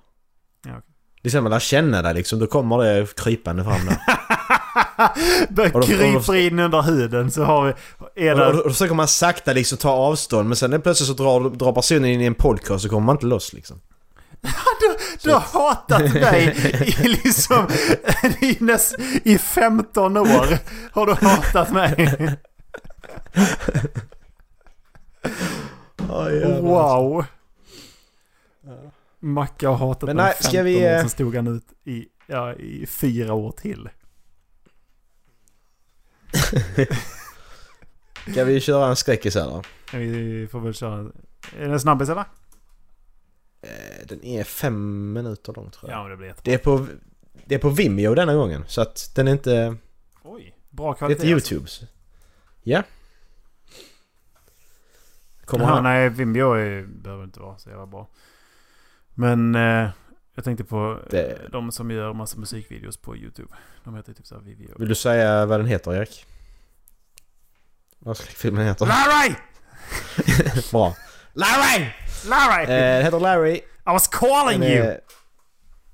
Ja, 0.66 0.70
okej. 0.70 0.82
Det 1.22 1.28
är 1.28 1.30
sen 1.30 1.42
man 1.42 1.52
lär 1.52 1.58
känna 1.60 2.02
dig 2.02 2.14
liksom, 2.14 2.38
då 2.38 2.46
kommer 2.46 2.78
det 2.78 3.14
krypande 3.16 3.64
fram 3.64 3.86
där. 3.86 3.98
Börjar 5.50 5.82
kryper 5.82 6.34
in 6.36 6.58
under 6.58 6.82
huden 6.82 7.30
så 7.30 7.44
har 7.44 7.66
vi... 7.66 7.72
Är 8.28 8.32
Och 8.32 8.38
då, 8.38 8.44
det, 8.44 8.50
och 8.58 8.64
då 8.64 8.70
försöker 8.70 8.94
man 8.94 9.08
sakta 9.08 9.52
liksom 9.52 9.78
ta 9.78 9.90
avstånd 9.90 10.48
men 10.48 10.56
sen 10.56 10.72
är 10.72 10.78
plötsligt 10.78 11.08
så 11.08 11.14
drar, 11.22 11.50
drar 11.50 11.72
personen 11.72 12.04
in 12.04 12.20
i 12.20 12.24
en 12.24 12.34
podcast 12.34 12.82
så 12.82 12.88
kommer 12.88 13.06
man 13.06 13.16
inte 13.16 13.26
loss 13.26 13.52
liksom. 13.52 13.80
Du 15.22 15.32
har 15.32 15.40
hatat 15.40 16.14
mig 16.14 16.56
i 16.86 17.08
liksom... 17.24 17.68
I, 18.40 18.56
näst, 18.60 18.96
I 19.24 19.38
15 19.38 20.16
år 20.16 20.58
har 20.92 21.06
du 21.06 21.14
hatat 21.14 21.72
mig. 21.72 22.18
Wow. 26.60 27.24
Macka 29.20 29.68
har 29.68 29.76
hatat 29.76 30.06
Men 30.06 30.16
mig 30.16 30.22
i 30.22 30.26
nej, 30.26 30.34
15 30.34 30.50
ska 30.50 30.62
vi, 30.62 30.76
år, 30.76 30.90
eh, 30.90 31.00
sen 31.00 31.10
stod 31.10 31.36
han 31.36 31.46
ut 31.46 31.66
i, 31.84 32.06
ja, 32.26 32.54
i 32.54 32.86
fyra 32.86 33.32
år 33.32 33.52
till. 33.52 33.88
Ska 38.30 38.44
vi 38.44 38.60
köra 38.60 38.88
en 38.88 38.96
skräckis 38.96 39.34
här 39.34 39.44
då? 39.44 39.62
Vi 39.92 40.48
får 40.52 40.60
väl 40.60 40.74
köra... 40.74 40.98
Är 41.58 41.66
det 41.66 41.72
en 41.72 41.80
snabbis 41.80 42.08
eller? 42.08 42.24
Eh, 43.64 44.06
Den 44.08 44.24
är 44.24 44.44
fem 44.44 45.12
minuter 45.12 45.52
lång 45.52 45.70
tror 45.70 45.90
jag. 45.90 46.04
Ja, 46.04 46.08
det 46.08 46.16
blir 46.16 46.26
jättebra. 46.28 46.50
Det 46.50 46.54
är 46.54 46.58
på... 46.58 46.86
Det 47.46 47.54
är 47.54 47.58
på 47.58 47.68
Vimeo 47.70 48.14
denna 48.14 48.34
gången 48.34 48.64
så 48.68 48.80
att 48.80 49.12
den 49.16 49.28
är 49.28 49.32
inte... 49.32 49.76
Oj, 50.22 50.56
bra 50.70 50.86
Det 50.90 50.94
är 50.94 50.98
kvalitet. 50.98 51.14
inte 51.22 51.26
YouTubes. 51.26 51.80
Ja. 52.62 52.82
Kommer 55.44 55.64
Jaha, 55.64 55.74
han? 55.74 55.82
nej, 55.84 56.08
Vimeo 56.08 56.52
är, 56.52 56.82
behöver 56.86 57.24
inte 57.24 57.40
vara 57.40 57.58
så 57.58 57.68
jävla 57.70 57.86
bra. 57.86 58.08
Men 59.14 59.54
eh, 59.54 59.90
jag 60.34 60.44
tänkte 60.44 60.64
på 60.64 61.00
Det- 61.10 61.48
de 61.52 61.72
som 61.72 61.90
gör 61.90 62.12
massa 62.12 62.38
musikvideos 62.38 62.96
på 62.96 63.16
YouTube. 63.16 63.54
De 63.84 63.94
heter 63.94 64.12
typ 64.12 64.26
såhär 64.26 64.42
Vimeo. 64.42 64.78
Vill 64.78 64.88
du 64.88 64.94
säga 64.94 65.46
vad 65.46 65.60
den 65.60 65.66
heter 65.66 65.94
Erik? 65.94 66.26
Vad 67.98 68.16
skräckfilmen 68.16 68.66
heter? 68.66 68.86
Larry! 68.86 69.34
Bra. 70.72 70.96
Larry! 71.32 71.86
Larry! 72.26 72.62
Eh, 72.62 72.68
den 72.68 73.04
heter 73.04 73.20
Larry. 73.20 73.54
I 73.56 73.62
was 73.84 74.08
calling 74.08 74.60
Den 74.60 74.70
you! 74.70 74.82
är, 74.84 75.00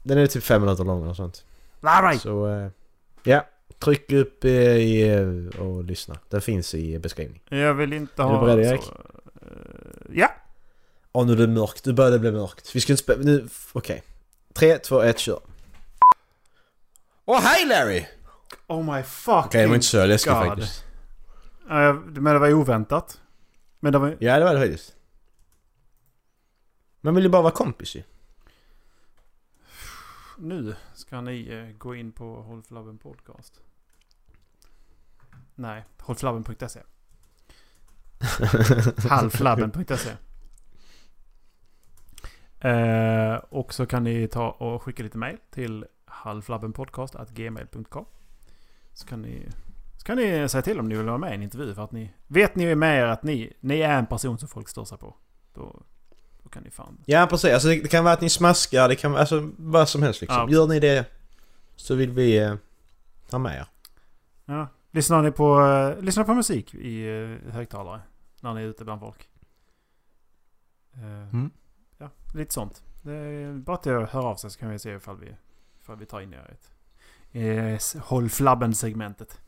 den 0.03 0.19
är 0.19 0.27
typ 0.27 0.45
fem 0.45 0.63
minuter 0.63 0.85
lång 0.85 1.07
och 1.09 1.17
sånt. 1.17 1.45
Larry! 1.81 2.19
Så 2.19 2.47
eh, 2.49 2.69
ja, 3.23 3.47
tryck 3.79 4.13
upp 4.13 4.45
eh, 4.45 4.51
i, 4.51 5.09
eh, 5.09 5.61
och 5.61 5.85
lyssna. 5.85 6.19
Den 6.29 6.41
finns 6.41 6.75
i 6.75 6.99
beskrivningen. 6.99 7.43
Jag 7.49 7.75
vill 7.75 7.93
inte 7.93 8.23
Är 8.23 8.27
ha... 8.27 8.41
du 8.41 8.47
beredd, 8.47 8.67
Erik? 8.73 8.83
så, 8.83 8.91
eh, 8.91 10.19
ja! 10.19 10.29
Åh 11.13 11.27
nu 11.27 11.33
är 11.33 11.37
det 11.37 11.47
mörkt, 11.47 11.87
nu 11.87 11.93
börjar 11.93 12.11
det 12.11 12.19
bli 12.19 12.33
mörkt. 12.33 12.77
Vi 12.77 12.81
ska 12.81 12.93
inte 12.93 13.03
spela... 13.03 13.23
Nu, 13.23 13.49
okej. 13.73 14.03
Tre, 14.53 14.79
två, 14.79 15.01
ett, 15.03 15.19
kör. 15.19 15.41
Åh 17.25 17.41
hej 17.41 17.67
Larry! 17.67 18.07
Oh 18.67 18.95
my 18.95 19.03
fucking 19.03 19.35
Okej, 19.45 19.63
det 19.63 19.69
var 19.69 19.75
inte 19.75 19.87
så 19.87 20.07
läskigt 20.07 20.33
God. 20.33 20.47
faktiskt. 20.47 20.85
Ja, 21.69 21.93
men 21.93 22.25
det 22.25 22.39
var 22.39 22.53
oväntat. 22.53 23.21
Men 23.81 23.93
det 23.93 23.99
var... 23.99 24.17
Ja, 24.21 24.39
det 24.39 24.45
var 24.45 24.55
det 24.55 24.61
faktiskt. 24.61 24.95
Man 27.01 27.15
vill 27.15 27.25
ju 27.25 27.31
bara 27.31 27.43
vara 27.43 27.53
kompis 27.53 27.97
ju. 27.97 28.03
Nu 30.39 30.75
ska 30.95 31.21
ni 31.21 31.49
eh, 31.49 31.77
gå 31.79 31.95
in 31.95 32.13
på 32.13 32.43
Håll 32.43 32.63
Flabben 32.63 32.99
Podcast. 32.99 33.61
Nej, 35.55 35.85
hållflabben.se. 35.99 36.81
Halvflabben.se. 39.09 40.17
Eh, 42.69 43.35
och 43.35 43.75
så 43.75 43.87
kan 43.87 44.05
ni 44.05 44.29
ta 44.29 44.51
och 44.51 44.83
skicka 44.83 45.03
lite 45.03 45.19
mail 45.19 45.37
till 45.51 45.87
halvflabbenpodcast.gmail.com. 46.05 48.05
Så 48.93 49.07
kan 49.07 49.23
ni, 49.23 49.49
så 49.99 50.05
kan 50.05 50.17
ni 50.17 50.49
säga 50.49 50.63
till 50.63 50.81
om 50.81 50.89
ni 50.89 50.97
vill 50.97 51.07
vara 51.07 51.19
med 51.19 51.33
i 51.33 51.35
en 51.35 51.43
intervju. 51.43 51.75
För 51.75 51.85
att 51.85 51.93
ni 51.93 52.13
vet 52.27 52.55
ni 52.55 52.75
med 52.75 52.99
er 52.99 53.07
att 53.07 53.23
ni, 53.23 53.53
ni 53.61 53.81
är 53.81 53.99
en 53.99 54.07
person 54.07 54.39
som 54.39 54.49
folk 54.49 54.69
stör 54.69 54.85
sig 54.85 54.99
på. 54.99 55.17
Då, 55.55 55.83
då 56.51 56.55
kan 56.55 56.63
ni 56.63 56.71
fan... 56.71 56.99
Ja 57.07 57.27
precis, 57.31 57.53
alltså 57.55 57.69
det, 57.69 57.81
det 57.83 57.89
kan 57.89 58.05
vara 58.05 58.15
att 58.15 58.21
ni 58.21 58.29
smaskar, 58.31 58.89
det 58.89 58.97
kan 58.97 59.11
vara 59.13 59.21
alltså 59.21 59.51
vad 59.57 59.89
som 59.89 60.03
helst 60.03 60.21
liksom. 60.21 60.49
Ja. 60.51 60.55
Gör 60.57 60.67
ni 60.67 60.81
det 60.81 61.05
så 61.77 61.95
vill 61.95 62.11
vi 62.11 62.39
eh, 62.39 62.55
ha 63.31 63.39
med 63.39 63.57
er. 63.57 63.67
Ja. 64.45 64.69
Lyssnar 64.91 65.23
ni 65.23 65.31
på, 65.31 65.61
uh, 65.61 66.03
lyssnar 66.03 66.25
på 66.25 66.35
musik 66.35 66.75
i 66.75 67.05
uh, 67.09 67.53
högtalare? 67.53 68.01
När 68.41 68.55
ni 68.55 68.61
är 68.63 68.67
ute 68.67 68.85
bland 68.85 69.01
folk? 69.01 69.29
Eh, 70.95 71.01
Mm. 71.33 71.51
Ja, 71.99 72.11
lite 72.35 72.55
sånt. 72.55 72.83
Det 73.03 73.13
är 73.13 73.53
bara 73.53 73.77
till 73.77 73.93
att 73.97 74.11
höra 74.11 74.25
av 74.25 74.37
sig 74.37 74.51
så 74.51 74.59
kan 74.59 74.71
vi 74.71 74.79
se 74.79 74.91
ifall 74.95 75.17
vi, 75.19 75.35
ifall 75.81 75.97
vi 75.97 76.07
tar 76.07 76.21
in 76.21 76.33
er 76.33 76.47
i 76.51 76.53
ett... 76.53 76.71
i 77.33 77.75
s- 77.75 77.97
Håll 78.01 78.29
flabben-segmentet. 78.31 79.41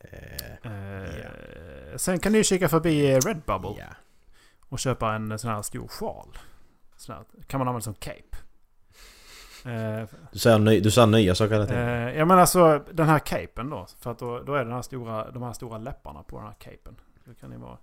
Eh, 0.00 0.70
Eh, 0.72 1.96
Sen 1.96 2.18
kan 2.18 2.32
ni 2.32 2.44
kika 2.44 2.68
förbi 2.68 3.14
Redbubble 3.20 3.74
ja. 3.78 3.86
Och 4.74 4.78
köpa 4.80 5.14
en 5.14 5.38
sån 5.38 5.50
här 5.50 5.62
stor 5.62 5.88
sjal. 5.88 6.38
Sån 6.96 7.14
här, 7.14 7.24
kan 7.46 7.58
man 7.58 7.68
använda 7.68 7.84
som 7.84 7.94
cape. 7.94 8.36
Eh, 9.64 10.08
Du 10.32 10.38
säger, 10.38 10.58
ny, 10.58 10.80
du 10.80 10.90
säger 10.90 11.06
nya 11.06 11.34
saker 11.34 11.52
hela 11.54 11.66
tiden. 11.66 11.88
Eh, 11.88 12.18
ja 12.18 12.24
men 12.24 12.38
alltså 12.38 12.84
den 12.92 13.08
här 13.08 13.18
capen 13.18 13.70
då. 13.70 13.86
För 14.00 14.10
att 14.10 14.18
då, 14.18 14.42
då 14.42 14.54
är 14.54 14.58
det 14.58 14.64
den 14.64 14.72
här 14.72 14.82
stora, 14.82 15.30
de 15.30 15.42
här 15.42 15.52
stora 15.52 15.78
läpparna 15.78 16.22
på 16.22 16.36
den 16.38 16.46
här 16.46 16.54
capen. 16.58 16.96
Så 17.24 17.34
kan 17.34 17.50
ni 17.50 17.56
vara... 17.56 17.78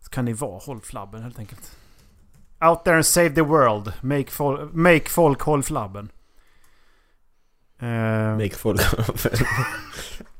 Så 0.00 0.10
kan 0.10 0.24
ni 0.24 0.32
vara 0.32 0.58
håll 0.58 0.80
flabben 0.80 1.22
helt 1.22 1.38
enkelt. 1.38 1.76
Out 2.60 2.84
there 2.84 2.96
and 2.96 3.06
save 3.06 3.30
the 3.30 3.42
world. 3.42 3.92
Make, 4.00 4.30
fol 4.30 4.70
make 4.72 5.08
folk 5.10 5.40
håll 5.40 5.62
flabben. 5.62 6.10
Eh, 7.78 8.36
Make 8.36 8.54
folk... 8.56 8.80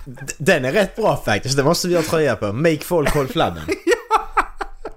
Den 0.38 0.64
är 0.64 0.72
rätt 0.72 0.96
bra 0.96 1.16
faktiskt, 1.16 1.56
det 1.56 1.64
måste 1.64 1.88
vi 1.88 1.96
ha 1.96 2.02
tröja 2.02 2.36
på. 2.36 2.52
Make 2.52 2.80
folk 2.80 3.14
håll 3.14 3.28
flabben. 3.28 3.62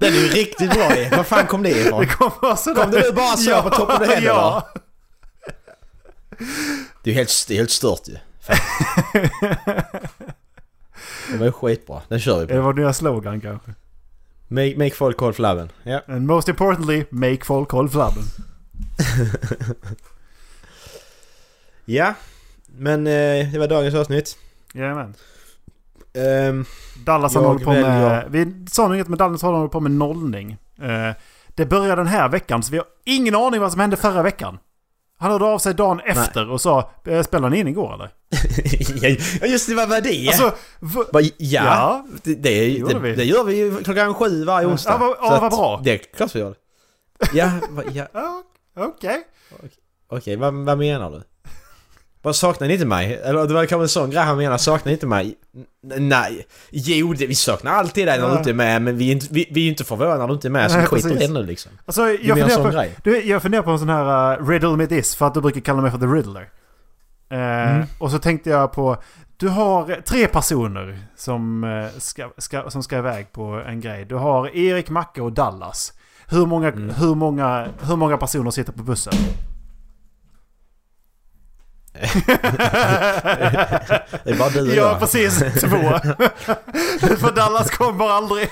Den 0.01 0.13
är 0.13 0.17
ju 0.17 0.27
riktigt 0.27 0.73
bra 0.73 0.97
ju. 0.97 1.09
Var 1.09 1.23
fan 1.23 1.47
kom 1.47 1.63
det 1.63 1.69
ifrån? 1.69 2.01
det 2.01 2.57
sådär. 2.57 2.81
Kom 2.83 2.91
det 2.91 2.99
nu 2.99 3.11
bara 3.11 3.37
så 3.37 3.61
på 3.61 3.69
toppen 3.69 3.95
av 3.95 4.05
händerna? 4.05 4.25
Ja. 4.25 4.69
Det 7.03 7.09
är 7.09 7.13
ju 7.13 7.13
helt, 7.13 7.45
det 7.47 7.53
är 7.53 7.57
helt 7.57 7.71
stört 7.71 8.07
ju. 8.07 8.17
Det 11.31 11.37
var 11.37 11.45
ju 11.45 11.51
skitbra. 11.51 12.01
Den 12.07 12.19
kör 12.19 12.39
vi 12.39 12.45
Det 12.45 12.53
på. 12.53 12.61
var 12.61 12.73
nya 12.73 12.93
slogan 12.93 13.41
kanske. 13.41 13.73
Make, 14.47 14.73
make 14.77 14.91
folk 14.95 15.19
håll 15.19 15.33
flabben. 15.33 15.69
Ja. 15.83 16.01
And 16.07 16.25
most 16.27 16.47
importantly, 16.47 17.05
make 17.09 17.45
folk 17.45 17.69
håll 17.71 17.89
flabben. 17.89 18.23
Ja. 21.85 22.13
Men 22.67 23.07
eh, 23.07 23.51
det 23.51 23.59
var 23.59 23.67
dagens 23.67 23.95
avsnitt. 23.95 24.37
Jajamän. 24.73 25.13
Ehm, 26.14 26.66
Dallas 27.05 27.36
håller 27.36 27.66
på 27.66 27.72
med... 27.72 28.26
Vi 28.30 28.66
sa 28.72 28.88
nog 28.88 28.95
inget 28.95 29.07
med 29.07 29.18
Dallas 29.20 29.41
håller 29.41 29.68
på 29.68 29.80
med 29.80 29.91
nollning. 29.91 30.57
Eh, 30.82 31.16
det 31.55 31.66
börjar 31.66 31.95
den 31.95 32.07
här 32.07 32.30
veckan 32.30 32.64
så 32.64 32.72
vi 32.72 32.78
har 32.78 32.88
ingen 33.05 33.36
aning 33.36 33.62
vad 33.62 33.72
som 33.72 33.82
hände 33.82 33.97
förra 33.97 34.22
veckan. 34.22 34.57
Han 35.18 35.32
hörde 35.32 35.45
av 35.45 35.59
sig 35.59 35.74
dagen 35.74 35.99
efter 36.05 36.49
och 36.49 36.62
sa 36.62 36.89
eh, 37.05 37.24
“Spelade 37.24 37.49
ni 37.53 37.59
in 37.59 37.68
igår 37.68 37.93
eller?” 37.93 38.09
ja 39.41 39.47
just 39.47 39.68
det, 39.70 39.76
vad 39.76 39.89
var 39.89 40.01
det? 40.01 40.28
Alltså... 40.28 40.53
ja, 41.38 41.64
Ja. 41.64 42.05
Det, 42.24 42.36
det, 42.36 42.84
det, 42.84 42.99
vi. 42.99 43.16
det 43.16 43.24
gör 43.24 43.43
vi 43.43 43.55
ju 43.57 43.84
klockan 43.84 44.14
sju 44.14 44.45
varje 44.45 44.68
Ja, 44.68 44.72
onsdag. 44.72 44.97
vad- 44.97 45.18
Så 45.18 45.24
ja, 45.24 45.39
vad 45.41 45.51
bra. 45.51 45.82
Det 45.84 45.91
är 45.91 45.97
klart 45.97 46.36
vi 46.36 46.39
gör 46.39 46.49
det. 46.49 46.55
Ja, 47.34 47.51
va, 47.70 47.84
ja 47.93 48.07
Ja, 48.76 48.84
Okej. 48.84 49.18
okej, 50.09 50.36
vad, 50.36 50.53
vad 50.53 50.78
menar 50.78 51.12
du? 51.12 51.22
Vad 52.22 52.36
saknar 52.36 52.67
ni 52.67 52.74
inte 52.74 52.86
mig? 52.86 53.22
Eller 53.24 53.47
det 53.47 53.53
var 53.53 53.65
kanske 53.65 53.84
en 53.84 53.89
sån 53.89 54.09
grej 54.09 54.24
han 54.24 54.38
menar, 54.38 54.57
saknar 54.57 54.89
ni 54.89 54.93
inte 54.93 55.05
mig? 55.07 55.36
N- 55.55 56.09
nej. 56.09 56.45
Jo, 56.72 57.13
det, 57.13 57.28
vi 57.28 57.36
saknar 57.36 57.72
alltid 57.72 58.07
dig 58.07 58.19
när 58.19 58.30
du 58.32 58.38
inte 58.38 58.49
är 58.49 58.53
med, 58.53 58.82
men 58.82 58.97
vi 58.97 59.07
är 59.07 59.11
inte, 59.11 59.28
vi, 59.30 59.47
vi 59.51 59.65
är 59.65 59.69
inte 59.69 59.84
förvånade 59.84 60.17
när 60.17 60.28
du 60.28 60.34
inte 60.34 60.47
är 60.47 60.49
med, 60.49 60.72
så 60.72 60.78
Nej, 60.78 60.86
skiter 60.86 61.09
precis. 61.09 61.28
det 61.28 61.34
nu 61.34 61.43
liksom. 61.45 61.72
Alltså 61.86 62.01
jag 62.01 62.38
en 62.38 62.47
funderar, 62.49 62.63
på, 62.63 62.69
grej. 62.69 62.95
du, 63.03 63.22
jag 63.24 63.41
funderar 63.41 63.61
på 63.63 63.72
en 63.72 63.80
sån 63.80 63.89
här 63.89 64.39
uh, 64.41 64.47
riddle 64.49 64.76
me 64.78 64.88
this 64.88 65.15
för 65.15 65.28
att 65.28 65.34
du 65.34 65.41
brukar 65.41 65.61
kalla 65.61 65.82
mig 65.82 65.91
för 65.91 65.97
the 65.97 66.05
riddler. 66.05 66.41
Eh, 67.32 67.38
Mm. 67.76 67.86
Och 67.99 68.11
så 68.11 68.19
tänkte 68.19 68.49
jag 68.49 68.72
på... 68.72 68.97
Du 69.38 69.47
har 69.47 70.01
tre 70.05 70.28
personer 70.28 70.99
som, 71.17 71.63
eh, 71.63 71.99
ska, 71.99 72.30
ska, 72.38 72.69
som 72.69 72.84
ska 72.84 72.97
iväg 72.97 73.32
på 73.32 73.43
en 73.67 73.82
grej. 73.82 74.05
Du 74.05 74.15
har 74.15 74.55
Erik, 74.55 74.89
Macke 74.89 75.22
och 75.22 75.32
Dallas. 75.32 75.93
Hur 76.28 76.45
många, 76.45 76.67
Mm. 76.67 76.89
hur 76.89 77.15
många, 77.15 77.67
hur 77.82 77.95
många 77.95 78.17
personer 78.17 78.51
sitter 78.51 78.72
på 78.74 78.84
bussen? 78.84 79.13
Det 81.93 82.01
är 84.31 84.37
bara 84.37 84.49
du 84.49 84.61
och 84.61 84.67
ja, 84.67 84.73
jag. 84.73 84.99
precis. 84.99 85.39
Två. 85.39 85.77
för 87.17 87.35
Dallas 87.35 87.71
kommer 87.71 88.09
aldrig. 88.09 88.49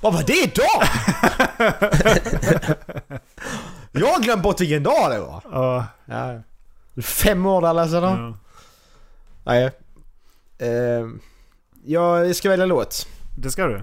Vad 0.00 0.12
var 0.14 0.22
det 0.22 0.54
då? 0.54 0.82
jag 3.92 4.06
har 4.06 4.22
glömt 4.22 4.42
bort 4.42 4.60
vilken 4.60 4.82
dag 4.82 5.10
det 5.10 5.20
var. 5.20 5.42
Ja, 5.52 5.86
Ja. 6.06 6.42
Fem 7.02 7.46
år 7.46 7.60
Dallas 7.62 7.92
eller? 7.92 8.08
ja. 8.08 8.38
Nej. 9.44 9.70
Ehm, 10.58 11.20
jag 11.84 12.36
ska 12.36 12.48
välja 12.48 12.66
låt. 12.66 13.06
Det 13.38 13.50
ska 13.50 13.66
du. 13.66 13.82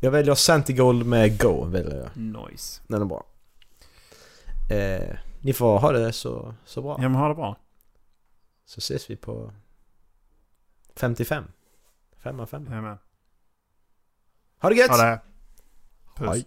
Jag 0.00 0.10
väljer 0.10 0.34
Santigold 0.34 1.06
med 1.06 1.40
Go. 1.40 1.64
Väljer 1.64 1.96
jag. 1.96 2.22
Nice. 2.22 2.80
Den 2.86 3.02
är 3.02 3.06
bra. 3.06 3.24
Eh, 4.70 5.16
ni 5.40 5.52
får 5.52 5.78
ha 5.78 5.92
det 5.92 6.12
så, 6.12 6.54
så 6.64 6.82
bra. 6.82 6.98
Ja 7.00 7.08
men 7.08 7.14
ha 7.14 7.28
det 7.28 7.34
bra. 7.34 7.56
Så 8.64 8.78
ses 8.80 9.10
vi 9.10 9.16
på 9.16 9.52
55. 10.96 11.44
5 12.18 12.46
5. 12.46 12.66
Jajamän. 12.66 12.98
Ha 14.58 14.68
det 14.68 14.74
gött! 14.74 14.90
Ha 14.90 14.96
det. 14.96 15.20
Puss. 16.16 16.28
Hej. 16.28 16.44